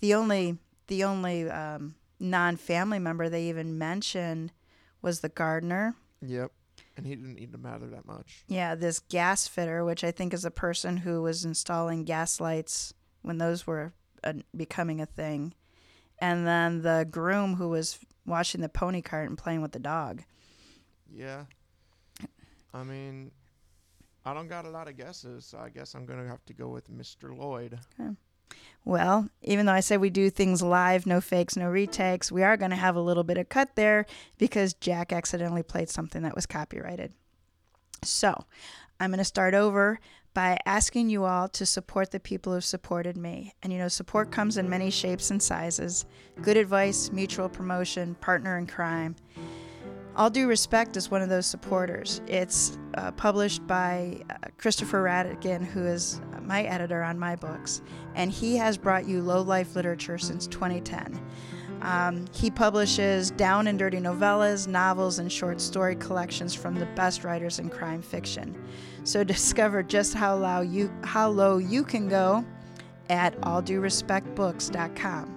the 0.00 0.14
only 0.14 0.58
the 0.88 1.04
only 1.04 1.48
um, 1.48 1.94
non-family 2.18 2.98
member 2.98 3.28
they 3.28 3.44
even 3.44 3.78
mentioned 3.78 4.52
was 5.02 5.20
the 5.20 5.28
gardener. 5.28 5.94
Yep. 6.22 6.50
And 6.96 7.06
he 7.06 7.14
didn't 7.14 7.38
even 7.38 7.60
matter 7.60 7.86
that 7.86 8.06
much. 8.06 8.44
Yeah, 8.48 8.74
this 8.74 9.00
gas 9.00 9.46
fitter, 9.46 9.84
which 9.84 10.02
I 10.02 10.10
think 10.10 10.32
is 10.32 10.44
a 10.44 10.50
person 10.50 10.96
who 10.98 11.22
was 11.22 11.44
installing 11.44 12.04
gas 12.04 12.40
lights 12.40 12.94
when 13.22 13.38
those 13.38 13.66
were 13.66 13.92
becoming 14.56 15.00
a 15.00 15.06
thing. 15.06 15.54
And 16.18 16.46
then 16.46 16.82
the 16.82 17.06
groom 17.10 17.56
who 17.56 17.68
was 17.68 17.98
washing 18.24 18.62
the 18.62 18.68
pony 18.68 19.02
cart 19.02 19.28
and 19.28 19.36
playing 19.36 19.60
with 19.60 19.72
the 19.72 19.78
dog. 19.78 20.22
Yeah. 21.12 21.44
I 22.72 22.82
mean, 22.82 23.30
I 24.24 24.32
don't 24.34 24.48
got 24.48 24.64
a 24.64 24.70
lot 24.70 24.88
of 24.88 24.96
guesses, 24.96 25.44
so 25.44 25.58
I 25.58 25.68
guess 25.68 25.94
I'm 25.94 26.06
going 26.06 26.22
to 26.22 26.28
have 26.28 26.44
to 26.46 26.54
go 26.54 26.68
with 26.68 26.90
Mr. 26.90 27.36
Lloyd. 27.36 27.78
Okay. 28.00 28.10
Well, 28.84 29.28
even 29.42 29.66
though 29.66 29.72
I 29.72 29.80
said 29.80 30.00
we 30.00 30.10
do 30.10 30.30
things 30.30 30.62
live, 30.62 31.06
no 31.06 31.20
fakes, 31.20 31.56
no 31.56 31.68
retakes, 31.68 32.30
we 32.30 32.44
are 32.44 32.56
going 32.56 32.70
to 32.70 32.76
have 32.76 32.94
a 32.94 33.00
little 33.00 33.24
bit 33.24 33.36
of 33.36 33.48
cut 33.48 33.74
there 33.74 34.06
because 34.38 34.74
Jack 34.74 35.12
accidentally 35.12 35.64
played 35.64 35.90
something 35.90 36.22
that 36.22 36.36
was 36.36 36.46
copyrighted. 36.46 37.12
So, 38.04 38.44
I'm 39.00 39.10
going 39.10 39.18
to 39.18 39.24
start 39.24 39.54
over 39.54 39.98
by 40.36 40.58
asking 40.66 41.08
you 41.08 41.24
all 41.24 41.48
to 41.48 41.64
support 41.64 42.10
the 42.10 42.20
people 42.20 42.52
who've 42.52 42.64
supported 42.64 43.16
me. 43.16 43.54
And 43.62 43.72
you 43.72 43.78
know, 43.78 43.88
support 43.88 44.30
comes 44.30 44.58
in 44.58 44.68
many 44.68 44.90
shapes 44.90 45.30
and 45.30 45.42
sizes 45.42 46.04
good 46.42 46.58
advice, 46.58 47.10
mutual 47.10 47.48
promotion, 47.48 48.14
partner 48.16 48.58
in 48.58 48.66
crime. 48.66 49.16
All 50.16 50.30
Due 50.30 50.48
Respect 50.48 50.96
is 50.96 51.10
one 51.10 51.20
of 51.20 51.28
those 51.28 51.44
supporters. 51.44 52.22
It's 52.26 52.78
uh, 52.94 53.10
published 53.12 53.66
by 53.66 54.22
uh, 54.30 54.48
Christopher 54.56 55.02
Rhatigan, 55.04 55.62
who 55.62 55.84
is 55.84 56.22
my 56.40 56.62
editor 56.62 57.02
on 57.02 57.18
my 57.18 57.36
books, 57.36 57.82
and 58.14 58.30
he 58.30 58.56
has 58.56 58.78
brought 58.78 59.06
you 59.06 59.20
low 59.20 59.42
life 59.42 59.76
literature 59.76 60.16
since 60.16 60.46
2010. 60.46 61.20
Um, 61.82 62.24
he 62.32 62.50
publishes 62.50 63.30
down 63.30 63.66
and 63.66 63.78
dirty 63.78 63.98
novellas, 63.98 64.66
novels, 64.66 65.18
and 65.18 65.30
short 65.30 65.60
story 65.60 65.96
collections 65.96 66.54
from 66.54 66.76
the 66.76 66.86
best 66.86 67.22
writers 67.22 67.58
in 67.58 67.68
crime 67.68 68.00
fiction. 68.00 68.56
So 69.04 69.22
discover 69.34 69.82
just 69.82 70.14
how 70.14 70.36
low 70.36 70.62
you 70.62 70.90
how 71.04 71.28
low 71.28 71.58
you 71.58 71.84
can 71.84 72.08
go 72.08 72.42
at 73.10 73.38
allduerespectbooks.com. 73.42 75.35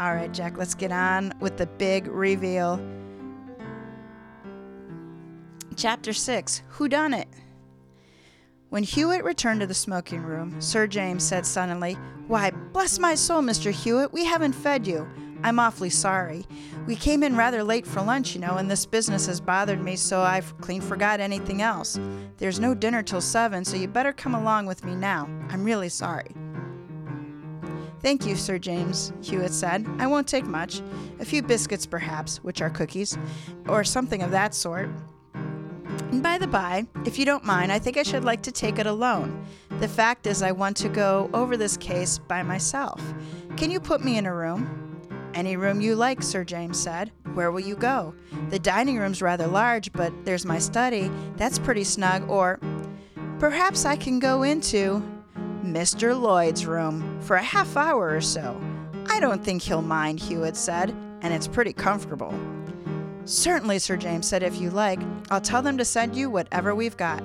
All 0.00 0.14
right, 0.14 0.32
Jack, 0.32 0.56
let's 0.56 0.74
get 0.74 0.92
on 0.92 1.34
with 1.40 1.58
the 1.58 1.66
big 1.66 2.06
reveal. 2.06 2.82
Chapter 5.76 6.14
6 6.14 6.62
Who 6.68 6.88
Done 6.88 7.12
It? 7.12 7.28
When 8.70 8.82
Hewitt 8.82 9.24
returned 9.24 9.60
to 9.60 9.66
the 9.66 9.74
smoking 9.74 10.22
room, 10.22 10.58
Sir 10.58 10.86
James 10.86 11.22
said 11.22 11.44
suddenly, 11.44 11.98
Why, 12.28 12.50
bless 12.50 12.98
my 12.98 13.14
soul, 13.14 13.42
Mr. 13.42 13.70
Hewitt, 13.70 14.10
we 14.10 14.24
haven't 14.24 14.54
fed 14.54 14.86
you. 14.86 15.06
I'm 15.42 15.58
awfully 15.58 15.90
sorry. 15.90 16.46
We 16.86 16.96
came 16.96 17.22
in 17.22 17.36
rather 17.36 17.62
late 17.62 17.86
for 17.86 18.00
lunch, 18.00 18.34
you 18.34 18.40
know, 18.40 18.56
and 18.56 18.70
this 18.70 18.86
business 18.86 19.26
has 19.26 19.38
bothered 19.38 19.84
me 19.84 19.96
so 19.96 20.22
I've 20.22 20.58
clean 20.62 20.80
forgot 20.80 21.20
anything 21.20 21.60
else. 21.60 22.00
There's 22.38 22.58
no 22.58 22.72
dinner 22.72 23.02
till 23.02 23.20
seven, 23.20 23.66
so 23.66 23.76
you 23.76 23.86
better 23.86 24.14
come 24.14 24.34
along 24.34 24.64
with 24.64 24.82
me 24.82 24.94
now. 24.94 25.28
I'm 25.50 25.62
really 25.62 25.90
sorry. 25.90 26.34
Thank 28.02 28.26
you, 28.26 28.34
Sir 28.34 28.58
James, 28.58 29.12
Hewitt 29.22 29.52
said. 29.52 29.86
I 29.98 30.06
won't 30.06 30.26
take 30.26 30.46
much. 30.46 30.80
A 31.18 31.24
few 31.24 31.42
biscuits, 31.42 31.84
perhaps, 31.84 32.38
which 32.38 32.62
are 32.62 32.70
cookies, 32.70 33.18
or 33.68 33.84
something 33.84 34.22
of 34.22 34.30
that 34.30 34.54
sort. 34.54 34.88
And 36.10 36.22
by 36.22 36.38
the 36.38 36.46
by, 36.46 36.86
if 37.04 37.18
you 37.18 37.24
don't 37.24 37.44
mind, 37.44 37.70
I 37.70 37.78
think 37.78 37.96
I 37.96 38.02
should 38.02 38.24
like 38.24 38.42
to 38.42 38.52
take 38.52 38.78
it 38.78 38.86
alone. 38.86 39.44
The 39.80 39.88
fact 39.88 40.26
is, 40.26 40.42
I 40.42 40.52
want 40.52 40.76
to 40.78 40.88
go 40.88 41.30
over 41.34 41.56
this 41.56 41.76
case 41.76 42.18
by 42.18 42.42
myself. 42.42 43.02
Can 43.56 43.70
you 43.70 43.80
put 43.80 44.02
me 44.02 44.16
in 44.16 44.26
a 44.26 44.34
room? 44.34 44.98
Any 45.34 45.56
room 45.56 45.80
you 45.80 45.94
like, 45.94 46.22
Sir 46.22 46.42
James 46.42 46.80
said. 46.80 47.12
Where 47.34 47.52
will 47.52 47.60
you 47.60 47.76
go? 47.76 48.14
The 48.48 48.58
dining 48.58 48.98
room's 48.98 49.22
rather 49.22 49.46
large, 49.46 49.92
but 49.92 50.12
there's 50.24 50.44
my 50.44 50.58
study. 50.58 51.10
That's 51.36 51.58
pretty 51.58 51.84
snug. 51.84 52.28
Or 52.28 52.58
perhaps 53.38 53.84
I 53.84 53.96
can 53.96 54.18
go 54.18 54.42
into. 54.42 55.02
Mr. 55.64 56.18
Lloyd's 56.18 56.66
room 56.66 57.20
for 57.20 57.36
a 57.36 57.42
half 57.42 57.76
hour 57.76 58.14
or 58.14 58.20
so. 58.20 58.60
I 59.06 59.20
don't 59.20 59.44
think 59.44 59.62
he'll 59.62 59.82
mind, 59.82 60.20
Hewitt 60.20 60.56
said, 60.56 60.90
and 61.20 61.34
it's 61.34 61.48
pretty 61.48 61.72
comfortable. 61.72 62.34
Certainly, 63.24 63.80
Sir 63.80 63.96
James 63.96 64.26
said, 64.26 64.42
if 64.42 64.60
you 64.60 64.70
like. 64.70 65.00
I'll 65.30 65.40
tell 65.40 65.62
them 65.62 65.78
to 65.78 65.84
send 65.84 66.16
you 66.16 66.30
whatever 66.30 66.74
we've 66.74 66.96
got. 66.96 67.22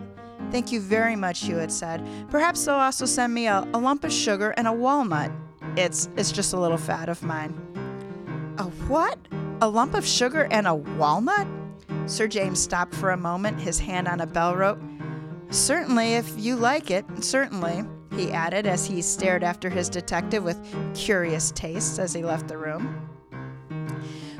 Thank 0.51 0.71
you 0.71 0.79
very 0.79 1.15
much, 1.15 1.41
Hewitt 1.41 1.71
said. 1.71 2.05
Perhaps 2.29 2.65
they'll 2.65 2.75
also 2.75 3.05
send 3.05 3.33
me 3.33 3.47
a, 3.47 3.67
a 3.73 3.79
lump 3.79 4.03
of 4.03 4.13
sugar 4.13 4.53
and 4.57 4.67
a 4.67 4.73
walnut. 4.73 5.31
It's 5.75 6.09
it's 6.15 6.31
just 6.31 6.53
a 6.53 6.59
little 6.59 6.77
fad 6.77 7.09
of 7.09 7.23
mine. 7.23 7.53
A 8.57 8.63
what? 8.63 9.17
A 9.61 9.67
lump 9.67 9.95
of 9.95 10.05
sugar 10.05 10.47
and 10.51 10.67
a 10.67 10.75
walnut? 10.75 11.47
Sir 12.05 12.27
James 12.27 12.59
stopped 12.61 12.93
for 12.93 13.11
a 13.11 13.17
moment, 13.17 13.59
his 13.59 13.79
hand 13.79 14.07
on 14.07 14.21
a 14.21 14.27
bell 14.27 14.55
rope. 14.55 14.79
Certainly, 15.49 16.13
if 16.13 16.31
you 16.37 16.55
like 16.55 16.91
it, 16.91 17.05
certainly, 17.21 17.83
he 18.15 18.31
added 18.31 18.65
as 18.65 18.85
he 18.85 19.01
stared 19.01 19.43
after 19.43 19.69
his 19.69 19.89
detective 19.89 20.43
with 20.43 20.59
curious 20.93 21.51
tastes 21.51 21.99
as 21.99 22.13
he 22.13 22.23
left 22.23 22.47
the 22.47 22.57
room. 22.57 23.09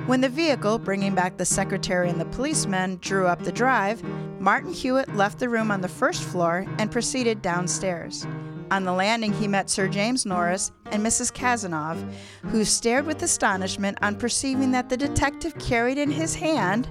When 0.05 0.21
the 0.21 0.30
vehicle, 0.30 0.78
bringing 0.78 1.15
back 1.15 1.38
the 1.38 1.45
secretary 1.45 2.09
and 2.09 2.21
the 2.21 2.26
policeman, 2.26 2.99
drew 3.01 3.26
up 3.26 3.43
the 3.43 3.51
drive, 3.51 4.03
Martin 4.39 4.71
Hewitt 4.71 5.15
left 5.15 5.39
the 5.39 5.49
room 5.49 5.71
on 5.71 5.82
the 5.82 5.88
first 5.88 6.21
floor 6.23 6.65
and 6.78 6.91
proceeded 6.91 7.41
downstairs. 7.41 8.28
On 8.71 8.84
the 8.84 8.93
landing, 8.93 9.34
he 9.34 9.47
met 9.47 9.69
Sir 9.69 9.88
James 9.88 10.26
Norris 10.26 10.71
and 10.88 11.03
Mrs. 11.03 11.34
Cazenove, 11.34 12.13
who 12.43 12.63
stared 12.65 13.05
with 13.05 13.23
astonishment 13.23 13.97
on 14.01 14.15
perceiving 14.15 14.71
that 14.71 14.89
the 14.89 14.97
detective 14.97 15.57
carried 15.57 15.97
in 15.97 16.11
his 16.11 16.36
hand 16.36 16.89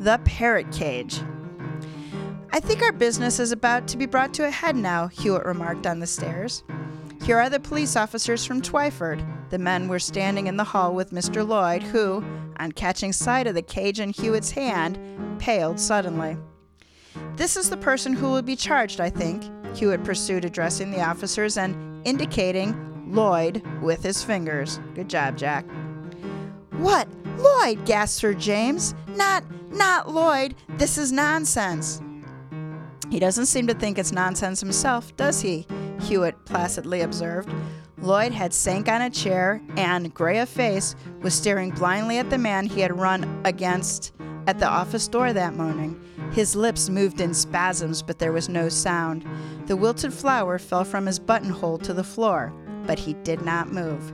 the 0.00 0.20
parrot 0.24 0.70
cage. 0.70 1.20
I 2.54 2.60
think 2.60 2.82
our 2.82 2.92
business 2.92 3.40
is 3.40 3.50
about 3.50 3.88
to 3.88 3.96
be 3.96 4.06
brought 4.06 4.32
to 4.34 4.46
a 4.46 4.50
head 4.50 4.76
now, 4.76 5.08
Hewitt 5.08 5.44
remarked 5.44 5.88
on 5.88 5.98
the 5.98 6.06
stairs. 6.06 6.62
Here 7.24 7.36
are 7.36 7.50
the 7.50 7.58
police 7.58 7.96
officers 7.96 8.44
from 8.44 8.62
Twyford. 8.62 9.26
The 9.50 9.58
men 9.58 9.88
were 9.88 9.98
standing 9.98 10.46
in 10.46 10.56
the 10.56 10.62
hall 10.62 10.94
with 10.94 11.10
Mr. 11.10 11.44
Lloyd, 11.44 11.82
who, 11.82 12.24
on 12.60 12.70
catching 12.70 13.12
sight 13.12 13.48
of 13.48 13.56
the 13.56 13.62
cage 13.62 13.98
in 13.98 14.10
Hewitt's 14.10 14.52
hand, 14.52 15.00
paled 15.40 15.80
suddenly. 15.80 16.36
This 17.34 17.56
is 17.56 17.70
the 17.70 17.76
person 17.76 18.12
who 18.12 18.30
will 18.30 18.40
be 18.40 18.54
charged, 18.54 19.00
I 19.00 19.10
think, 19.10 19.42
Hewitt 19.76 20.04
pursued, 20.04 20.44
addressing 20.44 20.92
the 20.92 21.02
officers 21.02 21.56
and 21.56 22.06
indicating 22.06 23.12
Lloyd 23.12 23.64
with 23.82 24.04
his 24.04 24.22
fingers. 24.22 24.78
Good 24.94 25.10
job, 25.10 25.36
Jack. 25.36 25.66
What? 26.70 27.08
Lloyd, 27.36 27.84
gasped 27.84 28.20
Sir 28.20 28.32
James. 28.32 28.94
Not, 29.08 29.42
not 29.72 30.08
Lloyd. 30.08 30.54
This 30.78 30.98
is 30.98 31.10
nonsense. 31.10 32.00
He 33.10 33.18
doesn't 33.18 33.46
seem 33.46 33.66
to 33.66 33.74
think 33.74 33.98
it's 33.98 34.12
nonsense 34.12 34.60
himself, 34.60 35.16
does 35.16 35.40
he? 35.40 35.66
Hewitt 36.00 36.44
placidly 36.44 37.02
observed. 37.02 37.52
Lloyd 37.98 38.32
had 38.32 38.52
sank 38.52 38.88
on 38.88 39.02
a 39.02 39.10
chair 39.10 39.62
and, 39.76 40.12
gray 40.12 40.38
of 40.38 40.48
face, 40.48 40.94
was 41.22 41.32
staring 41.32 41.70
blindly 41.70 42.18
at 42.18 42.28
the 42.28 42.38
man 42.38 42.66
he 42.66 42.80
had 42.80 42.98
run 42.98 43.40
against 43.44 44.12
at 44.46 44.58
the 44.58 44.68
office 44.68 45.08
door 45.08 45.32
that 45.32 45.56
morning. 45.56 45.98
His 46.32 46.54
lips 46.54 46.90
moved 46.90 47.20
in 47.20 47.32
spasms, 47.32 48.02
but 48.02 48.18
there 48.18 48.32
was 48.32 48.48
no 48.48 48.68
sound. 48.68 49.26
The 49.66 49.76
wilted 49.76 50.12
flower 50.12 50.58
fell 50.58 50.84
from 50.84 51.06
his 51.06 51.18
buttonhole 51.18 51.78
to 51.78 51.94
the 51.94 52.04
floor, 52.04 52.52
but 52.86 52.98
he 52.98 53.14
did 53.14 53.42
not 53.42 53.72
move. 53.72 54.12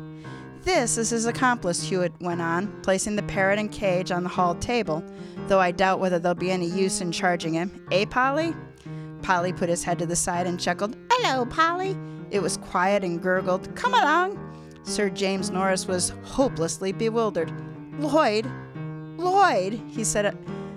This 0.63 0.99
is 0.99 1.11
his 1.11 1.25
accomplice, 1.25 1.83
Hewitt 1.83 2.13
went 2.21 2.43
on, 2.43 2.71
placing 2.83 3.17
the 3.17 3.23
parrot 3.23 3.59
and 3.59 3.73
cage 3.73 4.11
on 4.11 4.23
the 4.23 4.29
hall 4.29 4.55
table, 4.57 5.03
though 5.49 5.59
I 5.59 5.71
doubt 5.71 6.01
whether 6.01 6.19
there'll 6.19 6.35
be 6.35 6.51
any 6.51 6.67
use 6.67 7.01
in 7.01 7.11
charging 7.13 7.55
him. 7.55 7.87
Eh, 7.91 8.05
Polly? 8.05 8.55
Polly 9.23 9.53
put 9.53 9.69
his 9.69 9.85
head 9.85 9.99
to 9.99 10.07
the 10.07 10.17
side 10.17 10.47
and 10.47 10.61
chuckled. 10.61 10.97
Hello, 11.11 11.45
Polly. 11.47 11.97
It 12.31 12.41
was 12.41 12.57
quiet 12.59 13.05
and 13.05 13.21
gurgled. 13.21 13.75
Come 13.77 13.95
along. 13.95 14.39
Sir 14.83 15.11
James 15.11 15.51
Norris 15.51 15.87
was 15.87 16.13
hopelessly 16.23 16.93
bewildered. 16.93 17.53
Lloyd, 17.99 18.51
Lloyd, 19.19 19.81
he 19.89 20.05
said, 20.05 20.37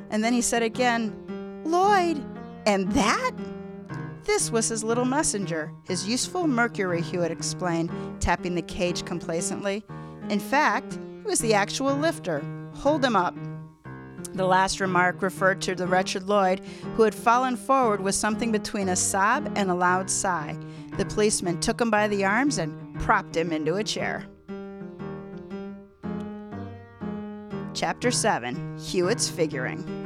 and 0.09 0.23
then 0.23 0.33
he 0.33 0.41
said 0.41 0.61
again, 0.61 1.13
Lloyd, 1.63 2.23
and 2.65 2.91
that? 2.91 3.31
This 4.23 4.51
was 4.51 4.69
his 4.69 4.83
little 4.83 5.05
messenger, 5.05 5.71
his 5.85 6.07
useful 6.07 6.47
Mercury, 6.47 7.01
Hewitt 7.01 7.31
explained, 7.31 7.91
tapping 8.21 8.55
the 8.55 8.61
cage 8.61 9.05
complacently. 9.05 9.83
In 10.29 10.39
fact, 10.39 10.93
it 10.93 11.25
was 11.25 11.39
the 11.39 11.53
actual 11.53 11.95
lifter. 11.95 12.43
Hold 12.75 13.03
him 13.03 13.15
up. 13.15 13.35
The 14.33 14.45
last 14.45 14.79
remark 14.79 15.21
referred 15.21 15.61
to 15.61 15.75
the 15.75 15.85
wretched 15.85 16.23
Lloyd, 16.23 16.61
who 16.95 17.03
had 17.03 17.13
fallen 17.13 17.55
forward 17.55 18.01
with 18.01 18.15
something 18.15 18.51
between 18.51 18.89
a 18.89 18.95
sob 18.95 19.51
and 19.55 19.69
a 19.69 19.75
loud 19.75 20.09
sigh. 20.09 20.57
The 20.97 21.05
policeman 21.05 21.59
took 21.59 21.79
him 21.79 21.91
by 21.91 22.07
the 22.07 22.25
arms 22.25 22.57
and 22.57 22.99
propped 22.99 23.37
him 23.37 23.51
into 23.51 23.75
a 23.75 23.83
chair. 23.83 24.25
Chapter 27.75 28.11
7 28.11 28.77
Hewitt's 28.79 29.29
Figuring. 29.29 30.03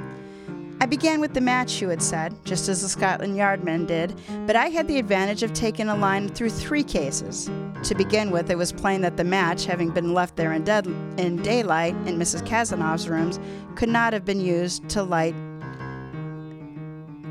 I 0.79 0.85
began 0.85 1.19
with 1.19 1.33
the 1.33 1.41
match, 1.41 1.73
Hewitt 1.73 2.01
said, 2.01 2.35
just 2.45 2.69
as 2.69 2.81
the 2.81 2.89
Scotland 2.89 3.35
Yard 3.35 3.63
men 3.63 3.85
did, 3.85 4.13
but 4.45 4.55
I 4.55 4.67
had 4.67 4.87
the 4.87 4.99
advantage 4.99 5.41
of 5.41 5.53
taking 5.53 5.89
a 5.89 5.95
line 5.95 6.29
through 6.29 6.51
three 6.51 6.83
cases. 6.83 7.49
To 7.87 7.95
begin 7.95 8.31
with, 8.31 8.49
it 8.49 8.57
was 8.57 8.73
plain 8.73 8.99
that 9.01 9.15
the 9.15 9.23
match, 9.23 9.65
having 9.65 9.91
been 9.91 10.13
left 10.13 10.35
there 10.35 10.51
in, 10.51 10.65
dead, 10.65 10.87
in 11.17 11.41
daylight 11.41 11.95
in 12.05 12.19
Mrs. 12.19 12.45
Cazenove's 12.45 13.07
rooms, 13.07 13.39
could 13.75 13.87
not 13.87 14.11
have 14.11 14.25
been 14.25 14.41
used 14.41 14.89
to 14.89 15.03
light 15.03 15.33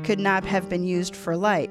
could 0.07 0.19
not 0.19 0.45
have 0.45 0.69
been 0.69 0.85
used 0.85 1.13
for 1.13 1.35
light. 1.35 1.69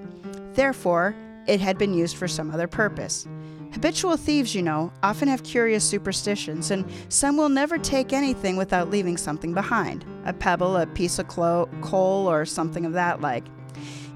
Therefore, 0.55 1.16
it 1.47 1.59
had 1.59 1.78
been 1.78 1.95
used 1.95 2.18
for 2.18 2.28
some 2.28 2.51
other 2.51 2.66
purpose. 2.68 3.26
Habitual 3.72 4.18
thieves, 4.18 4.55
you 4.55 4.61
know, 4.61 4.93
often 5.03 5.26
have 5.26 5.43
curious 5.43 5.82
superstitions, 5.82 6.70
and 6.70 6.84
some 7.09 7.39
will 7.39 7.49
never 7.49 7.78
take 7.78 8.12
anything 8.12 8.57
without 8.57 8.91
leaving 8.91 9.16
something 9.16 9.55
behind 9.55 10.05
a 10.26 10.34
pebble, 10.34 10.76
a 10.76 10.87
piece 10.87 11.18
of 11.18 11.28
clo- 11.28 11.68
coal, 11.80 12.30
or 12.30 12.45
something 12.45 12.84
of 12.84 12.93
that 12.93 13.22
like. 13.22 13.45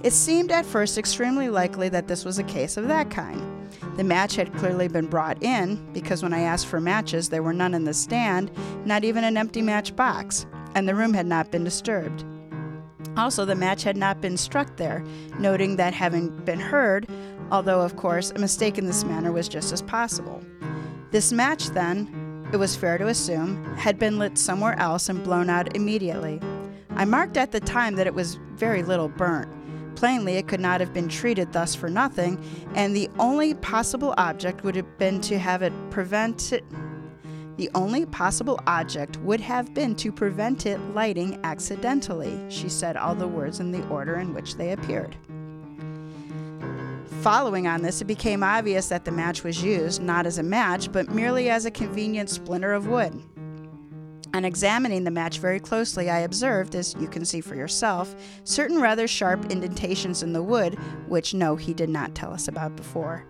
It 0.03 0.13
seemed 0.13 0.53
at 0.53 0.67
first 0.67 0.99
extremely 0.99 1.49
likely 1.49 1.89
that 1.89 2.07
this 2.07 2.25
was 2.25 2.39
a 2.39 2.45
case 2.45 2.77
of 2.77 2.89
that 2.89 3.11
kind. 3.11 3.60
The 4.01 4.05
match 4.05 4.35
had 4.37 4.55
clearly 4.55 4.89
been 4.89 5.09
brought 5.09 5.43
in, 5.43 5.93
because 5.93 6.23
when 6.23 6.33
I 6.33 6.41
asked 6.41 6.69
for 6.69 6.81
matches, 6.81 7.29
there 7.29 7.43
were 7.43 7.53
none 7.53 7.75
in 7.75 7.85
the 7.85 7.93
stand, 7.93 8.51
not 8.87 9.05
even 9.05 9.25
an 9.25 9.37
empty 9.37 9.61
match 9.61 9.95
box, 9.95 10.47
and 10.75 10.89
the 10.89 10.95
room 10.95 11.13
had 11.13 11.27
not 11.27 11.51
been 11.51 11.65
disturbed. 11.65 12.25
Also, 13.19 13.45
the 13.45 13.55
match 13.55 13.83
had 13.83 13.99
not 13.99 14.23
been 14.23 14.39
struck 14.39 14.75
there, 14.77 15.05
noting 15.39 15.77
that 15.77 15.93
having 15.93 16.31
been 16.47 16.59
heard, 16.59 17.09
although, 17.51 17.83
of 17.83 17.97
course, 17.97 18.31
a 18.31 18.39
mistake 18.39 18.79
in 18.79 18.87
this 18.87 19.05
manner 19.05 19.33
was 19.33 19.51
just 19.51 19.71
as 19.71 19.83
possible. 19.83 20.43
This 21.11 21.31
match, 21.31 21.67
then, 21.67 22.49
it 22.55 22.57
was 22.57 22.75
fair 22.75 22.97
to 22.97 23.09
assume, 23.09 23.63
had 23.77 23.99
been 23.99 24.19
lit 24.19 24.39
somewhere 24.39 24.79
else 24.79 25.11
and 25.11 25.23
blown 25.23 25.51
out 25.51 25.77
immediately. 25.77 26.41
I 26.93 27.05
marked 27.05 27.37
at 27.37 27.53
the 27.53 27.61
time 27.61 27.97
that 27.97 28.07
it 28.07 28.15
was 28.15 28.39
very 28.55 28.83
little 28.83 29.09
burnt. 29.09 29.53
Plainly, 30.01 30.37
it 30.37 30.49
could 30.49 30.61
not 30.61 30.81
have 30.81 30.95
been 30.95 31.11
treated 31.11 31.53
thus 31.53 31.75
for 31.75 31.91
nothing, 31.91 32.43
and 32.75 32.97
the 32.97 33.11
only 33.19 33.53
possible 33.53 34.15
object 34.17 34.65
would 34.65 34.75
have 34.75 34.97
been 34.97 35.21
to 35.21 35.39
have 35.39 35.61
it 35.61 35.75
prevented. 35.91 36.65
The 37.59 37.69
only 37.75 38.07
possible 38.07 38.59
object 38.67 39.19
would 39.19 39.43
have 39.43 39.75
been 39.75 39.95
to 39.97 40.11
prevent 40.11 40.65
it 40.65 40.81
lighting 40.95 41.39
accidentally, 41.45 42.41
she 42.49 42.71
said 42.71 42.97
all 42.97 43.15
the 43.15 43.29
words 43.29 43.61
in 43.61 43.73
the 43.73 43.87
order 43.89 44.15
in 44.15 44.33
which 44.33 44.55
they 44.55 44.73
appeared. 44.73 45.15
Following 47.21 47.67
on 47.67 47.83
this, 47.83 48.01
it 48.01 48.07
became 48.07 48.43
obvious 48.43 48.89
that 48.89 49.05
the 49.05 49.13
match 49.13 49.45
was 49.45 49.63
used 49.63 50.01
not 50.01 50.25
as 50.25 50.39
a 50.39 50.43
match, 50.43 50.91
but 50.91 51.11
merely 51.11 51.51
as 51.51 51.67
a 51.67 51.71
convenient 51.71 52.31
splinter 52.31 52.73
of 52.73 52.87
wood. 52.87 53.23
On 54.33 54.45
examining 54.45 55.03
the 55.05 55.11
match 55.11 55.39
very 55.39 55.59
closely, 55.59 56.09
I 56.09 56.21
observed, 56.21 56.77
as 56.77 56.95
you 57.01 57.09
can 57.09 57.25
see 57.25 57.41
for 57.41 57.57
yourself, 57.57 58.15
certain 58.45 58.81
rather 58.81 59.09
sharp 59.09 59.51
indentations 59.51 60.23
in 60.23 60.33
the 60.33 60.43
wood, 60.43 60.75
which 61.09 61.35
no, 61.35 61.57
he 61.57 61.75
did 61.75 61.91
not 61.91 62.15
tell 62.15 62.33
us 62.33 62.47
about 62.47 62.77
before. 62.77 63.27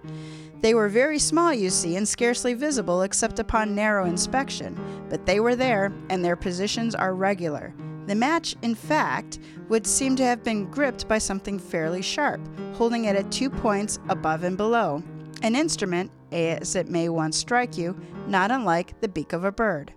They 0.61 0.75
were 0.75 0.91
very 0.91 1.19
small, 1.19 1.55
you 1.55 1.71
see, 1.71 1.97
and 1.97 2.07
scarcely 2.07 2.53
visible 2.53 3.01
except 3.01 3.39
upon 3.39 3.75
narrow 3.75 4.05
inspection, 4.05 4.79
but 5.09 5.25
they 5.25 5.41
were 5.41 5.57
there, 5.57 5.91
and 6.11 6.23
their 6.23 6.37
positions 6.37 6.95
are 6.95 7.15
regular. 7.15 7.73
The 8.07 8.15
match, 8.15 8.57
in 8.61 8.75
fact, 8.75 9.39
would 9.69 9.87
seem 9.87 10.17
to 10.17 10.25
have 10.25 10.45
been 10.45 10.71
gripped 10.71 11.09
by 11.09 11.17
something 11.17 11.59
fairly 11.59 12.03
sharp, 12.03 12.41
holding 12.75 13.07
it 13.07 13.17
at 13.17 13.33
two 13.33 13.49
points 13.49 13.99
above 14.11 14.45
and 14.45 14.57
below. 14.57 15.03
An 15.43 15.57
instrument, 15.57 16.11
as 16.31 16.77
it 16.77 16.89
may 16.89 17.09
once 17.09 17.39
strike 17.39 17.79
you, 17.79 17.99
not 18.27 18.51
unlike 18.51 19.01
the 19.01 19.09
beak 19.09 19.33
of 19.33 19.45
a 19.45 19.53
bird. 19.53 19.95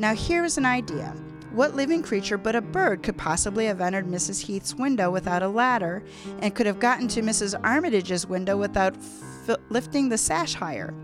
Now, 0.00 0.14
here 0.14 0.46
is 0.46 0.56
an 0.56 0.64
idea. 0.64 1.14
What 1.52 1.76
living 1.76 2.02
creature 2.02 2.38
but 2.38 2.56
a 2.56 2.62
bird 2.62 3.02
could 3.02 3.18
possibly 3.18 3.66
have 3.66 3.82
entered 3.82 4.06
Mrs. 4.06 4.40
Heath's 4.40 4.74
window 4.74 5.10
without 5.10 5.42
a 5.42 5.48
ladder 5.48 6.02
and 6.38 6.54
could 6.54 6.64
have 6.64 6.80
gotten 6.80 7.06
to 7.08 7.20
Mrs. 7.20 7.54
Armitage's 7.62 8.26
window 8.26 8.56
without 8.56 8.96
f- 8.96 9.58
lifting 9.68 10.08
the 10.08 10.16
sash 10.16 10.54
higher? 10.54 10.94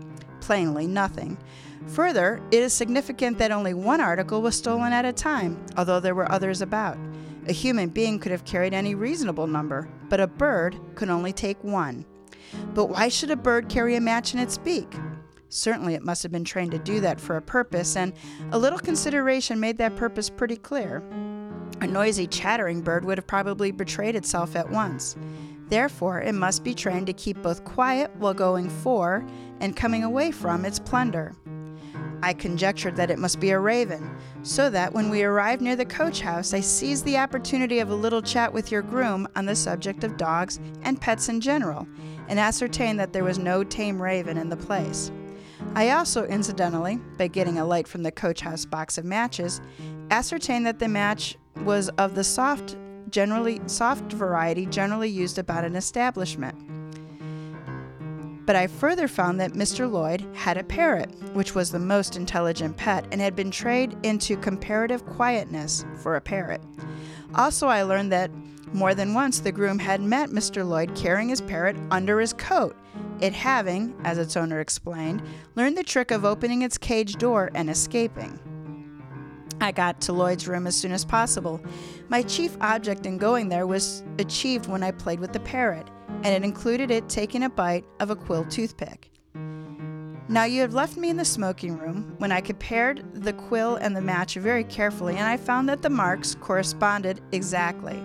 Plainly, 0.41 0.87
nothing. 0.87 1.37
Further, 1.89 2.41
it 2.49 2.63
is 2.63 2.73
significant 2.73 3.37
that 3.37 3.51
only 3.51 3.75
one 3.75 4.01
article 4.01 4.41
was 4.41 4.55
stolen 4.55 4.91
at 4.91 5.05
a 5.05 5.13
time, 5.13 5.63
although 5.77 5.99
there 5.99 6.15
were 6.15 6.31
others 6.31 6.63
about. 6.63 6.97
A 7.47 7.53
human 7.53 7.89
being 7.89 8.17
could 8.17 8.31
have 8.31 8.45
carried 8.45 8.73
any 8.73 8.95
reasonable 8.95 9.45
number, 9.45 9.87
but 10.09 10.19
a 10.19 10.25
bird 10.25 10.75
could 10.95 11.09
only 11.09 11.33
take 11.33 11.63
one. 11.63 12.03
But 12.73 12.85
why 12.89 13.09
should 13.09 13.29
a 13.29 13.35
bird 13.35 13.69
carry 13.69 13.95
a 13.95 14.01
match 14.01 14.33
in 14.33 14.39
its 14.39 14.57
beak? 14.57 14.91
Certainly, 15.49 15.95
it 15.95 16.03
must 16.03 16.23
have 16.23 16.31
been 16.31 16.43
trained 16.43 16.71
to 16.71 16.79
do 16.79 16.99
that 17.01 17.21
for 17.21 17.37
a 17.37 17.41
purpose, 17.41 17.95
and 17.95 18.13
a 18.51 18.59
little 18.59 18.79
consideration 18.79 19.59
made 19.59 19.77
that 19.77 19.95
purpose 19.95 20.29
pretty 20.29 20.57
clear. 20.57 21.03
A 21.81 21.87
noisy, 21.87 22.27
chattering 22.27 22.81
bird 22.81 23.05
would 23.05 23.17
have 23.17 23.27
probably 23.27 23.71
betrayed 23.71 24.15
itself 24.15 24.55
at 24.55 24.69
once. 24.69 25.15
Therefore, 25.69 26.21
it 26.21 26.33
must 26.33 26.63
be 26.63 26.73
trained 26.73 27.07
to 27.07 27.13
keep 27.13 27.41
both 27.41 27.63
quiet 27.65 28.11
while 28.17 28.33
going 28.33 28.69
for 28.69 29.25
and 29.59 29.75
coming 29.75 30.03
away 30.03 30.31
from 30.31 30.65
its 30.65 30.79
plunder. 30.79 31.33
I 32.23 32.33
conjectured 32.33 32.95
that 32.95 33.11
it 33.11 33.19
must 33.19 33.39
be 33.39 33.51
a 33.51 33.59
raven, 33.59 34.17
so 34.41 34.69
that 34.71 34.93
when 34.93 35.09
we 35.09 35.23
arrived 35.23 35.61
near 35.61 35.75
the 35.75 35.85
coach 35.85 36.21
house, 36.21 36.53
I 36.53 36.61
seized 36.61 37.05
the 37.05 37.17
opportunity 37.17 37.79
of 37.79 37.89
a 37.89 37.95
little 37.95 38.21
chat 38.21 38.51
with 38.51 38.71
your 38.71 38.81
groom 38.81 39.27
on 39.35 39.45
the 39.45 39.55
subject 39.55 40.03
of 40.03 40.17
dogs 40.17 40.59
and 40.81 40.99
pets 40.99 41.29
in 41.29 41.41
general, 41.41 41.87
and 42.27 42.39
ascertained 42.39 42.99
that 42.99 43.13
there 43.13 43.23
was 43.23 43.37
no 43.37 43.63
tame 43.63 44.01
raven 44.01 44.37
in 44.37 44.49
the 44.49 44.57
place. 44.57 45.11
I 45.77 45.91
also, 45.91 46.25
incidentally, 46.25 46.97
by 47.19 47.27
getting 47.27 47.59
a 47.59 47.65
light 47.65 47.87
from 47.87 48.01
the 48.01 48.11
coach 48.11 48.41
house 48.41 48.65
box 48.65 48.97
of 48.97 49.05
matches, 49.05 49.61
ascertained 50.09 50.65
that 50.65 50.79
the 50.79 50.87
match 50.87 51.37
was 51.57 51.89
of 51.99 52.15
the 52.15 52.23
soft, 52.23 52.75
generally 53.11 53.61
soft 53.67 54.11
variety 54.11 54.65
generally 54.65 55.07
used 55.07 55.37
about 55.37 55.65
an 55.65 55.75
establishment. 55.75 56.55
But 58.47 58.55
I 58.55 58.65
further 58.65 59.07
found 59.07 59.39
that 59.39 59.53
Mr. 59.53 59.87
Lloyd 59.87 60.25
had 60.33 60.57
a 60.57 60.63
parrot, 60.63 61.11
which 61.35 61.53
was 61.53 61.71
the 61.71 61.77
most 61.77 62.15
intelligent 62.15 62.75
pet 62.75 63.05
and 63.11 63.21
had 63.21 63.35
been 63.35 63.51
trained 63.51 64.03
into 64.03 64.35
comparative 64.35 65.05
quietness 65.05 65.85
for 66.01 66.15
a 66.15 66.21
parrot. 66.21 66.61
Also, 67.35 67.67
I 67.67 67.83
learned 67.83 68.11
that 68.13 68.31
more 68.73 68.93
than 68.93 69.13
once 69.13 69.39
the 69.39 69.51
groom 69.51 69.79
had 69.79 70.01
met 70.01 70.29
Mr. 70.29 70.67
Lloyd 70.67 70.95
carrying 70.95 71.29
his 71.29 71.41
parrot 71.41 71.77
under 71.91 72.19
his 72.19 72.33
coat, 72.33 72.75
it 73.19 73.33
having, 73.33 73.95
as 74.03 74.17
its 74.17 74.37
owner 74.37 74.59
explained, 74.59 75.21
learned 75.55 75.77
the 75.77 75.83
trick 75.83 76.11
of 76.11 76.25
opening 76.25 76.61
its 76.61 76.77
cage 76.77 77.15
door 77.15 77.49
and 77.55 77.69
escaping. 77.69 78.39
I 79.59 79.71
got 79.71 80.01
to 80.01 80.13
Lloyd's 80.13 80.47
room 80.47 80.67
as 80.67 80.75
soon 80.75 80.91
as 80.91 81.03
possible. 81.03 81.59
My 82.09 82.21
chief 82.21 82.55
object 82.61 83.05
in 83.05 83.17
going 83.17 83.49
there 83.49 83.65
was 83.65 84.03
achieved 84.19 84.67
when 84.67 84.83
I 84.83 84.91
played 84.91 85.19
with 85.19 85.33
the 85.33 85.39
parrot, 85.39 85.87
and 86.07 86.27
it 86.27 86.43
included 86.43 86.91
it 86.91 87.09
taking 87.09 87.43
a 87.43 87.49
bite 87.49 87.85
of 87.99 88.11
a 88.11 88.15
quill 88.15 88.45
toothpick. 88.45 89.11
Now, 90.29 90.43
you 90.43 90.59
had 90.59 90.73
left 90.73 90.97
me 90.97 91.09
in 91.09 91.15
the 91.15 91.23
smoking 91.23 91.77
room 91.77 92.13
when 92.17 92.33
I 92.33 92.41
compared 92.41 93.03
the 93.13 93.31
quill 93.31 93.77
and 93.77 93.95
the 93.95 94.01
match 94.01 94.35
very 94.35 94.65
carefully, 94.65 95.15
and 95.15 95.25
I 95.25 95.37
found 95.37 95.69
that 95.69 95.81
the 95.81 95.89
marks 95.89 96.35
corresponded 96.35 97.21
exactly. 97.31 98.03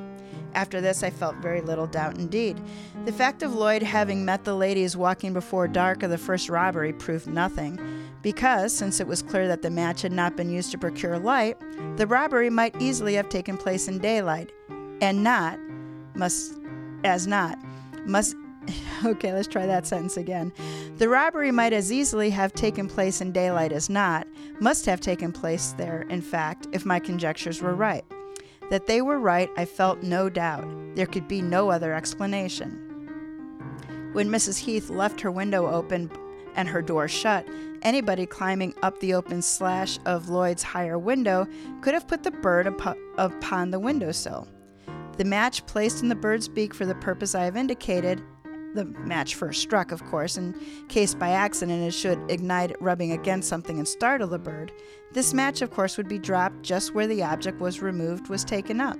After 0.55 0.81
this, 0.81 1.03
I 1.03 1.11
felt 1.11 1.37
very 1.37 1.61
little 1.61 1.87
doubt 1.87 2.19
indeed. 2.19 2.61
The 3.05 3.13
fact 3.13 3.43
of 3.43 3.55
Lloyd 3.55 3.83
having 3.83 4.25
met 4.25 4.45
the 4.45 4.55
ladies 4.55 4.97
walking 4.97 5.33
before 5.33 5.67
dark 5.67 6.03
of 6.03 6.11
the 6.11 6.19
first 6.19 6.49
robbery 6.49 6.93
proved 6.93 7.27
nothing, 7.27 7.79
because, 8.21 8.73
since 8.73 9.01
it 9.01 9.07
was 9.07 9.23
clear 9.23 9.49
that 9.49 9.63
the 9.63 9.71
match 9.71 10.03
had 10.03 10.13
not 10.13 10.37
been 10.37 10.51
used 10.51 10.71
to 10.73 10.79
procure 10.79 11.19
light, 11.19 11.57
the 11.97 12.07
robbery 12.07 12.51
might 12.51 12.81
easily 12.81 13.15
have 13.15 13.29
taken 13.29 13.57
place 13.57 13.89
in 13.89 13.99
daylight, 13.99 14.53
and 15.01 15.25
not, 15.25 15.59
must, 16.15 16.59
as 17.05 17.27
not, 17.27 17.59
must, 18.07 18.37
okay, 19.05 19.33
let's 19.33 19.49
try 19.49 19.67
that 19.67 19.87
sentence 19.87 20.17
again. 20.17 20.53
The 20.99 21.09
robbery 21.09 21.51
might 21.51 21.73
as 21.73 21.91
easily 21.91 22.31
have 22.31 22.53
taken 22.53 22.89
place 22.89 23.21
in 23.21 23.33
daylight 23.33 23.73
as 23.73 23.89
not, 23.89 24.29
must 24.61 24.87
have 24.87 25.01
taken 25.01 25.33
place 25.33 25.73
there, 25.73 26.03
in 26.03 26.21
fact, 26.21 26.69
if 26.73 26.85
my 26.85 27.01
conjectures 27.01 27.61
were 27.61 27.75
right. 27.75 28.05
That 28.73 28.87
they 28.87 29.03
were 29.03 29.19
right, 29.19 29.51
I 29.59 29.67
felt 29.67 30.03
no 30.03 30.31
doubt. 30.31 30.67
There 30.95 31.05
could 31.05 31.29
be 31.29 31.43
no 31.43 31.71
other 31.71 31.93
explanation. 31.93 32.71
When 34.15 34.31
Mrs. 34.31 34.61
Heath 34.61 34.89
left 34.89 35.21
her 35.21 35.31
window 35.31 35.67
open 35.67 36.11
and 36.57 36.67
her 36.67 36.81
door 36.81 37.07
shut, 37.07 37.47
anybody 37.83 38.25
climbing 38.25 38.73
up 38.83 38.99
the 39.01 39.13
open 39.13 39.43
slash 39.43 39.99
of 40.07 40.31
Lloyd's 40.31 40.63
higher 40.63 40.99
window 40.99 41.47
could 41.83 41.93
have 41.93 42.09
put 42.09 42.23
the 42.23 42.31
bird 42.31 42.67
upon 43.19 43.71
the 43.71 43.79
windowsill. 43.79 44.49
The 45.19 45.27
match 45.27 45.67
placed 45.67 46.03
in 46.03 46.09
the 46.09 46.15
bird's 46.15 46.49
beak 46.49 46.73
for 46.73 46.87
the 46.87 46.95
purpose 46.95 47.35
I 47.35 47.45
have 47.45 47.59
indicated 47.59 48.23
the 48.75 48.85
match 48.85 49.35
first 49.35 49.61
struck, 49.61 49.93
of 49.93 50.05
course, 50.07 50.37
in 50.37 50.55
case 50.89 51.15
by 51.15 51.31
accident 51.31 51.83
it 51.83 51.93
should 51.93 52.19
ignite 52.31 52.81
rubbing 52.81 53.13
against 53.13 53.49
something 53.49 53.79
and 53.79 53.87
startle 53.87 54.29
the 54.29 54.39
bird. 54.39 54.73
This 55.13 55.35
match, 55.35 55.63
of 55.63 55.71
course, 55.71 55.97
would 55.97 56.09
be 56.09 56.19
dropped 56.19 56.63
just 56.63 56.95
where 56.95 57.07
the 57.07 57.23
object 57.23 57.61
was 57.61 57.83
removed 57.83 58.29
was 58.29 58.45
taken 58.45 58.81
up. 58.81 58.99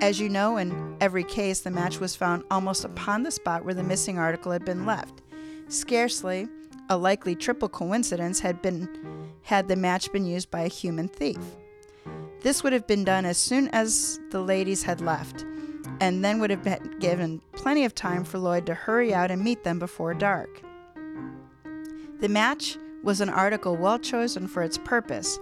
As 0.00 0.20
you 0.20 0.28
know, 0.28 0.56
in 0.56 0.96
every 1.00 1.24
case, 1.24 1.60
the 1.60 1.70
match 1.70 2.00
was 2.00 2.16
found 2.16 2.44
almost 2.50 2.84
upon 2.84 3.22
the 3.22 3.30
spot 3.30 3.64
where 3.64 3.74
the 3.74 3.82
missing 3.82 4.18
article 4.18 4.52
had 4.52 4.64
been 4.64 4.86
left. 4.86 5.22
Scarcely 5.68 6.48
a 6.90 6.96
likely 6.96 7.34
triple 7.34 7.68
coincidence 7.68 8.40
had 8.40 8.60
been 8.60 8.88
had 9.42 9.68
the 9.68 9.76
match 9.76 10.12
been 10.12 10.24
used 10.24 10.50
by 10.50 10.62
a 10.62 10.68
human 10.68 11.08
thief. 11.08 11.38
This 12.40 12.62
would 12.62 12.72
have 12.72 12.86
been 12.86 13.04
done 13.04 13.24
as 13.24 13.38
soon 13.38 13.68
as 13.68 14.20
the 14.30 14.40
ladies 14.40 14.82
had 14.82 15.00
left 15.00 15.44
and 16.00 16.24
then 16.24 16.40
would 16.40 16.50
have 16.50 16.62
been 16.62 16.96
given 16.98 17.38
mm. 17.38 17.52
plenty 17.52 17.84
of 17.84 17.94
time 17.94 18.24
for 18.24 18.38
Lloyd 18.38 18.66
to 18.66 18.74
hurry 18.74 19.14
out 19.14 19.30
and 19.30 19.42
meet 19.42 19.64
them 19.64 19.78
before 19.78 20.14
dark. 20.14 20.62
The 22.20 22.28
match 22.28 22.78
was 23.02 23.20
an 23.20 23.28
article 23.28 23.76
well 23.76 23.98
chosen 23.98 24.48
for 24.48 24.62
its 24.62 24.78
purpose, 24.78 25.38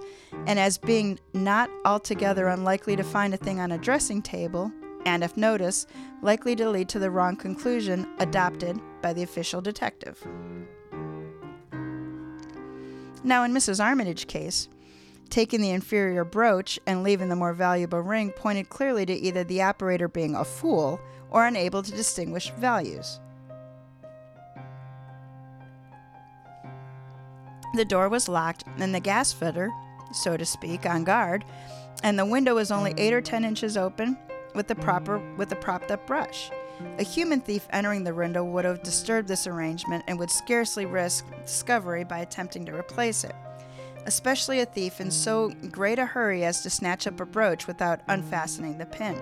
and 0.47 0.59
as 0.59 0.79
being 0.79 1.19
not 1.33 1.71
altogether 1.85 2.49
unlikely 2.49 2.97
to 2.97 3.05
find 3.05 3.33
a 3.33 3.37
thing 3.37 3.61
on 3.61 3.73
a 3.73 3.79
dressing 3.79 4.21
table, 4.21 4.73
and 5.07 5.23
if 5.23 5.37
noticed, 5.37 5.89
likely 6.23 6.57
to 6.57 6.69
lead 6.69 6.89
to 6.89 6.99
the 6.99 7.11
wrong 7.11 7.37
conclusion 7.37 8.09
adopted 8.19 8.81
by 9.01 9.13
the 9.13 9.23
official 9.23 9.61
detective. 9.61 10.27
Now, 13.25 13.45
in 13.45 13.53
Mrs. 13.53 13.79
Armitage's 13.79 14.25
case, 14.25 14.69
taking 15.33 15.63
the 15.63 15.71
inferior 15.71 16.27
brooch 16.27 16.79
and 16.87 17.03
leaving 17.03 17.31
the 17.31 17.35
more 17.35 17.55
valuable 17.55 18.01
ring 18.01 18.31
pointed 18.31 18.69
clearly 18.69 19.07
to 19.07 19.15
either 19.15 19.43
the 19.43 19.63
operator 19.63 20.07
being 20.07 20.35
a 20.35 20.45
fool 20.45 21.01
or 21.31 21.47
unable 21.47 21.83
to 21.83 21.91
distinguish 21.91 22.51
values. 22.59 23.19
The 27.75 27.87
door 27.87 28.11
was 28.11 28.29
locked, 28.29 28.65
and 28.77 28.95
the 28.95 29.01
gas 29.01 29.33
fitter, 29.33 29.71
so 30.13 30.37
to 30.37 30.45
speak, 30.45 30.85
on 30.85 31.03
guard, 31.03 31.47
and 32.03 32.19
the 32.19 32.27
window 32.27 32.55
was 32.55 32.71
only 32.71 32.93
eight 32.99 33.15
or 33.15 33.23
ten 33.23 33.43
inches 33.43 33.79
open 33.79 34.19
with 34.55 34.69
the 34.69 34.75
proper 34.75 35.19
with 35.39 35.49
the 35.49 35.57
propped 35.57 35.91
up 35.91 36.07
brush. 36.07 36.51
A 36.99 37.03
human 37.03 37.41
thief 37.41 37.67
entering 37.71 38.05
the 38.05 38.15
window 38.15 38.45
would 38.45 38.67
have 38.67 38.83
disturbed 38.83 39.29
this 39.29 39.47
arrangement 39.47 40.05
and 40.07 40.19
would 40.19 40.31
scarcely 40.31 40.85
risk 40.85 41.25
discovery 41.47 42.05
by 42.05 42.19
attempting 42.19 42.67
to 42.67 42.75
replace 42.75 43.25
it 43.25 43.35
especially 44.07 44.61
a 44.61 44.67
thief 44.67 45.01
in 45.01 45.11
so 45.11 45.51
great 45.71 45.99
a 45.99 46.07
hurry 46.07 46.45
as 46.45 46.63
to 46.63 46.71
snatch 46.71 47.07
up 47.07 47.21
a 47.21 47.27
brooch 47.27 47.67
without 47.67 48.01
unfastening 48.09 48.79
the 48.79 48.87
pin. 48.87 49.21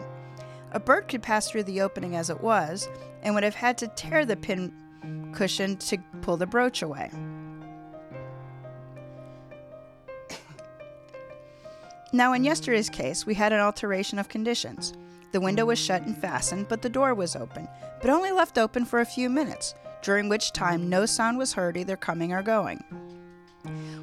A 0.72 0.81
bird 0.81 1.09
could 1.09 1.22
pass 1.22 1.51
through 1.51 1.64
the 1.64 1.81
opening 1.81 2.14
as 2.16 2.31
it 2.31 2.41
was, 2.41 2.89
and 3.22 3.35
would 3.35 3.45
have 3.45 3.55
had 3.55 3.76
to 3.78 3.89
tear 3.89 4.24
the 4.24 4.37
pin 4.37 4.72
cushion 5.33 5.76
to 5.76 5.99
pull 6.22 6.37
the 6.37 6.47
brooch 6.47 6.83
away. 6.83 7.11
now, 12.12 12.33
in 12.33 12.45
yesterday's 12.45 12.89
case, 12.89 13.26
we 13.26 13.35
had 13.35 13.53
an 13.53 13.61
alteration 13.61 14.18
of 14.18 14.28
conditions. 14.28 14.93
The 15.33 15.41
window 15.41 15.64
was 15.64 15.78
shut 15.78 16.03
and 16.03 16.16
fastened, 16.16 16.68
but 16.68 16.83
the 16.83 16.89
door 16.89 17.14
was 17.14 17.37
open, 17.37 17.68
but 18.01 18.11
only 18.11 18.33
left 18.33 18.59
open 18.59 18.85
for 18.85 19.01
a 19.01 19.07
few 19.07 19.31
minutes, 19.31 19.74
during 20.03 20.28
which 20.28 20.53
time 20.53 20.89
no 20.89 21.07
sound 21.07 21.39
was 21.39 21.53
heard 21.53 21.76
either 21.76 21.97
coming 21.97 22.33
or 22.33 22.43
going. 22.43 22.83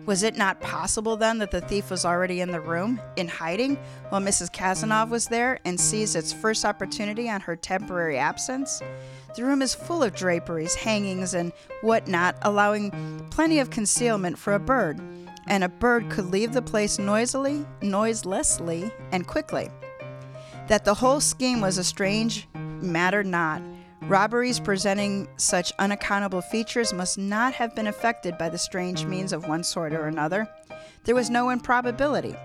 Was 0.07 0.23
it 0.23 0.37
not 0.37 0.61
possible 0.61 1.17
then 1.17 1.37
that 1.39 1.51
the 1.51 1.59
thief 1.59 1.91
was 1.91 2.05
already 2.05 2.39
in 2.39 2.49
the 2.49 2.61
room, 2.61 3.01
in 3.17 3.27
hiding, 3.27 3.75
while 4.07 4.21
Mrs. 4.21 4.49
Cazenove 4.49 5.09
was 5.09 5.27
there 5.27 5.59
and 5.65 5.77
seized 5.77 6.15
its 6.15 6.31
first 6.31 6.63
opportunity 6.63 7.29
on 7.29 7.41
her 7.41 7.57
temporary 7.57 8.17
absence? 8.17 8.81
The 9.35 9.43
room 9.43 9.61
is 9.61 9.75
full 9.75 10.03
of 10.03 10.15
draperies, 10.15 10.75
hangings, 10.75 11.33
and 11.33 11.51
whatnot, 11.81 12.37
allowing 12.43 13.27
plenty 13.31 13.59
of 13.59 13.69
concealment 13.69 14.39
for 14.39 14.53
a 14.53 14.59
bird, 14.59 15.01
and 15.45 15.65
a 15.65 15.69
bird 15.69 16.09
could 16.09 16.27
leave 16.27 16.53
the 16.53 16.61
place 16.61 16.97
noisily, 16.97 17.65
noiselessly, 17.81 18.89
and 19.11 19.27
quickly. 19.27 19.69
That 20.69 20.85
the 20.85 20.93
whole 20.93 21.19
scheme 21.19 21.59
was 21.59 21.77
a 21.77 21.83
strange 21.83 22.47
matter 22.53 23.25
not, 23.25 23.61
Robberies 24.01 24.59
presenting 24.59 25.27
such 25.37 25.73
unaccountable 25.79 26.41
features 26.41 26.93
must 26.93 27.17
not 27.17 27.53
have 27.53 27.75
been 27.75 27.87
affected 27.87 28.37
by 28.37 28.47
the 28.47 28.57
strange 28.57 29.05
means 29.05 29.33
of 29.33 29.47
one 29.47 29.63
sort 29.63 29.93
or 29.93 30.07
another. 30.07 30.47
There 31.03 31.15
was 31.15 31.29
no 31.29 31.49
improbability. 31.49 32.35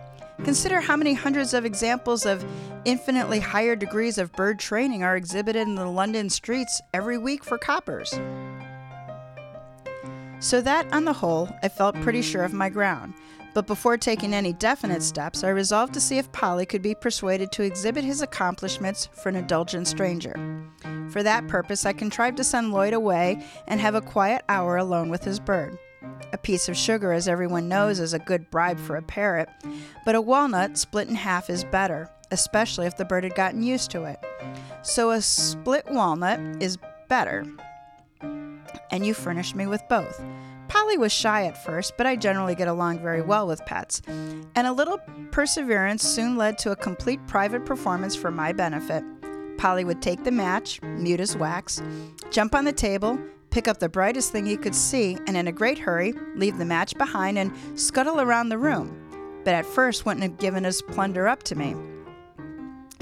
Consider 0.45 0.81
how 0.81 0.97
many 0.97 1.15
hundreds 1.15 1.55
of 1.55 1.65
examples 1.65 2.27
of 2.27 2.45
infinitely 2.85 3.39
higher 3.39 3.77
degrees 3.77 4.19
of 4.19 4.33
bird 4.33 4.59
training 4.59 5.05
are 5.05 5.17
exhibited 5.17 5.69
in 5.69 5.77
the 5.77 5.87
London 5.87 6.31
streets 6.31 6.81
every 6.93 7.19
week 7.19 7.45
for 7.45 7.59
coppers. 7.59 8.13
So 10.43 10.61
that, 10.61 10.93
on 10.93 11.05
the 11.05 11.13
whole, 11.13 11.49
I 11.63 11.69
felt 11.69 11.95
pretty 12.01 12.21
sure 12.21 12.43
of 12.43 12.53
my 12.53 12.69
ground. 12.69 13.15
But 13.55 13.69
before 13.69 13.97
taking 13.97 14.35
any 14.35 14.53
definite 14.53 15.05
steps, 15.05 15.45
I 15.45 15.51
resolved 15.51 15.95
to 15.95 16.01
see 16.01 16.19
if 16.19 16.33
Polly 16.33 16.67
could 16.67 16.83
be 16.83 16.97
persuaded 16.97 17.53
to 17.53 17.63
exhibit 17.63 18.03
his 18.03 18.23
accomplishments 18.23 19.09
for 19.13 19.29
an 19.29 19.37
indulgent 19.37 19.87
stranger. 19.87 20.35
For 21.11 21.23
that 21.23 21.47
purpose, 21.47 21.87
I 21.87 21.93
contrived 21.93 22.39
to 22.39 22.45
send 22.45 22.73
Lloyd 22.73 22.93
away 22.93 23.47
and 23.69 23.81
have 23.81 23.95
a 23.95 24.01
quiet 24.01 24.43
hour 24.49 24.79
alone 24.79 25.11
with 25.11 25.23
his 25.23 25.39
bird. 25.39 25.79
A 26.33 26.39
piece 26.39 26.69
of 26.69 26.77
sugar, 26.77 27.13
as 27.13 27.29
everyone 27.29 27.69
knows, 27.69 28.01
is 28.01 28.13
a 28.13 28.19
good 28.19 28.51
bribe 28.51 28.81
for 28.81 28.97
a 28.97 29.03
parrot, 29.03 29.49
but 30.05 30.17
a 30.17 30.21
walnut 30.21 30.77
split 30.77 31.09
in 31.09 31.15
half 31.15 31.51
is 31.51 31.63
better, 31.63 32.11
especially 32.33 32.87
if 32.87 32.97
the 32.97 33.05
bird 33.05 33.23
had 33.23 33.37
gotten 33.37 33.63
used 33.63 33.93
to 33.93 34.05
it. 34.05 34.19
So 34.83 35.13
a 35.13 35.23
split 35.23 35.85
walnut 35.89 36.41
is 36.61 36.79
better, 37.09 37.47
and 38.93 39.05
you 39.05 39.15
furnished 39.15 39.57
me 39.57 39.67
with 39.67 39.83
both. 39.89 40.23
Polly 40.69 40.97
was 40.97 41.13
shy 41.13 41.45
at 41.45 41.63
first, 41.65 41.97
but 41.99 42.07
I 42.07 42.17
generally 42.17 42.55
get 42.55 42.69
along 42.69 43.01
very 43.01 43.21
well 43.21 43.47
with 43.47 43.65
pets, 43.67 44.01
and 44.07 44.67
a 44.67 44.73
little 44.73 44.99
perseverance 45.31 46.03
soon 46.03 46.37
led 46.37 46.57
to 46.59 46.71
a 46.71 46.77
complete 46.77 47.27
private 47.27 47.67
performance 47.67 48.15
for 48.15 48.31
my 48.31 48.53
benefit. 48.53 49.05
Polly 49.59 49.85
would 49.85 50.01
take 50.01 50.25
the 50.25 50.31
match, 50.31 50.81
mute 50.83 51.21
as 51.21 51.37
wax, 51.37 51.83
jump 52.31 52.55
on 52.55 52.65
the 52.65 52.73
table, 52.73 53.19
pick 53.51 53.69
up 53.69 53.79
the 53.81 53.89
brightest 53.89 54.33
thing 54.33 54.47
he 54.47 54.57
could 54.57 54.75
see, 54.75 55.19
and 55.27 55.37
in 55.37 55.47
a 55.47 55.53
great 55.53 55.79
hurry, 55.79 56.15
leave 56.37 56.57
the 56.59 56.65
match 56.65 56.97
behind 56.97 57.39
and 57.39 57.53
scuttle 57.79 58.21
around 58.21 58.49
the 58.49 58.59
room. 58.59 58.99
But 59.45 59.55
at 59.55 59.67
first 59.67 60.07
wouldn't 60.07 60.23
have 60.23 60.39
given 60.39 60.65
his 60.65 60.81
plunder 60.81 61.29
up 61.29 61.43
to 61.45 61.55
me. 61.55 61.77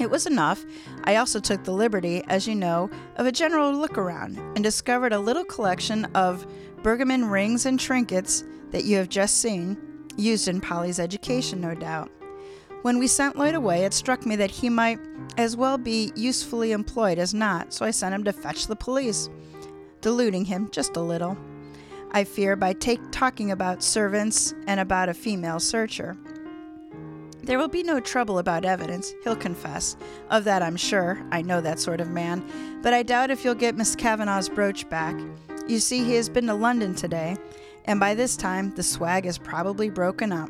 It 0.01 0.09
was 0.09 0.25
enough. 0.25 0.65
I 1.03 1.17
also 1.17 1.39
took 1.39 1.63
the 1.63 1.71
liberty, 1.71 2.23
as 2.27 2.47
you 2.47 2.55
know, 2.55 2.89
of 3.17 3.27
a 3.27 3.31
general 3.31 3.71
look 3.71 3.99
around 3.99 4.39
and 4.55 4.63
discovered 4.63 5.13
a 5.13 5.19
little 5.19 5.45
collection 5.45 6.05
of 6.15 6.47
Brummagem 6.77 7.29
rings 7.29 7.67
and 7.67 7.79
trinkets 7.79 8.43
that 8.71 8.83
you 8.83 8.97
have 8.97 9.09
just 9.09 9.37
seen, 9.37 9.77
used 10.17 10.47
in 10.47 10.59
Polly's 10.59 10.99
education, 10.99 11.61
no 11.61 11.75
doubt. 11.75 12.09
When 12.81 12.97
we 12.97 13.05
sent 13.05 13.37
Lloyd 13.37 13.53
away, 13.53 13.85
it 13.85 13.93
struck 13.93 14.25
me 14.25 14.35
that 14.37 14.49
he 14.49 14.69
might 14.69 14.99
as 15.37 15.55
well 15.55 15.77
be 15.77 16.11
usefully 16.15 16.71
employed 16.71 17.19
as 17.19 17.35
not, 17.35 17.71
so 17.71 17.85
I 17.85 17.91
sent 17.91 18.15
him 18.15 18.23
to 18.23 18.33
fetch 18.33 18.65
the 18.65 18.75
police, 18.75 19.29
deluding 20.01 20.45
him 20.45 20.67
just 20.71 20.97
a 20.97 21.01
little. 21.01 21.37
I 22.11 22.23
fear 22.23 22.55
by 22.55 22.73
take, 22.73 22.99
talking 23.11 23.51
about 23.51 23.83
servants 23.83 24.55
and 24.65 24.79
about 24.79 25.09
a 25.09 25.13
female 25.13 25.59
searcher. 25.59 26.17
There 27.43 27.57
will 27.57 27.67
be 27.67 27.81
no 27.81 27.99
trouble 27.99 28.37
about 28.37 28.65
evidence, 28.65 29.13
he'll 29.23 29.35
confess. 29.35 29.97
Of 30.29 30.43
that 30.43 30.61
I'm 30.61 30.77
sure. 30.77 31.21
I 31.31 31.41
know 31.41 31.59
that 31.61 31.79
sort 31.79 31.99
of 31.99 32.09
man. 32.09 32.43
But 32.83 32.93
I 32.93 33.01
doubt 33.01 33.31
if 33.31 33.43
you'll 33.43 33.55
get 33.55 33.75
Miss 33.75 33.95
Kavanagh's 33.95 34.49
brooch 34.49 34.87
back. 34.89 35.19
You 35.67 35.79
see, 35.79 36.03
he 36.03 36.15
has 36.15 36.29
been 36.29 36.47
to 36.47 36.53
London 36.53 36.93
today, 36.93 37.37
and 37.85 37.99
by 37.99 38.13
this 38.13 38.37
time 38.37 38.71
the 38.75 38.83
swag 38.83 39.25
is 39.25 39.37
probably 39.37 39.89
broken 39.89 40.31
up. 40.31 40.49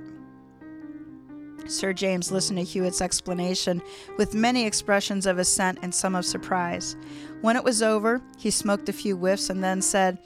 Sir 1.68 1.94
James 1.94 2.32
listened 2.32 2.60
to 2.60 2.66
Hewitt's 2.66 3.02
explanation 3.02 3.82
with 4.18 4.34
many 4.34 4.66
expressions 4.66 5.26
of 5.26 5.38
assent 5.38 5.80
and 5.82 5.94
some 5.94 6.16
of 6.16 6.26
surprise. 6.26 6.98
When 7.42 7.56
it 7.56 7.64
was 7.64 7.82
over, 7.82 8.22
he 8.38 8.52
smoked 8.52 8.90
a 8.90 8.94
few 8.94 9.16
whiffs 9.16 9.50
and 9.50 9.64
then 9.64 9.82
said, 9.82 10.18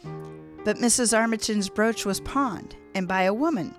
But 0.63 0.77
Mrs. 0.77 1.15
Armiton's 1.15 1.69
brooch 1.69 2.05
was 2.05 2.19
pawned, 2.21 2.75
and 2.95 3.07
by 3.07 3.23
a 3.23 3.33
woman. 3.33 3.75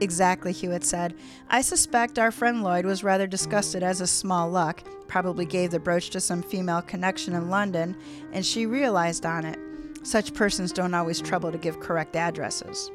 Exactly, 0.00 0.52
Hewitt 0.52 0.84
said. 0.84 1.14
I 1.48 1.60
suspect 1.60 2.18
our 2.18 2.30
friend 2.30 2.62
Lloyd 2.62 2.86
was 2.86 3.04
rather 3.04 3.26
disgusted 3.26 3.82
as 3.82 4.00
a 4.00 4.06
small 4.06 4.48
luck, 4.48 4.82
probably 5.08 5.44
gave 5.44 5.70
the 5.70 5.78
brooch 5.78 6.08
to 6.10 6.20
some 6.20 6.42
female 6.42 6.80
connection 6.80 7.34
in 7.34 7.50
London, 7.50 7.96
and 8.32 8.44
she 8.44 8.64
realized 8.64 9.26
on 9.26 9.44
it. 9.44 9.58
Such 10.02 10.32
persons 10.32 10.72
don't 10.72 10.94
always 10.94 11.20
trouble 11.20 11.52
to 11.52 11.58
give 11.58 11.80
correct 11.80 12.16
addresses. 12.16 12.90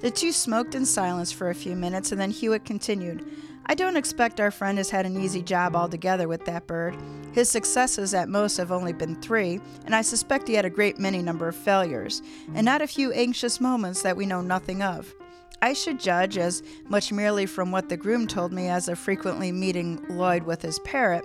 The 0.00 0.10
two 0.10 0.30
smoked 0.30 0.74
in 0.74 0.84
silence 0.84 1.32
for 1.32 1.48
a 1.48 1.54
few 1.54 1.74
minutes, 1.74 2.12
and 2.12 2.20
then 2.20 2.30
Hewitt 2.30 2.66
continued. 2.66 3.26
I 3.64 3.74
don't 3.74 3.96
expect 3.96 4.38
our 4.38 4.50
friend 4.50 4.76
has 4.76 4.90
had 4.90 5.06
an 5.06 5.18
easy 5.18 5.40
job 5.40 5.74
altogether 5.74 6.28
with 6.28 6.44
that 6.44 6.66
bird. 6.66 6.96
His 7.32 7.48
successes 7.48 8.12
at 8.12 8.28
most 8.28 8.58
have 8.58 8.70
only 8.70 8.92
been 8.92 9.16
three, 9.16 9.60
and 9.86 9.94
I 9.94 10.02
suspect 10.02 10.48
he 10.48 10.54
had 10.54 10.66
a 10.66 10.70
great 10.70 10.98
many 10.98 11.22
number 11.22 11.48
of 11.48 11.56
failures, 11.56 12.20
and 12.54 12.66
not 12.66 12.82
a 12.82 12.86
few 12.86 13.10
anxious 13.12 13.58
moments 13.58 14.02
that 14.02 14.16
we 14.16 14.26
know 14.26 14.42
nothing 14.42 14.82
of. 14.82 15.14
I 15.62 15.72
should 15.72 15.98
judge 15.98 16.36
as 16.36 16.62
much 16.88 17.12
merely 17.12 17.46
from 17.46 17.70
what 17.72 17.88
the 17.88 17.96
groom 17.96 18.26
told 18.26 18.52
me 18.52 18.68
as 18.68 18.88
of 18.88 18.98
frequently 18.98 19.52
meeting 19.52 20.04
Lloyd 20.08 20.44
with 20.44 20.62
his 20.62 20.78
parrot. 20.80 21.24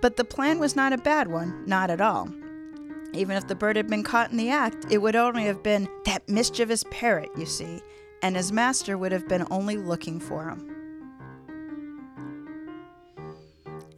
But 0.00 0.16
the 0.16 0.24
plan 0.24 0.58
was 0.58 0.76
not 0.76 0.92
a 0.92 0.98
bad 0.98 1.28
one, 1.28 1.64
not 1.66 1.90
at 1.90 2.00
all. 2.00 2.28
Even 3.14 3.36
if 3.36 3.48
the 3.48 3.54
bird 3.54 3.76
had 3.76 3.88
been 3.88 4.02
caught 4.02 4.30
in 4.30 4.36
the 4.36 4.50
act, 4.50 4.86
it 4.90 4.98
would 4.98 5.16
only 5.16 5.44
have 5.44 5.62
been 5.62 5.88
that 6.04 6.28
mischievous 6.28 6.84
parrot, 6.90 7.30
you 7.36 7.46
see, 7.46 7.80
and 8.22 8.36
his 8.36 8.52
master 8.52 8.98
would 8.98 9.12
have 9.12 9.26
been 9.26 9.46
only 9.50 9.76
looking 9.76 10.20
for 10.20 10.48
him. 10.48 10.74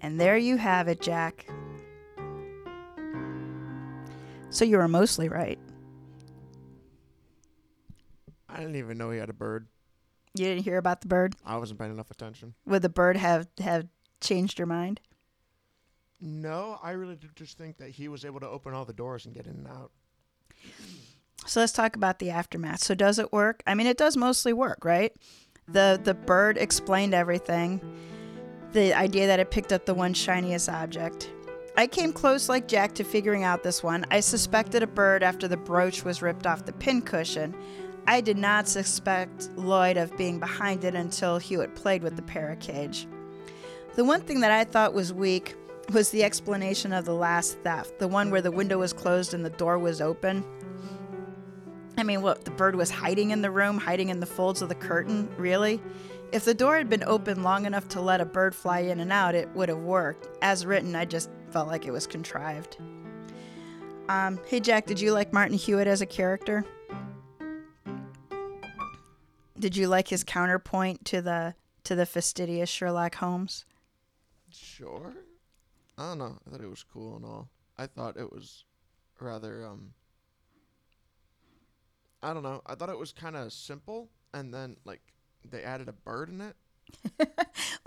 And 0.01 0.21
there 0.21 0.37
you 0.37 0.57
have 0.57 0.89
it, 0.89 1.01
Jack. 1.01 1.47
So 4.49 4.65
you 4.65 4.79
were 4.79 4.89
mostly 4.89 5.29
right. 5.29 5.59
I 8.53 8.59
didn't 8.59 8.77
even 8.77 8.99
know 8.99 9.11
he 9.11 9.19
had 9.19 9.31
a 9.31 9.35
bird. 9.35 9.67
You 10.35 10.45
didn't 10.47 10.65
hear 10.65 10.79
about 10.79 11.01
the 11.01 11.09
bird? 11.09 11.35
I 11.45 11.57
wasn't 11.57 11.81
paying 11.81 11.93
enough 11.93 12.11
attention. 12.11 12.55
Would 12.67 12.83
the 12.83 12.89
bird 12.89 13.17
have 13.17 13.49
have 13.59 13.89
changed 14.21 14.59
your 14.59 14.67
mind? 14.67 15.01
No, 16.21 16.79
I 16.83 16.93
really 16.93 17.17
did 17.17 17.35
just 17.35 17.57
think 17.57 17.79
that 17.79 17.91
he 17.91 18.09
was 18.09 18.25
able 18.25 18.41
to 18.41 18.49
open 18.49 18.75
all 18.75 18.85
the 18.85 18.93
doors 18.93 19.25
and 19.25 19.35
get 19.35 19.47
in 19.47 19.53
and 19.53 19.69
out. 19.69 19.91
So 21.47 21.61
let's 21.61 21.73
talk 21.73 21.97
about 21.97 22.19
the 22.19 22.31
aftermath. 22.31 22.85
So 22.85 22.95
does 22.95 23.19
it 23.19 23.33
work? 23.33 23.63
I 23.67 23.75
mean, 23.75 23.87
it 23.87 23.97
does 23.97 24.17
mostly 24.17 24.53
work, 24.53 24.85
right? 24.85 25.13
The 25.67 26.01
the 26.03 26.15
bird 26.15 26.59
explained 26.59 27.15
everything. 27.15 27.81
The 28.73 28.95
idea 28.95 29.27
that 29.27 29.41
it 29.41 29.51
picked 29.51 29.73
up 29.73 29.87
the 29.87 29.95
one 29.95 30.15
shiniest 30.15 30.69
object. 30.69 31.31
I 31.77 31.87
came 31.87 32.13
close 32.13 32.49
like 32.49 32.69
Jack 32.69 32.95
to 32.97 33.05
figuring 33.05 33.43
out 33.43 33.63
this 33.63 33.83
one. 33.83 34.05
I 34.11 34.21
suspected 34.21 34.83
a 34.83 34.87
bird 34.87 35.23
after 35.23 35.49
the 35.49 35.57
brooch 35.57 36.05
was 36.05 36.21
ripped 36.21 36.47
off 36.47 36.67
the 36.67 36.73
pincushion. 36.73 37.55
I 38.11 38.21
did 38.21 38.39
not 38.39 38.67
suspect 38.67 39.51
Lloyd 39.55 39.97
of 39.97 40.17
being 40.17 40.41
behind 40.41 40.83
it 40.83 40.97
until 40.97 41.39
Hewitt 41.39 41.77
played 41.77 42.03
with 42.03 42.17
the 42.17 42.23
parrot 42.23 42.59
cage. 42.59 43.07
The 43.95 44.05
one 44.05 44.23
thing 44.23 44.41
that 44.41 44.51
I 44.51 44.65
thought 44.65 44.95
was 44.95 45.13
weak 45.13 45.55
was 45.93 46.11
the 46.11 46.25
explanation 46.25 46.93
of 46.93 47.05
the 47.05 47.15
last 47.15 47.61
theft, 47.61 48.01
the 48.01 48.09
one 48.09 48.33
where 48.33 48.43
the 48.43 48.51
window 48.51 48.79
was 48.79 48.93
closed 48.93 49.33
and 49.33 49.45
the 49.45 49.51
door 49.51 49.79
was 49.79 50.01
open. 50.01 50.45
I 51.99 52.03
mean, 52.03 52.21
what, 52.21 52.45
the 52.45 52.51
bird 52.51 52.75
was 52.75 52.91
hiding 52.91 53.31
in 53.31 53.43
the 53.43 53.51
room, 53.53 53.79
hiding 53.79 54.09
in 54.09 54.19
the 54.19 54.27
folds 54.27 54.61
of 54.61 54.69
the 54.69 54.75
curtain? 54.75 55.29
Really? 55.37 55.81
If 56.33 56.45
the 56.45 56.53
door 56.53 56.79
had 56.79 56.91
been 56.91 57.05
open 57.05 57.45
long 57.45 57.65
enough 57.65 57.87
to 57.91 58.01
let 58.01 58.21
a 58.21 58.25
bird 58.25 58.57
fly 58.57 58.81
in 58.81 58.99
and 58.99 59.13
out, 59.13 59.37
it 59.37 59.49
would 59.55 59.69
have 59.69 59.83
worked. 59.83 60.29
As 60.43 60.67
written, 60.67 60.97
I 60.97 61.05
just 61.05 61.31
felt 61.51 61.69
like 61.69 61.87
it 61.87 61.93
was 61.93 62.09
contrived. 62.09 62.77
Um, 64.09 64.41
hey, 64.49 64.59
Jack, 64.59 64.87
did 64.87 65.01
you 65.01 65.13
like 65.13 65.33
Martin 65.33 65.57
Hewitt 65.57 65.87
as 65.87 66.01
a 66.01 66.07
character? 66.07 66.65
Did 69.61 69.77
you 69.77 69.89
like 69.89 70.09
his 70.09 70.25
counterpoint 70.25 71.05
to 71.07 71.21
the 71.21 71.55
to 71.85 71.95
the 71.95 72.07
fastidious 72.07 72.69
Sherlock 72.69 73.17
Holmes? 73.17 73.65
Sure. 74.51 75.15
I 75.99 76.09
don't 76.09 76.19
know. 76.19 76.39
I 76.47 76.51
thought 76.51 76.61
it 76.63 76.71
was 76.71 76.83
cool 76.83 77.17
and 77.17 77.25
all. 77.25 77.49
I 77.77 77.87
thought 77.87 78.17
it 78.17 78.33
was 78.33 78.65
rather 79.21 79.67
um 79.67 79.93
I 82.23 82.33
don't 82.33 82.43
know. 82.43 82.63
I 82.67 82.75
thought 82.75 82.89
it 82.89 82.99
was 82.99 83.13
kind 83.13 83.37
of 83.37 83.53
simple 83.53 84.09
and 84.33 84.53
then 84.53 84.77
like 84.85 85.01
they 85.49 85.63
added 85.63 85.89
a 85.89 85.93
bird 85.93 86.29
in 86.31 86.41
it. 86.41 86.57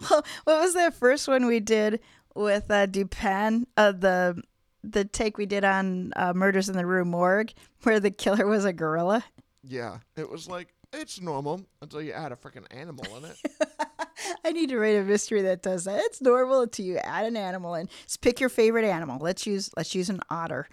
well, 0.09 0.25
what 0.43 0.61
was 0.61 0.73
that 0.75 0.93
first 0.93 1.27
one 1.27 1.45
we 1.45 1.59
did 1.59 1.99
with 2.35 2.69
uh, 2.71 2.85
Dupin? 2.85 3.67
Uh, 3.75 3.91
the 3.91 4.41
the 4.83 5.05
take 5.05 5.37
we 5.37 5.45
did 5.45 5.63
on 5.63 6.13
uh, 6.15 6.33
Murders 6.33 6.69
in 6.69 6.75
the 6.75 6.85
Rue 6.85 7.05
Morgue, 7.05 7.53
where 7.83 7.99
the 7.99 8.11
killer 8.11 8.45
was 8.45 8.65
a 8.65 8.73
gorilla. 8.73 9.23
Yeah, 9.63 9.99
it 10.15 10.29
was 10.29 10.47
like 10.47 10.73
it's 10.93 11.19
normal 11.19 11.61
until 11.81 12.01
you 12.01 12.11
add 12.11 12.31
a 12.31 12.35
freaking 12.35 12.65
animal 12.71 13.05
in 13.17 13.25
it. 13.25 13.37
I 14.45 14.51
need 14.51 14.69
to 14.69 14.77
write 14.77 14.95
a 14.95 15.03
mystery 15.03 15.41
that 15.41 15.61
does 15.61 15.85
that. 15.85 15.99
It's 16.03 16.21
normal 16.21 16.61
until 16.61 16.85
you 16.85 16.97
add 16.97 17.25
an 17.25 17.35
animal 17.35 17.75
in. 17.75 17.89
Just 18.03 18.21
pick 18.21 18.39
your 18.39 18.49
favorite 18.49 18.85
animal. 18.85 19.19
Let's 19.19 19.45
use 19.45 19.69
let's 19.75 19.93
use 19.95 20.09
an 20.09 20.21
otter 20.29 20.67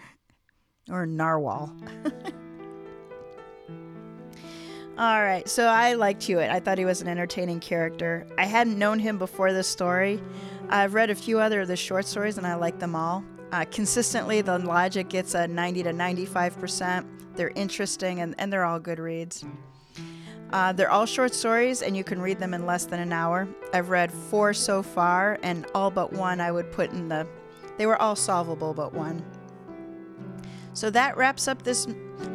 or 0.89 1.03
a 1.03 1.07
narwhal. 1.07 1.75
All 4.97 5.23
right, 5.23 5.47
so 5.49 5.65
I 5.65 5.93
liked 5.93 6.21
Hewitt. 6.21 6.51
I 6.51 6.59
thought 6.59 6.77
he 6.77 6.85
was 6.85 7.01
an 7.01 7.07
entertaining 7.07 7.59
character. 7.59 8.27
I 8.37 8.45
hadn't 8.45 8.77
known 8.77 8.99
him 8.99 9.17
before 9.17 9.51
this 9.53 9.67
story. 9.67 10.21
I've 10.69 10.93
read 10.93 11.09
a 11.09 11.15
few 11.15 11.39
other 11.39 11.61
of 11.61 11.67
the 11.69 11.75
short 11.75 12.05
stories 12.05 12.37
and 12.37 12.45
I 12.45 12.55
like 12.55 12.77
them 12.77 12.95
all. 12.95 13.23
Uh, 13.51 13.65
consistently, 13.71 14.41
the 14.41 14.59
logic 14.59 15.09
gets 15.09 15.33
a 15.33 15.47
90 15.47 15.83
to 15.83 15.91
95%. 15.91 17.05
They're 17.35 17.51
interesting 17.55 18.19
and, 18.19 18.35
and 18.37 18.53
they're 18.53 18.65
all 18.65 18.79
good 18.79 18.99
reads. 18.99 19.43
Uh, 20.51 20.73
they're 20.73 20.91
all 20.91 21.05
short 21.05 21.33
stories 21.33 21.81
and 21.81 21.95
you 21.95 22.03
can 22.03 22.21
read 22.21 22.39
them 22.39 22.53
in 22.53 22.65
less 22.65 22.85
than 22.85 22.99
an 22.99 23.13
hour. 23.13 23.47
I've 23.73 23.89
read 23.89 24.11
four 24.11 24.53
so 24.53 24.83
far, 24.83 25.39
and 25.43 25.65
all 25.73 25.89
but 25.89 26.11
one 26.11 26.41
I 26.41 26.51
would 26.51 26.71
put 26.71 26.91
in 26.91 27.07
the. 27.07 27.27
They 27.77 27.85
were 27.85 28.01
all 28.01 28.15
solvable 28.15 28.73
but 28.73 28.93
one. 28.93 29.23
So 30.73 30.89
that 30.89 31.17
wraps 31.17 31.47
up 31.47 31.63
this 31.63 31.87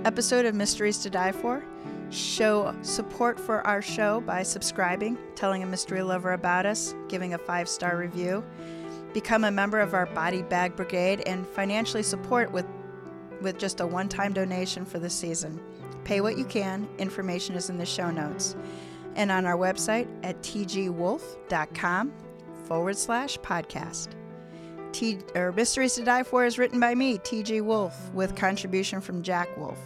episode 0.04 0.46
of 0.46 0.54
Mysteries 0.54 0.98
to 0.98 1.10
Die 1.10 1.32
For. 1.32 1.64
Show 2.10 2.74
support 2.82 3.38
for 3.38 3.66
our 3.66 3.82
show 3.82 4.20
by 4.20 4.42
subscribing, 4.42 5.18
telling 5.34 5.62
a 5.62 5.66
mystery 5.66 6.02
lover 6.02 6.32
about 6.32 6.64
us, 6.64 6.94
giving 7.08 7.34
a 7.34 7.38
five 7.38 7.68
star 7.68 7.96
review. 7.96 8.44
Become 9.12 9.44
a 9.44 9.50
member 9.50 9.80
of 9.80 9.94
our 9.94 10.06
Body 10.06 10.42
Bag 10.42 10.76
Brigade 10.76 11.22
and 11.26 11.46
financially 11.46 12.02
support 12.02 12.50
with 12.52 12.66
with 13.42 13.58
just 13.58 13.80
a 13.80 13.86
one 13.86 14.08
time 14.08 14.32
donation 14.32 14.84
for 14.84 14.98
the 14.98 15.10
season. 15.10 15.60
Pay 16.06 16.20
what 16.20 16.38
you 16.38 16.44
can, 16.44 16.88
information 16.98 17.56
is 17.56 17.68
in 17.68 17.78
the 17.78 17.84
show 17.84 18.12
notes. 18.12 18.54
And 19.16 19.32
on 19.32 19.44
our 19.44 19.56
website 19.56 20.06
at 20.22 20.40
tgwolf.com 20.40 22.12
forward 22.64 22.96
slash 22.96 23.36
podcast. 23.38 24.10
T, 24.92 25.18
or 25.34 25.50
Mysteries 25.50 25.96
to 25.96 26.04
Die 26.04 26.22
For 26.22 26.44
is 26.44 26.58
written 26.58 26.78
by 26.78 26.94
me, 26.94 27.18
T.G. 27.18 27.60
Wolf, 27.60 28.12
with 28.14 28.36
contribution 28.36 29.00
from 29.00 29.20
Jack 29.20 29.48
Wolf. 29.56 29.80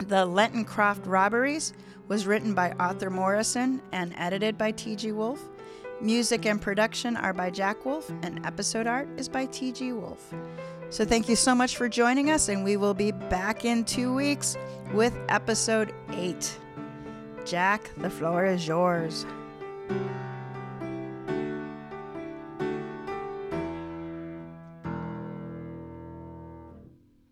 The 0.00 0.26
Lenton 0.26 0.66
Croft 0.66 1.06
Robberies 1.06 1.72
was 2.08 2.26
written 2.26 2.52
by 2.52 2.72
Arthur 2.78 3.08
Morrison 3.08 3.80
and 3.92 4.12
edited 4.18 4.58
by 4.58 4.72
T.G. 4.72 5.12
Wolf. 5.12 5.40
Music 6.02 6.44
and 6.44 6.60
production 6.60 7.16
are 7.16 7.32
by 7.32 7.48
Jack 7.48 7.86
Wolf, 7.86 8.10
and 8.22 8.44
episode 8.44 8.86
art 8.86 9.08
is 9.16 9.30
by 9.30 9.46
T.G. 9.46 9.92
Wolf. 9.92 10.34
So 10.90 11.04
thank 11.04 11.28
you 11.28 11.36
so 11.36 11.54
much 11.54 11.76
for 11.76 11.88
joining 11.88 12.30
us, 12.30 12.48
and 12.48 12.62
we 12.62 12.76
will 12.76 12.94
be 12.94 13.10
back 13.10 13.64
in 13.64 13.84
two 13.84 14.14
weeks 14.14 14.56
with 14.92 15.16
episode 15.28 15.92
8. 16.12 16.58
Jack, 17.44 17.90
the 17.96 18.10
floor 18.10 18.46
is 18.46 18.66
yours. 18.66 19.26